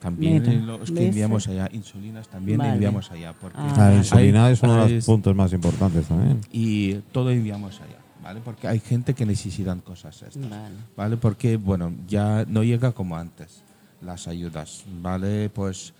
[0.00, 2.74] También Mira, los que enviamos allá, insulinas también Vale.
[2.74, 3.32] enviamos allá.
[3.40, 3.74] Porque Ah.
[3.76, 6.40] La Hay- insulina es uno de hay- los puntos más importantes también.
[6.52, 7.97] Y todo enviamos allá,
[8.28, 8.40] ¿vale?
[8.44, 10.74] Porque hay gente que necesitan cosas estas, Vale.
[10.94, 11.16] ¿vale?
[11.16, 13.62] Porque, bueno, ya no llega como antes
[14.02, 15.48] las ayudas, ¿vale?
[15.48, 15.94] Pues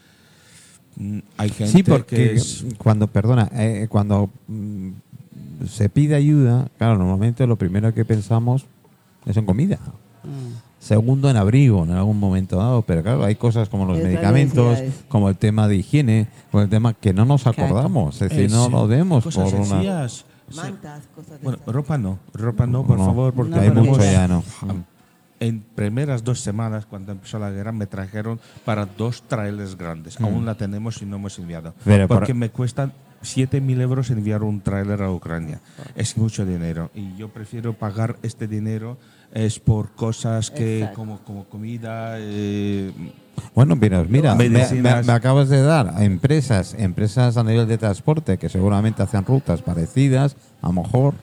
[0.97, 2.67] mm, hay gente Sí, porque que es...
[2.77, 4.91] cuando, perdona, eh, cuando mm,
[5.67, 8.67] se pide ayuda, claro, normalmente lo primero que pensamos
[9.25, 9.79] es en comida.
[10.25, 10.53] Mm.
[10.81, 14.79] segundo en abrigo en algún momento dado, pero claro, hay cosas como los medicamentos,
[15.09, 17.65] como el tema de higiene, o el tema que no nos Claro.
[17.65, 19.65] acordamos, es decir, Es, no lo vemos cosas por una...
[19.67, 20.25] sencillas.
[20.51, 20.57] Sí.
[20.57, 21.75] Mantas, cosas de Bueno, esas.
[21.75, 24.43] ropa no, ropa no, por No, favor, porque No, hay mucho ya, ¿no?
[25.41, 30.21] En primeras dos semanas, cuando empezó la guerra, me trajeron para dos trailers grandes.
[30.21, 31.71] Aún la tenemos y no hemos enviado.
[31.71, 31.75] Mm.
[31.85, 32.93] Pero por- porque me cuestan
[33.23, 35.61] 7.000 euros enviar un trailer a Ucrania.
[35.95, 36.91] Es mucho dinero.
[36.95, 38.99] Y yo prefiero pagar este dinero
[39.33, 42.93] es por cosas que como, como comida, eh,
[43.55, 45.07] Bueno, mira, mira, me, Medicinas.
[45.07, 49.25] me- me acabas de dar a empresas, empresas a nivel de transporte que seguramente hacen
[49.25, 51.15] rutas parecidas, a lo mejor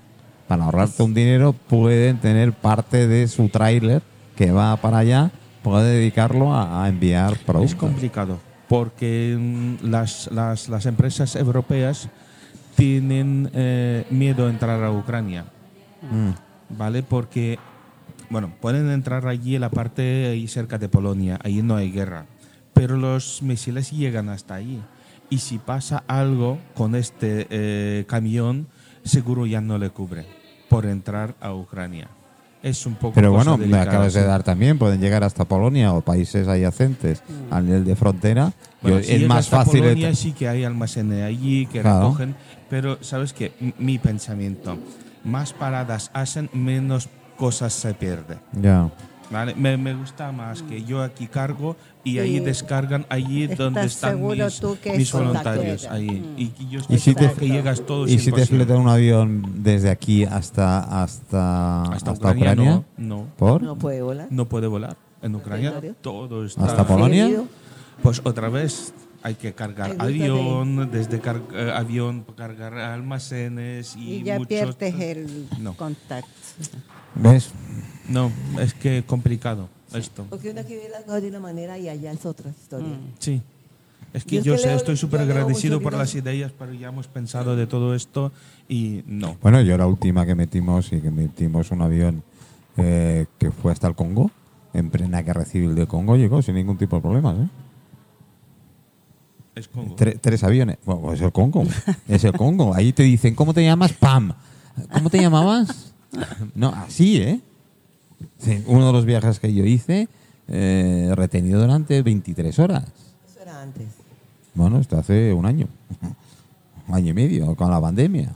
[0.48, 4.02] para ahorrarte un dinero pueden tener parte de su tráiler
[4.36, 5.32] que va para allá,
[5.64, 7.76] puede dedicarlo a, a enviar Es productos.
[7.80, 12.10] complicado porque mm, las, las, las empresas europeas
[12.76, 15.46] tienen eh, miedo a entrar a Ucrania,
[16.02, 16.32] Mm.
[16.78, 17.02] ¿vale?
[17.04, 17.58] Porque,
[18.30, 22.26] bueno, pueden entrar allí en la parte ahí cerca de Polonia, ahí no hay guerra,
[22.74, 24.82] pero los misiles llegan hasta allí.
[25.30, 28.68] Y si pasa algo con este eh, camión,
[29.04, 30.26] seguro ya no le cubre
[30.70, 32.10] por entrar a Ucrania.
[32.62, 34.26] Es un poco Pero cosa bueno, me delicada, acabas de sí.
[34.28, 37.22] dar también, pueden llegar hasta Polonia o países adyacentes
[37.52, 38.54] a nivel de frontera.
[38.82, 39.82] Bueno, si es más fácil.
[39.82, 42.00] Polonia sí que hay almacenes allí que Claro.
[42.08, 42.36] recogen,
[42.70, 44.78] pero sabes que mi pensamiento,
[45.24, 48.38] más paradas hacen, menos cosas se pierde.
[48.54, 48.90] Ya.
[49.32, 49.56] ¿vale?
[49.56, 54.22] Me, me gusta más que yo aquí cargo y ahí Y descargan allí donde están
[54.26, 54.62] mis,
[54.96, 55.86] mis voluntarios.
[55.88, 56.08] Ahí.
[56.12, 56.40] Mm.
[56.40, 58.48] Y, y yo estoy ¿Y si te- que llegas todo ¿Y si te 100%.
[58.48, 62.72] fletan un avión desde aquí hasta hasta, hasta, hasta Ucrania, Ucrania?
[62.98, 63.64] No, no, ¿Por?
[63.64, 64.28] No puede volar.
[64.30, 64.96] no puede volar.
[65.24, 66.66] En Ucrania todo está...
[66.66, 67.30] ¿Hasta Polonia?
[68.04, 68.94] Pues otra vez
[69.24, 75.48] hay que cargar avión, desde car- eh, avión cargar almacenes y, Y ya pierdes el
[75.60, 75.74] No.
[75.74, 76.30] contacto.
[77.16, 77.50] ¿Ves?
[78.10, 80.26] No, es que complicado esto.
[80.30, 82.88] Porque uno aquí ve las cosas de una manera y allá es otra historia.
[82.90, 83.14] Mm.
[83.20, 83.42] Sí.
[84.14, 86.74] Es que Yo es yo que sé, leo- estoy súper agradecido por las ideas, pero
[86.74, 88.32] ya hemos pensado de todo esto
[88.70, 89.36] y no.
[89.42, 92.24] Bueno, yo la última que metimos y que metimos un avión
[92.78, 94.32] eh, que fue hasta el Congo,
[94.74, 97.36] en plena guerra civil de Congo, llegó sin ningún tipo de problemas.
[97.40, 97.50] ¿eh?
[99.56, 99.96] Es Congo.
[99.96, 100.78] Tre- tres aviones.
[100.86, 101.64] Bueno, pues es el Congo.
[102.08, 102.74] es el Congo.
[102.74, 103.94] Ahí te dicen, ¿cómo te llamas?
[103.94, 104.34] Pam.
[104.94, 105.94] ¿Cómo te llamabas?
[106.56, 107.40] No, así, ¿eh?
[108.40, 110.08] Sí, uno de los viajes que yo hice,
[110.48, 112.86] eh, retenido durante 23 horas.
[113.30, 113.88] Eso era antes.
[114.54, 115.68] Bueno, esto hace un año.
[116.88, 118.32] Un año y medio, con la pandemia.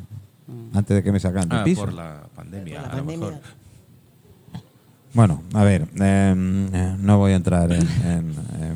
[0.73, 1.81] Antes de que me sacaran del Ah, piso.
[1.81, 3.27] por la pandemia, Por la a lo pandemia.
[3.27, 3.41] mejor.
[5.13, 8.33] Bueno, a ver, em, eh, no voy a entrar en, en,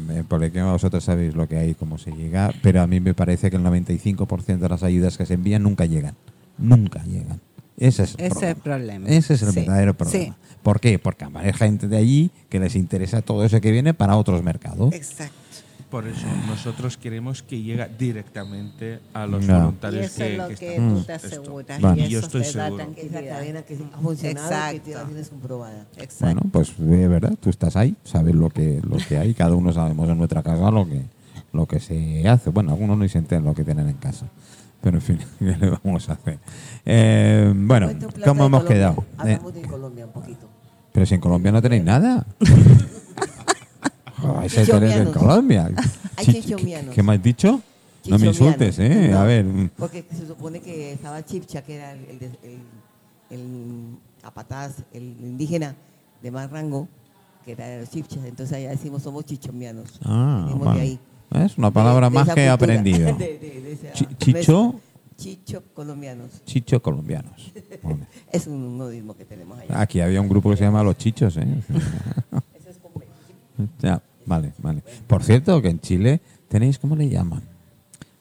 [0.10, 3.58] en- vosotros sabéis lo que hay, cómo se llega, pero a mí me parece que
[3.58, 6.16] el 95% de las ayudas que se envían nunca llegan.
[6.58, 7.40] Nunca llegan.
[7.78, 8.50] Ese es el Ese es problema.
[8.52, 9.10] el problema.
[9.10, 10.26] Ese es el Sí, verdadero problema.
[10.26, 10.34] sí.
[10.62, 11.00] ¿Por qué?
[11.00, 14.94] Porque hay gente de allí que les interesa todo eso que viene para otros mercados.
[14.94, 15.34] Exacto.
[15.90, 19.54] Por eso nosotros queremos que llegue directamente a los No.
[19.56, 21.28] Y voluntarios eso que, es lo que tú te Esto.
[21.28, 21.82] aseguras.
[21.82, 22.02] Vale.
[22.02, 22.64] Y Y yo eso estoy seguro.
[22.94, 23.36] Que es la tranquilidad.
[23.38, 24.98] cadena que ha funcionado y que Exacto.
[25.00, 25.86] la tienes comprobada.
[25.98, 26.26] Exacto.
[26.26, 29.72] Bueno, pues de verdad, tú estás ahí, sabes lo que, lo que hay, cada uno
[29.72, 31.02] sabemos en nuestra casa lo que,
[31.52, 32.50] lo que se hace.
[32.50, 34.26] Bueno, algunos no se enteran lo que tienen en casa.
[34.84, 36.40] Pero en fin, ¿qué le vamos a hacer?
[36.86, 37.88] Eh, bueno,
[38.26, 38.68] ¿cómo hemos Colombia.
[38.68, 39.02] quedado?
[39.02, 40.50] Eh, Hablamos de Colombia un poquito.
[40.92, 42.26] pero si en Colombia no tenéis nada.
[44.22, 45.12] Joder, si tenéis en.
[45.14, 45.72] Colombia.
[46.18, 46.42] ¿Qué,
[46.94, 47.62] qué me has dicho?
[48.10, 49.10] No me insultes, ¿eh?
[49.12, 49.46] No, A ver.
[49.78, 52.60] Porque se supone que estaba Chipcha, que era el, el, de- el,
[53.30, 55.76] el capataz, el indígena
[56.22, 56.90] de más rango,
[57.46, 58.26] que era de los Chipchas.
[58.26, 60.00] Entonces allá decimos somos chichomianos.
[60.04, 60.80] Ah, Venimos vale.
[60.80, 61.00] de ahí.
[61.34, 63.14] Es una palabra De- más que he cultura.
[63.18, 64.80] De- Chi- chicho.
[65.16, 66.44] Chicho colombianos.
[66.46, 67.52] Chicho colombianos.
[68.32, 69.80] Es un modismo que tenemos allá.
[69.80, 71.42] Aquí había un grupo que se llama Los Chichos, ¿eh?
[72.60, 72.78] Eso es
[73.80, 74.82] Ya, vale, vale.
[75.06, 76.20] Por cierto, que en Chile
[76.50, 77.44] tenéis, ¿cómo le llaman?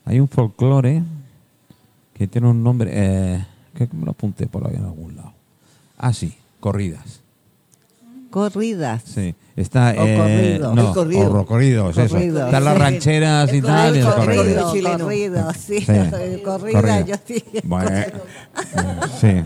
[0.05, 1.03] Hay un folclore
[2.13, 5.33] que tiene un nombre, eh, que me lo apunté por ahí en algún lado.
[5.97, 7.22] Ah, sí, corridas.
[8.33, 9.03] Corridas.
[9.05, 9.95] Sí, está...
[9.97, 10.75] O eh, corrido.
[10.75, 11.33] No, El corrido.
[11.41, 12.15] o corridos, eso.
[12.15, 12.81] Corrido, Están las sí.
[12.81, 14.43] rancheras y El tal, y el corrido, corrido.
[14.45, 14.73] corrido.
[14.73, 14.99] chileno.
[15.05, 15.81] corrido, sí.
[15.81, 15.93] Sí.
[15.93, 17.07] El corrida, Corrido.
[17.07, 17.45] yo sí.
[17.63, 17.91] Bueno,
[19.21, 19.43] sí.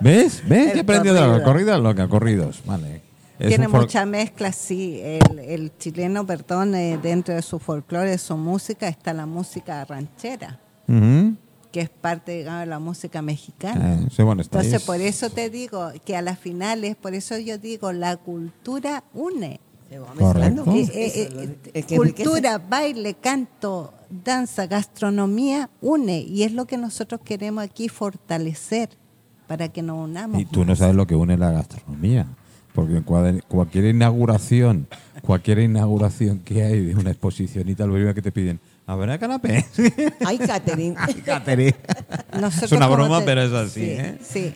[0.00, 0.42] ¿Ves?
[0.48, 0.72] ¿Ves?
[0.72, 1.44] El he aprendido de la corrido.
[1.44, 2.62] corrida lo que corridos.
[2.64, 3.02] Vale.
[3.38, 5.00] Es Tiene mucha mezcla, sí.
[5.02, 9.84] El, el chileno, perdón, eh, dentro de su folclore, de su música, está la música
[9.84, 10.58] ranchera,
[10.88, 11.27] Ujú.
[11.78, 13.94] Que es parte, digamos, de la música mexicana.
[13.94, 17.38] Eh, sí, bueno, estáis- Entonces, por eso te digo que a las finales, por eso
[17.38, 19.60] yo digo, la cultura une.
[20.18, 20.64] Correcto.
[20.74, 23.94] Eh, Eso, eh, eh, cultura, baile, canto,
[24.24, 26.18] danza, gastronomía une.
[26.20, 28.90] Y es lo que nosotros queremos aquí fortalecer
[29.46, 30.40] para que nos unamos.
[30.40, 32.26] Y tú no sabes lo que une la gastronomía.
[32.74, 33.02] Porque
[33.48, 34.88] cualquier inauguración,
[35.22, 39.18] cualquier inauguración que hay de una exposición y tal, lo primero que te piden, ¿habrá
[39.18, 39.64] canapé?
[40.26, 40.96] Ay, Catherine.
[41.24, 41.76] Catherine.
[42.32, 44.18] Nosotros, Es una broma, te- pero es así, Sí, ¿eh?
[44.22, 44.54] sí.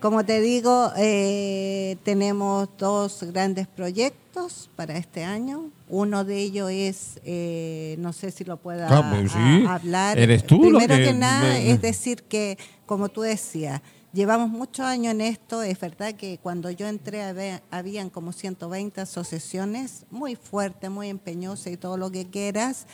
[0.00, 5.70] Como te digo, eh, tenemos dos grandes proyectos para este año.
[5.88, 9.38] Uno de ellos es, eh, no sé si lo pueda Ah, pues sí.
[9.66, 10.18] a- hablar.
[10.18, 13.80] Eres tú lo Primero que- que, nada, me- es decir que, como tú decías,
[14.12, 15.62] llevamos muchos años en esto.
[15.62, 21.72] Es verdad que cuando yo entré había- habían como 120 asociaciones, muy fuertes, muy empeñosas
[21.72, 22.86] y todo lo que quieras.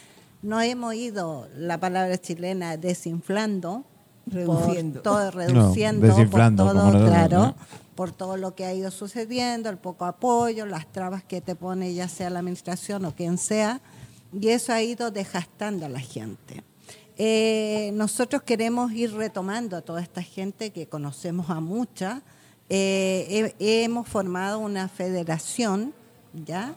[0.44, 3.84] No hemos ido, la palabra chilena, desinflando.
[4.26, 5.02] Reduciendo.
[5.02, 6.72] Por todo, reduciendo, por todo,
[7.08, 7.56] claro, ¿no?
[7.94, 11.92] por todo lo que ha ido sucediendo, el poco apoyo, las trabas que te pone
[11.94, 13.80] ya sea la administración o quien sea,
[14.32, 16.62] y eso ha ido desgastando a la gente.
[17.18, 22.22] Eh, nosotros queremos ir retomando a toda esta gente que conocemos a mucha.
[22.68, 25.94] Eh, he- hemos formado una federación,
[26.46, 26.74] ¿ya?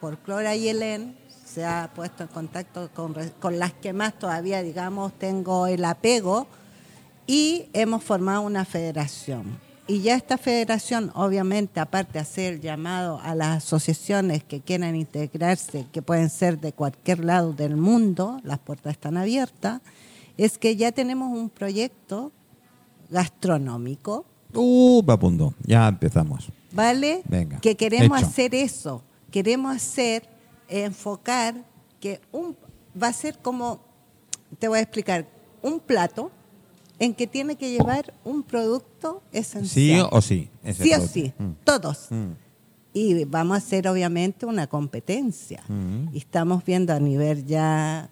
[0.00, 1.16] Por Clora y Helen,
[1.54, 6.46] se ha puesto en contacto con, con las que más todavía, digamos, tengo el apego,
[7.26, 9.58] y hemos formado una federación.
[9.86, 14.96] Y ya esta federación, obviamente, aparte de hacer el llamado a las asociaciones que quieran
[14.96, 19.80] integrarse, que pueden ser de cualquier lado del mundo, las puertas están abiertas,
[20.36, 22.32] es que ya tenemos un proyecto
[23.10, 24.24] gastronómico,
[24.56, 25.52] Uh, punto.
[25.66, 26.48] Ya empezamos.
[26.72, 27.22] ¿vale?
[27.26, 28.28] Venga, Que queremos hecho.
[28.28, 29.02] hacer eso,
[29.32, 30.28] queremos hacer,
[30.82, 31.54] enfocar
[32.00, 32.56] que un,
[33.00, 33.80] va a ser como,
[34.58, 35.26] te voy a explicar,
[35.62, 36.30] un plato
[36.98, 40.08] en que tiene que llevar un producto ¿Sí esencial.
[40.10, 40.48] o sí?
[40.62, 41.50] Ese Sí o sí, Mm.
[41.64, 42.06] todos.
[42.10, 42.30] Mm.
[42.92, 45.62] Y vamos a hacer obviamente una competencia.
[45.68, 46.14] Mm.
[46.14, 48.08] Y estamos viendo a nivel ya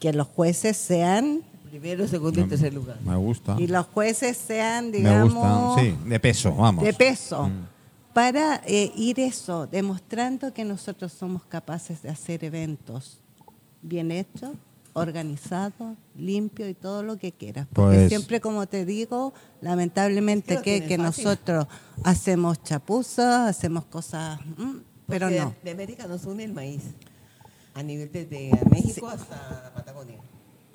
[0.00, 2.98] que los jueces sean, Primero, segundo y tercer lugar.
[3.04, 3.56] Me gusta.
[3.58, 5.74] y los jueces sean, Me digamos, gusta.
[5.82, 6.84] Sí, de peso, vamos.
[6.84, 7.66] de peso, Mm.
[8.14, 13.18] Para eh, ir eso, demostrando que nosotros somos capaces de hacer eventos
[13.82, 14.52] bien hechos,
[14.92, 17.66] organizados, limpios y todo lo que quieras.
[17.72, 21.66] Porque Pues- siempre, como te digo, lamentablemente que que, nosotros
[22.04, 24.76] hacemos chapuzas, hacemos cosas, mm,
[25.06, 25.52] pero no.
[25.64, 26.82] De América nos une el maíz.
[27.74, 30.18] A nivel desde México hasta Patagonia.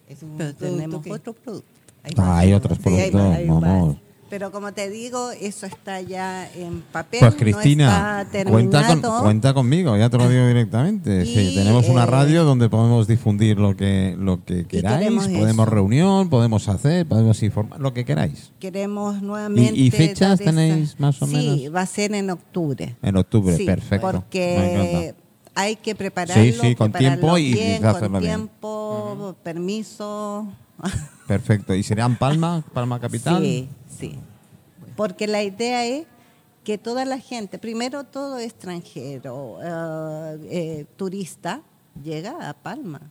[0.09, 1.69] Es un Pero producto tenemos que- otro producto.
[2.03, 3.95] Hay Ah, hay otros Sí, hay productos, más, hay más.
[4.29, 7.19] Pero como te digo, eso está ya en papel.
[7.21, 11.23] Pues no Cristina, está cuenta, con, cuenta conmigo, ya te lo digo directamente.
[11.25, 15.27] Y, Sí, tenemos una eh, radio donde podemos difundir lo que lo que queráis, podemos
[15.27, 15.65] eso.
[15.65, 18.51] reunión, podemos hacer, podemos informar, lo que queráis.
[18.59, 19.73] Queremos nuevamente.
[19.75, 21.75] ¿Y- y fechas esa- tenéis más o Sí, menos?
[21.75, 22.95] va a ser en octubre.
[23.01, 24.11] En octubre, Sí, perfecto.
[24.11, 25.13] Porque
[25.55, 26.43] hay que prepararlo.
[26.43, 28.21] Sí, sí, con tiempo y bien, con bien.
[28.21, 30.47] tiempo, permiso.
[31.27, 31.75] Perfecto.
[31.75, 33.41] ¿Y será en Palma, Palma Capital?
[33.43, 33.67] Sí,
[33.99, 34.19] sí.
[34.95, 36.05] Porque la idea es
[36.63, 41.61] que toda la gente, primero todo extranjero, eh, eh, turista,
[42.03, 43.01] llega a Palma.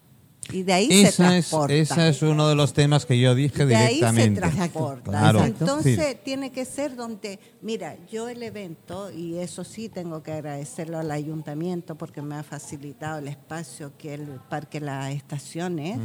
[0.51, 1.74] Y de ahí se Esa es, transporta.
[1.74, 4.40] esa es uno de los temas que yo dije de ahí se directamente.
[4.40, 5.10] transporta.
[5.10, 5.44] Claro.
[5.44, 6.16] Entonces Sí.
[6.24, 11.10] tiene que ser donde, mira, yo el evento, y eso sí tengo que agradecerlo al
[11.10, 15.98] ayuntamiento porque me ha facilitado el espacio que el Parque Las Estaciones,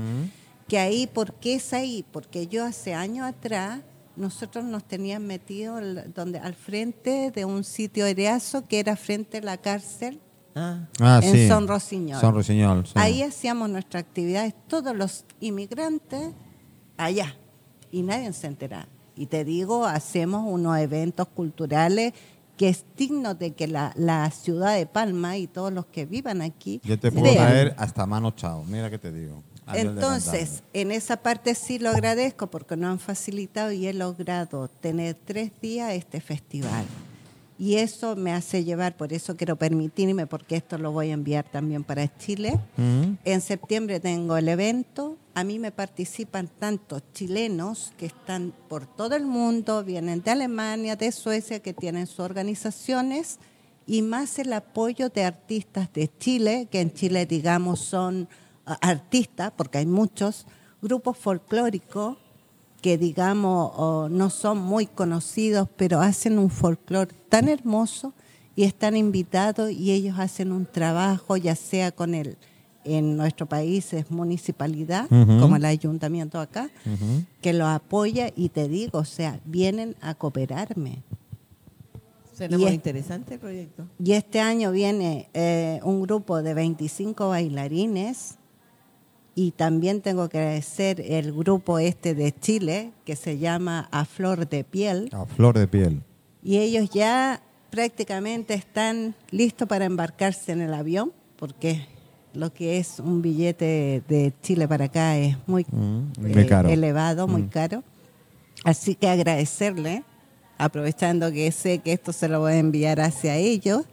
[0.68, 2.04] que ahí, ¿por qué es ahí?
[2.12, 3.80] Porque yo hace años atrás,
[4.16, 9.40] nosotros nos tenían metido el- donde, al frente de un sitio areazo que era frente
[9.40, 10.20] a la cárcel
[10.56, 11.48] Ah, Ah, en sí.
[11.48, 12.22] Son Rosiñol.
[12.22, 12.94] Son Rosiñol, sí.
[12.96, 16.30] Ahí hacíamos nuestras actividades, todos los inmigrantes
[16.96, 17.36] allá,
[17.92, 18.88] y nadie se entera.
[19.16, 22.14] Y te digo, hacemos unos eventos culturales
[22.56, 26.44] que es digno de que la, la ciudad de Palma y todos los que vivan
[26.44, 27.38] aquí Yo te puedo vean.
[27.48, 28.64] traer hasta mano chao.
[28.66, 29.42] Mira que te digo.
[29.74, 35.16] Entonces, en esa parte sí lo agradezco porque nos han facilitado y he logrado tener
[35.26, 36.86] tres días este festival.
[37.60, 41.46] Y eso me hace llevar, por eso quiero permitirme, porque esto lo voy a enviar
[41.46, 42.60] también para Chile.
[43.24, 45.18] En septiembre tengo el evento.
[45.36, 50.96] A mí me participan tantos chilenos que están por todo el mundo, vienen de Alemania,
[50.96, 53.40] de Suecia, que tienen sus organizaciones,
[53.86, 58.28] y más el apoyo de artistas de Chile, que en Chile, digamos, son
[58.66, 60.46] artistas, porque hay muchos,
[60.82, 62.18] grupos folclóricos
[62.82, 68.14] que digamos oh, no son muy conocidos, pero hacen un folclore tan hermoso
[68.56, 72.38] y están invitados y ellos hacen un trabajo, ya sea con el,
[72.84, 76.70] en nuestro país es municipalidad, como el ayuntamiento acá,
[77.42, 81.02] que lo apoya y te digo, o sea, vienen a cooperarme.
[82.38, 83.86] suena Y muy es- interesante el proyecto.
[84.04, 88.36] Y este año viene eh, un grupo de 25 bailarines
[89.36, 94.48] y también tengo que agradecer el grupo este de Chile que se llama A Flor
[94.48, 96.02] de Piel A flor de piel.
[96.44, 97.42] y ellos ya
[97.72, 101.88] prácticamente están listos para embarcarse en el avión, porque
[102.36, 106.70] lo que es un billete de Chile para acá es muy, Mm, muy eh, caro.
[106.70, 107.84] elevado, muy caro.
[108.64, 110.04] Así que agradecerle,
[110.60, 113.86] aprovechando que sé que esto se lo voy a enviar hacia ellos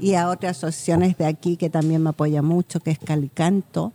[0.00, 3.92] y a otras asociaciones de aquí que también me apoyan mucho, que es Calicanto.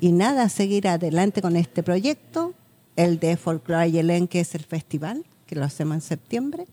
[0.00, 2.54] Y nada, seguir adelante con este proyecto,
[2.96, 6.66] el de Folklore Yelén, que es el festival, que lo hacemos en septiembre,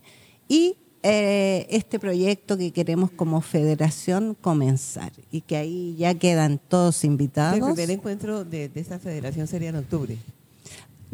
[0.48, 7.04] y eh, este proyecto que queremos como federación comenzar y que ahí ya quedan todos
[7.04, 7.60] El invitados.
[7.60, 10.16] primer encuentro de, de federación sería en octubre.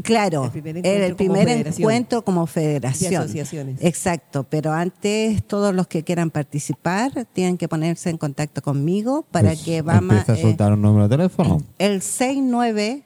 [0.02, 1.82] Claro, El primer el encuentro como federación.
[1.82, 3.10] encuentro como federación.
[3.10, 3.78] De asociaciones.
[3.80, 9.50] Exacto, pero antes todos los que quieran participar tienen que ponerse en contacto conmigo para
[9.50, 11.62] Pues que vamos Empieza a eh, soltar un número de teléfono.
[11.78, 13.04] el 69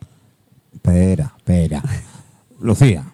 [0.74, 1.82] Espera, espera.
[2.60, 3.04] Lucía.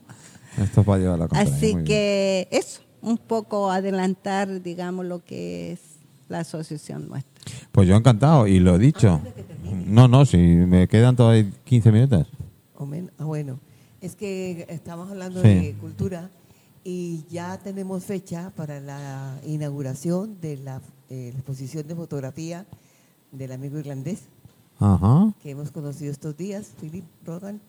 [0.57, 1.53] Esto es para llevar la contraria.
[1.55, 1.85] Así muy bien.
[1.85, 5.79] que eso, un poco adelantar, digamos, lo que es
[6.29, 7.31] la asociación nuestra.
[7.71, 9.19] Pues yo encantado y lo he dicho.
[9.87, 12.27] No, no, si me quedan todavía 15 minutos.
[12.75, 13.59] O men- ah, bueno,
[13.99, 15.47] es que estamos hablando Sí.
[15.47, 16.29] de cultura
[16.83, 22.65] y ya tenemos fecha para la inauguración de la eh, exposición de fotografía
[23.31, 24.23] del amigo irlandés
[24.79, 25.33] Ajá.
[25.41, 27.61] que hemos conocido estos días, Philip Rogan.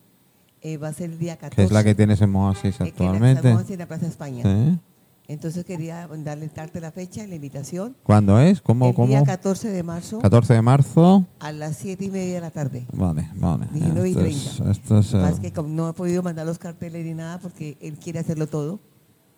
[0.61, 1.55] Eh, va a ser el día 14.
[1.57, 3.49] Que es la que tienes en Moasis eh, actualmente.
[3.49, 4.43] estamos en la Plaza España.
[4.43, 4.79] Sí.
[5.27, 7.95] Entonces quería darle darte la fecha y la invitación.
[8.03, 8.61] ¿Cuándo es?
[8.61, 8.89] ¿Cómo?
[8.89, 9.07] el cómo?
[9.07, 11.25] día 14 de marzo 14 de marzo.
[11.39, 12.85] a las 7 y media de la tarde.
[12.93, 13.67] Vale, vale.
[13.73, 14.71] 19 y Esto es- 30.
[14.71, 17.97] esto es, Más eh, que no he podido mandar los carteles ni nada porque él
[17.97, 18.79] quiere hacerlo todo,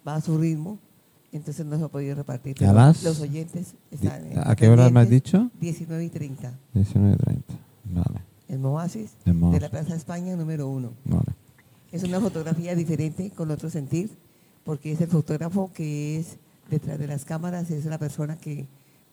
[0.08, 0.80] va a su ritmo,
[1.38, 2.56] entonces no se ha podido repartir.
[2.60, 3.04] ¿Y a Pero las?
[3.04, 4.24] Los oyentes están.
[4.44, 5.50] ¿a qué horas me has dicho?
[5.60, 6.52] 19 y 30.
[6.76, 7.42] 19.30.
[7.94, 10.92] Vale, En Moasis, de la Plaza España número uno.
[11.06, 11.34] vale.
[11.92, 14.10] Es una fotografía diferente, con otro sentir,
[14.66, 16.38] porque es el fotógrafo que es
[16.70, 18.66] detrás de las cámaras, es la persona que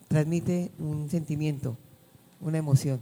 [0.09, 1.77] transmite un sentimiento,
[2.41, 2.99] una emoción.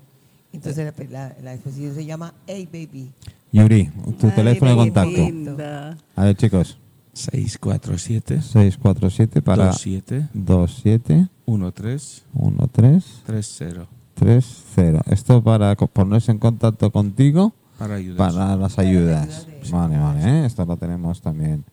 [0.52, 3.12] Entonces la, la- la exposición se llama Hey Baby.
[3.52, 5.10] Yuri, tu Ay, teléfono de contacto.
[5.10, 5.96] linda.
[6.16, 6.76] A ver, chicos.
[7.12, 12.22] 647 647 para 27 27 13
[13.24, 15.02] 13 30 30.
[15.10, 17.54] Esto para ponerse en contacto contigo
[18.16, 19.46] para las ayudas.
[19.70, 20.46] Vale, vale, ¿eh?
[20.46, 21.64] esto lo tenemos también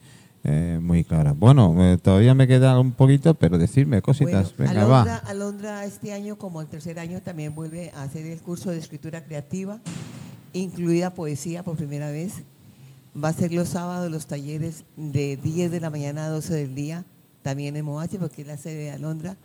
[0.44, 1.36] eh, muy claro.
[1.36, 4.56] Bueno, eh, todavía me queda un poquito, pero decirme cositas.
[4.56, 5.30] Bueno, Venga, Alondra, va.
[5.30, 9.26] Alondra este año, como el tercer año, también vuelve a hacer el curso de escritura
[9.26, 9.82] creativa,
[10.54, 12.44] incluida poesía por primera vez.
[13.22, 16.76] Va a ser los sábados los talleres de 10 de la mañana a 12 del
[16.76, 17.03] día,
[17.41, 19.35] también en Moache, porque es la sede de Alondra.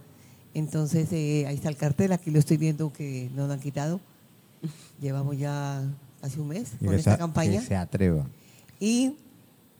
[0.54, 4.00] Entonces, eh, ahí está el cartel, aquí lo estoy viendo que no lo han quitado.
[5.00, 5.82] Llevamos ya
[6.20, 7.60] casi un mes Y con esta campaña.
[7.60, 8.26] Que se atreva.
[8.78, 9.14] Y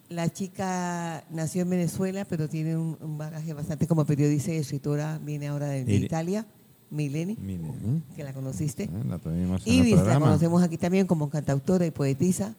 [0.08, 5.18] la chica nació en Venezuela, pero tiene un, un bagaje bastante como periodista y escritora.
[5.22, 6.46] Viene ahora de, de Y- Italia,
[6.90, 8.00] Mileni, Mire, ¿eh?
[8.16, 8.84] que la conociste.
[8.84, 9.18] Eh, La
[9.66, 10.26] Ibis la programa.
[10.26, 12.54] conocemos aquí también como cantautora y poetisa.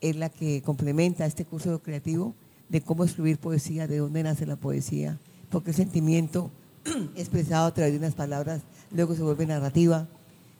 [0.00, 2.34] Es la que complementa este curso creativo
[2.68, 5.18] de cómo escribir poesía, de dónde nace la poesía,
[5.50, 6.50] porque el sentimiento
[7.16, 8.62] expresado a través de unas palabras
[8.92, 10.08] luego se vuelve narrativa.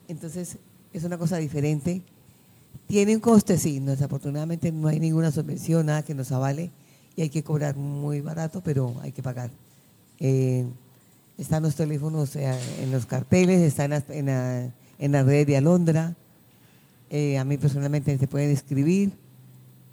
[0.08, 0.58] Entonces
[0.92, 2.02] es una cosa diferente.
[2.86, 6.70] Tiene un coste, sí, desafortunadamente no hay ninguna subvención, nada que nos avale
[7.16, 9.50] y hay que cobrar muy barato, pero hay que pagar.
[10.18, 10.66] Eh,
[11.38, 12.52] están los teléfonos eh,
[12.82, 16.16] en los carteles, están en las, en la, en la red de Alondra.
[17.08, 19.12] Eh, a mí personalmente se pueden escribir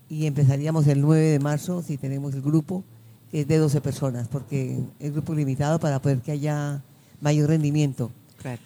[0.09, 2.83] y empezaríamos el 9 de marzo si tenemos el grupo,
[3.31, 6.81] que es de 12 personas, porque es grupo limitado para poder que haya
[7.21, 8.11] mayor rendimiento.
[8.41, 8.61] Claro.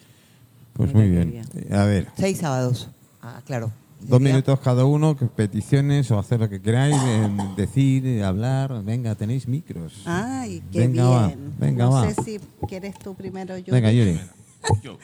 [0.74, 1.42] Pues muy bien.
[1.54, 2.88] Eh, A ver, Seis sábados.
[3.20, 3.70] Ah, claro.
[4.00, 8.24] dos Sería- minutos cada uno, que peticiones o hacer lo que queráis, en decir, eh,
[8.24, 8.82] hablar.
[8.84, 10.02] Venga, tenéis micros.
[10.06, 12.10] Ay, qué Venga, va, venga, no va.
[12.12, 13.70] sé si quieres tú primero, Yuri.
[13.70, 14.18] Venga, Yuri.
[14.82, 14.98] Yo.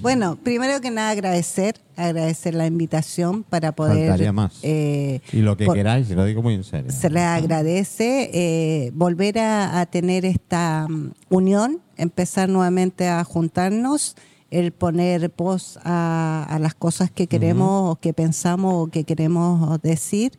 [0.00, 4.32] Bueno, primero que nada agradecer, agradecer la invitación para poder...
[4.32, 4.58] Más.
[4.62, 6.90] eh, Y lo que por- queráis, lo digo muy en serio.
[6.92, 14.16] se les agradece eh, volver a, a tener esta mm, unión, empezar nuevamente a juntarnos,
[14.50, 19.80] el poner voz a, a las cosas que queremos o que pensamos o que queremos
[19.82, 20.38] decir.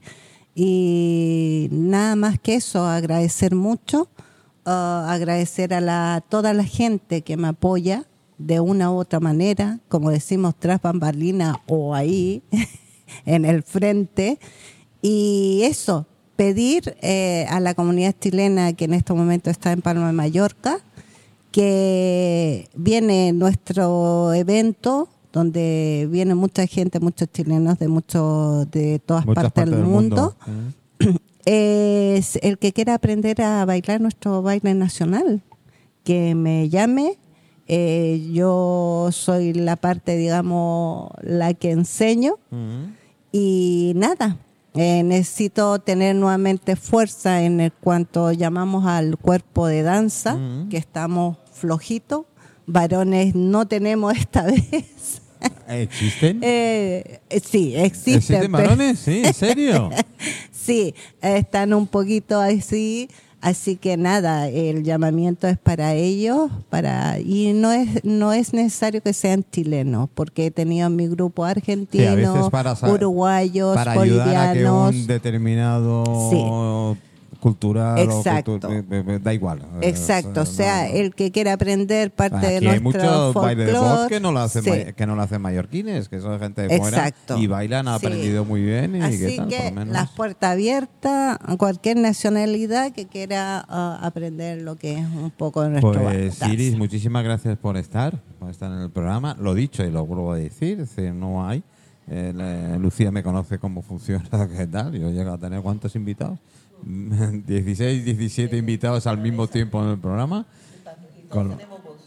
[0.56, 4.10] Y nada más que eso, agradecer mucho,
[4.66, 8.06] ah, agradecer a la, toda la gente que me apoya
[8.38, 12.44] de una u otra manera, como decimos, tras bambalina o ahí,
[13.26, 14.40] en el frente.
[15.02, 16.06] Y eso,
[16.36, 20.80] pedir eh, a la comunidad chilena que en este momento está en Palma de Mallorca,
[21.52, 29.52] que viene nuestro evento donde viene mucha gente, muchos chilenos de muchos de todas Muchas
[29.52, 30.36] partes, del mundo.
[31.46, 35.42] Es el que quiera aprender a bailar nuestro baile nacional,
[36.04, 37.18] que me llame.
[37.68, 42.38] Eh, yo soy la parte, digamos, la que enseño.
[43.31, 44.38] Y nada,
[44.73, 50.38] eh, necesito tener nuevamente fuerza en el cuanto llamamos al cuerpo de danza,
[50.69, 52.26] que estamos flojitos.
[52.65, 55.22] Varones no tenemos esta vez.
[55.68, 56.39] ¿Existen?
[56.44, 58.15] Eh, sí, existen.
[58.15, 58.99] ¿Existen varones?
[58.99, 59.89] Sí, ¿en serio?
[60.52, 63.10] Sí, están un poquito así,
[63.42, 69.02] así que nada, el llamamiento es para ellos, para y no es no es necesario
[69.02, 74.50] que sean chilenos, porque he tenido en mi grupo Sí, argentinos, para uruguayos, para ayudar
[74.50, 74.96] a que bolivianos.
[74.96, 76.98] un determinado
[77.40, 78.54] cultural Exacto.
[78.56, 79.60] o cultu- eh, eh, da igual.
[79.82, 83.34] Eh, Exacto, o sea, no- el que quiera aprender parte de Aquí hay nuestro muchos
[83.36, 84.72] bailes de voz que no lo hacen sí.
[84.96, 87.38] que no lo hacen mallorquines, que son gente de fuera Exacto.
[87.38, 88.06] y bailan, han Sí.
[88.06, 93.66] aprendido muy bien y Así tal, que las puertas abiertas a cualquier nacionalidad que quiera
[93.68, 96.42] ah, aprender lo que es un poco de nuestro Pues.
[96.48, 99.36] Iris, muchísimas gracias por estar, por estar en el programa.
[99.40, 101.64] Lo dicho y lo vuelvo a decir, decir, no hay.
[102.10, 104.24] eh, Lucía me conoce cómo funciona,
[104.58, 104.94] qué tal.
[104.94, 106.40] Yo llego a tener cuántos invitados,
[107.48, 110.45] 16, 17 invitados al mismo tiempo en el programa.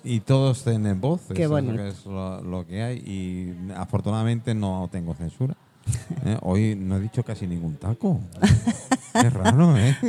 [0.02, 1.82] Y todos tienen voz, Qué eso es lo bonito.
[1.82, 2.96] que es lo, lo que hay.
[2.98, 5.54] Y afortunadamente no tengo censura.
[6.24, 8.20] Eh, Hoy no he dicho casi ningún taco.
[9.14, 9.96] Raro, ¿eh?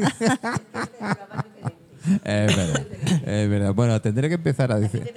[2.23, 2.87] Es verdad,
[3.25, 3.73] es verdad.
[3.73, 5.13] Bueno, tendré que empezar a decir.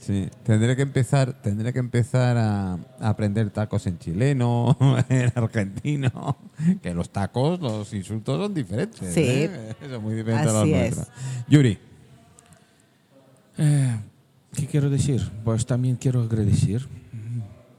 [0.00, 4.74] Sí, tendré que empezar, tendré que empezar a, a aprender tacos en chileno,
[5.10, 6.38] en argentino,
[6.82, 9.12] que los tacos, los insultos son diferentes.
[9.12, 9.20] Sí.
[9.20, 9.74] ¿eh?
[9.80, 11.06] Eso es muy diferente a los Así nuestros.
[11.06, 11.12] es.
[11.48, 11.78] Yuri,
[13.58, 13.96] Eh,
[14.54, 15.20] ¿Qué quiero decir?
[15.44, 16.86] Pues también quiero agradecer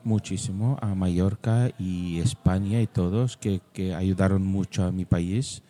[0.03, 5.63] muchísimo a Mallorca y España y todos que, que ayudaron mucho a mi país.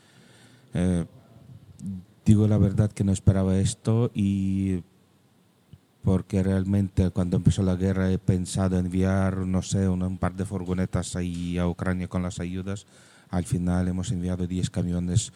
[0.73, 1.05] Eh,
[2.25, 4.83] digo la verdad que no esperaba esto y
[6.03, 10.45] porque realmente cuando empezó la guerra he pensado enviar, no sé, un, un par de
[10.45, 12.85] furgonetas ahí a Ucrania con las ayudas.
[13.29, 15.31] Al final hemos enviado 10 camiones,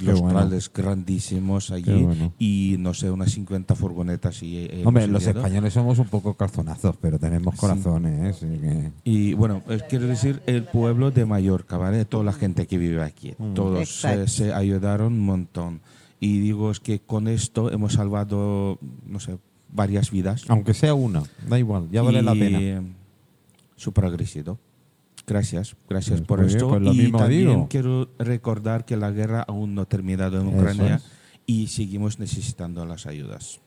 [0.00, 0.38] los bueno.
[0.40, 2.32] trales grandísimos allí Qué bueno.
[2.38, 4.42] y no sé, unas 50 furgonetas.
[4.42, 5.40] Y, eh, hombre, los enviado.
[5.46, 7.60] españoles somos un poco calzonazos, pero tenemos Sí.
[7.60, 8.28] corazones, ¿eh?
[8.30, 12.04] Así que- Y bueno, eh, quiero decir el pueblo de Mallorca, ¿vale?
[12.04, 13.34] Toda la gente que vive aquí.
[13.38, 13.54] Mm.
[13.54, 15.80] Todos se, se ayudaron un montón.
[16.20, 19.38] Y digo, es que con esto hemos salvado, no sé,
[19.72, 20.44] varias vidas.
[20.48, 22.58] aunque sea una, da igual, ya vale la Y, pena.
[22.60, 22.82] eh,
[23.76, 24.58] Súper agradecido.
[25.26, 26.68] Gracias, gracias Pues por bien, esto.
[26.68, 27.66] pues lo y mismo también digo.
[27.68, 31.04] quiero recordar que la guerra aún no ha terminado en Ucrania es.
[31.46, 33.60] y seguimos necesitando las ayudas.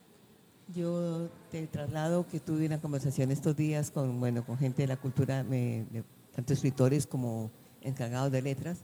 [0.74, 4.96] Yo te traslado que tuve una conversación estos días con, bueno, con gente de la
[4.96, 6.04] cultura, me- de-
[6.34, 7.50] tanto escritores como
[7.82, 8.78] encargados de letras,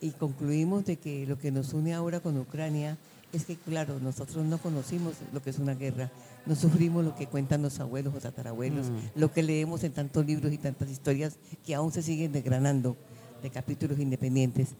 [0.00, 2.98] y concluimos de que lo que nos une ahora con Ucrania
[3.36, 6.10] es que, claro, nosotros no conocimos lo que es una guerra,
[6.46, 10.52] no sufrimos lo que cuentan los abuelos o tatarabuelos, lo que leemos en tantos libros
[10.52, 12.96] y tantas historias que aún se siguen desgranando
[13.42, 14.70] de capítulos independientes.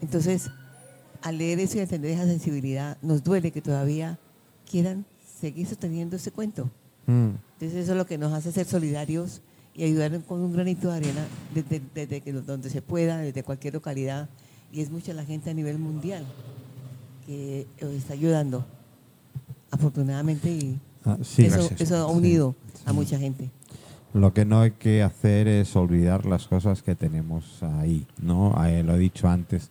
[0.00, 0.50] Entonces,
[1.22, 4.18] al leer eso y entender esa sensibilidad, nos duele que todavía
[4.70, 5.04] quieran
[5.40, 6.70] seguir sosteniendo ese cuento.
[7.06, 7.30] Mm.
[7.54, 9.40] Entonces eso es lo que nos hace ser solidarios
[9.74, 14.28] y ayudar con un granito de arena desde, donde se pueda, desde cualquier localidad.
[14.72, 16.26] Y es mucha la gente a nivel mundial
[17.26, 18.64] que os está ayudando,
[19.70, 23.48] afortunadamente, y Ah, sí, eso, eso ha unido a mucha gente.
[24.12, 28.54] Lo que no hay que hacer es olvidar las cosas que tenemos ahí, ¿no?
[28.66, 29.70] Eh, lo he dicho antes,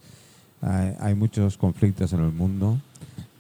[0.62, 2.78] hay, hay muchos conflictos en el mundo,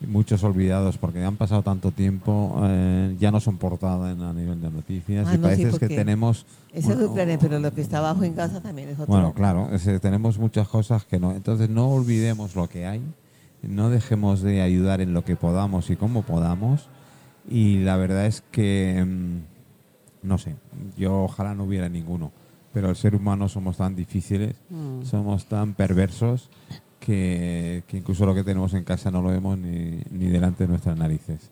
[0.05, 4.69] muchos olvidados porque han pasado tanto tiempo, eh, ya no son portada a nivel de
[4.69, 6.45] noticias Ah, y no, sí, parece que porque tenemos...
[6.73, 9.07] Eso es bueno, Ucrania, pero lo que está abajo en casa también es otro.
[9.07, 11.31] Bueno, claro, es, eh, tenemos muchas cosas que no.
[11.31, 13.01] Entonces no olvidemos lo que hay,
[13.67, 16.87] no dejemos de ayudar en lo que podamos y como podamos.
[17.49, 20.55] Y la verdad es que mm, no sé,
[20.97, 22.31] yo ojalá no hubiera ninguno,
[22.73, 25.03] pero el ser humano somos tan difíciles, Mm.
[25.05, 26.49] somos tan perversos
[26.99, 30.69] que, que incluso lo que tenemos en casa no lo vemos ni, ni delante de
[30.69, 31.51] nuestras narices.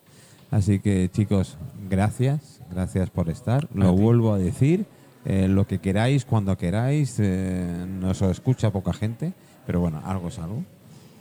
[0.50, 1.56] Así que chicos,
[1.88, 3.68] gracias, gracias por estar.
[3.74, 4.86] Lo vuelvo a decir,
[5.24, 9.32] eh, lo que queráis, cuando queráis, eh, nos escucha poca gente,
[9.66, 10.62] pero bueno, algo es algo.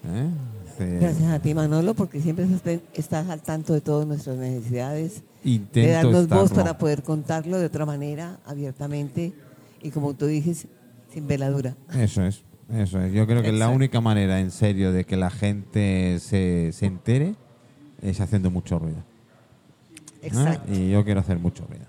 [0.06, 0.28] ¿eh?
[0.80, 2.46] Eh, Gracias a ti, Manolo, porque siempre
[2.96, 6.56] estás- al tanto de todas nuestras necesidades, de darnos voz estarlo.
[6.64, 9.34] para poder contarlo de otra manera, abiertamente,
[9.82, 10.68] y como tú dices,
[11.14, 11.76] sin veladura.
[11.96, 12.42] Eso es,
[12.74, 13.14] eso es.
[13.14, 13.76] Yo creo que la Exacto.
[13.76, 17.36] única manera, en serio, de que la gente se, se entere
[18.02, 18.98] es haciendo mucho ruido.
[20.22, 20.28] ¿eh?
[20.28, 20.74] Exacto.
[20.74, 21.86] Y yo quiero hacer mucho ruido.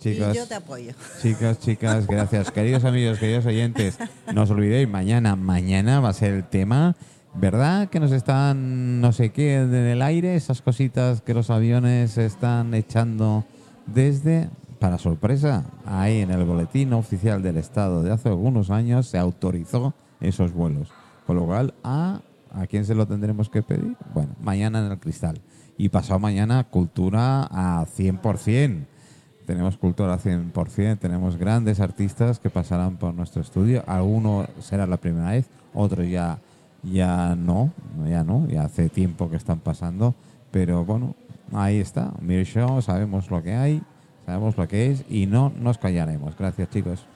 [0.00, 0.92] Chicos, Y yo te apoyo.
[1.22, 2.50] chicas, chicas, gracias.
[2.52, 3.98] Queridos amigos, queridos oyentes,
[4.34, 6.96] no os olvidéis, mañana, mañana va a ser el tema.
[7.34, 12.18] ¿Verdad que nos están, no sé qué, en el aire, esas cositas que los aviones
[12.18, 13.44] están echando
[13.86, 14.50] desde,
[14.80, 19.94] para sorpresa, ahí en el boletín oficial del Estado de hace algunos años se autorizó
[20.20, 20.88] esos vuelos.
[21.26, 22.20] Con lo cual, ¿a,
[22.52, 23.96] ¿a quién se lo tendremos que pedir?
[24.12, 25.40] Bueno, mañana en el cristal.
[25.78, 28.86] Y pasado mañana, cultura a 100%.
[29.46, 33.82] Tenemos cultura 100%, tenemos grandes artistas que pasarán por nuestro estudio.
[33.86, 36.38] Alguno será la primera vez, otros ya,
[36.82, 37.72] ya no,
[38.08, 40.14] ya no, ya hace tiempo que están pasando.
[40.50, 41.14] Pero bueno,
[41.52, 43.82] ahí está, Mir Show, sabemos lo que hay,
[44.26, 46.36] sabemos lo que es y no nos callaremos.
[46.36, 47.06] Gracias chicos.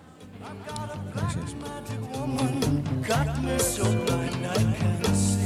[1.14, 1.56] Gracias.
[3.06, 5.44] Got me so blind I can't see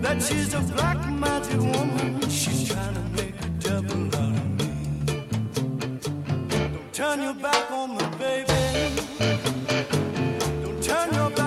[0.00, 2.20] that she's a black magic woman.
[2.28, 4.68] She's trying to make a devil out of me.
[6.72, 8.52] Don't turn your back on me, baby.
[10.62, 11.43] Don't turn your back on me.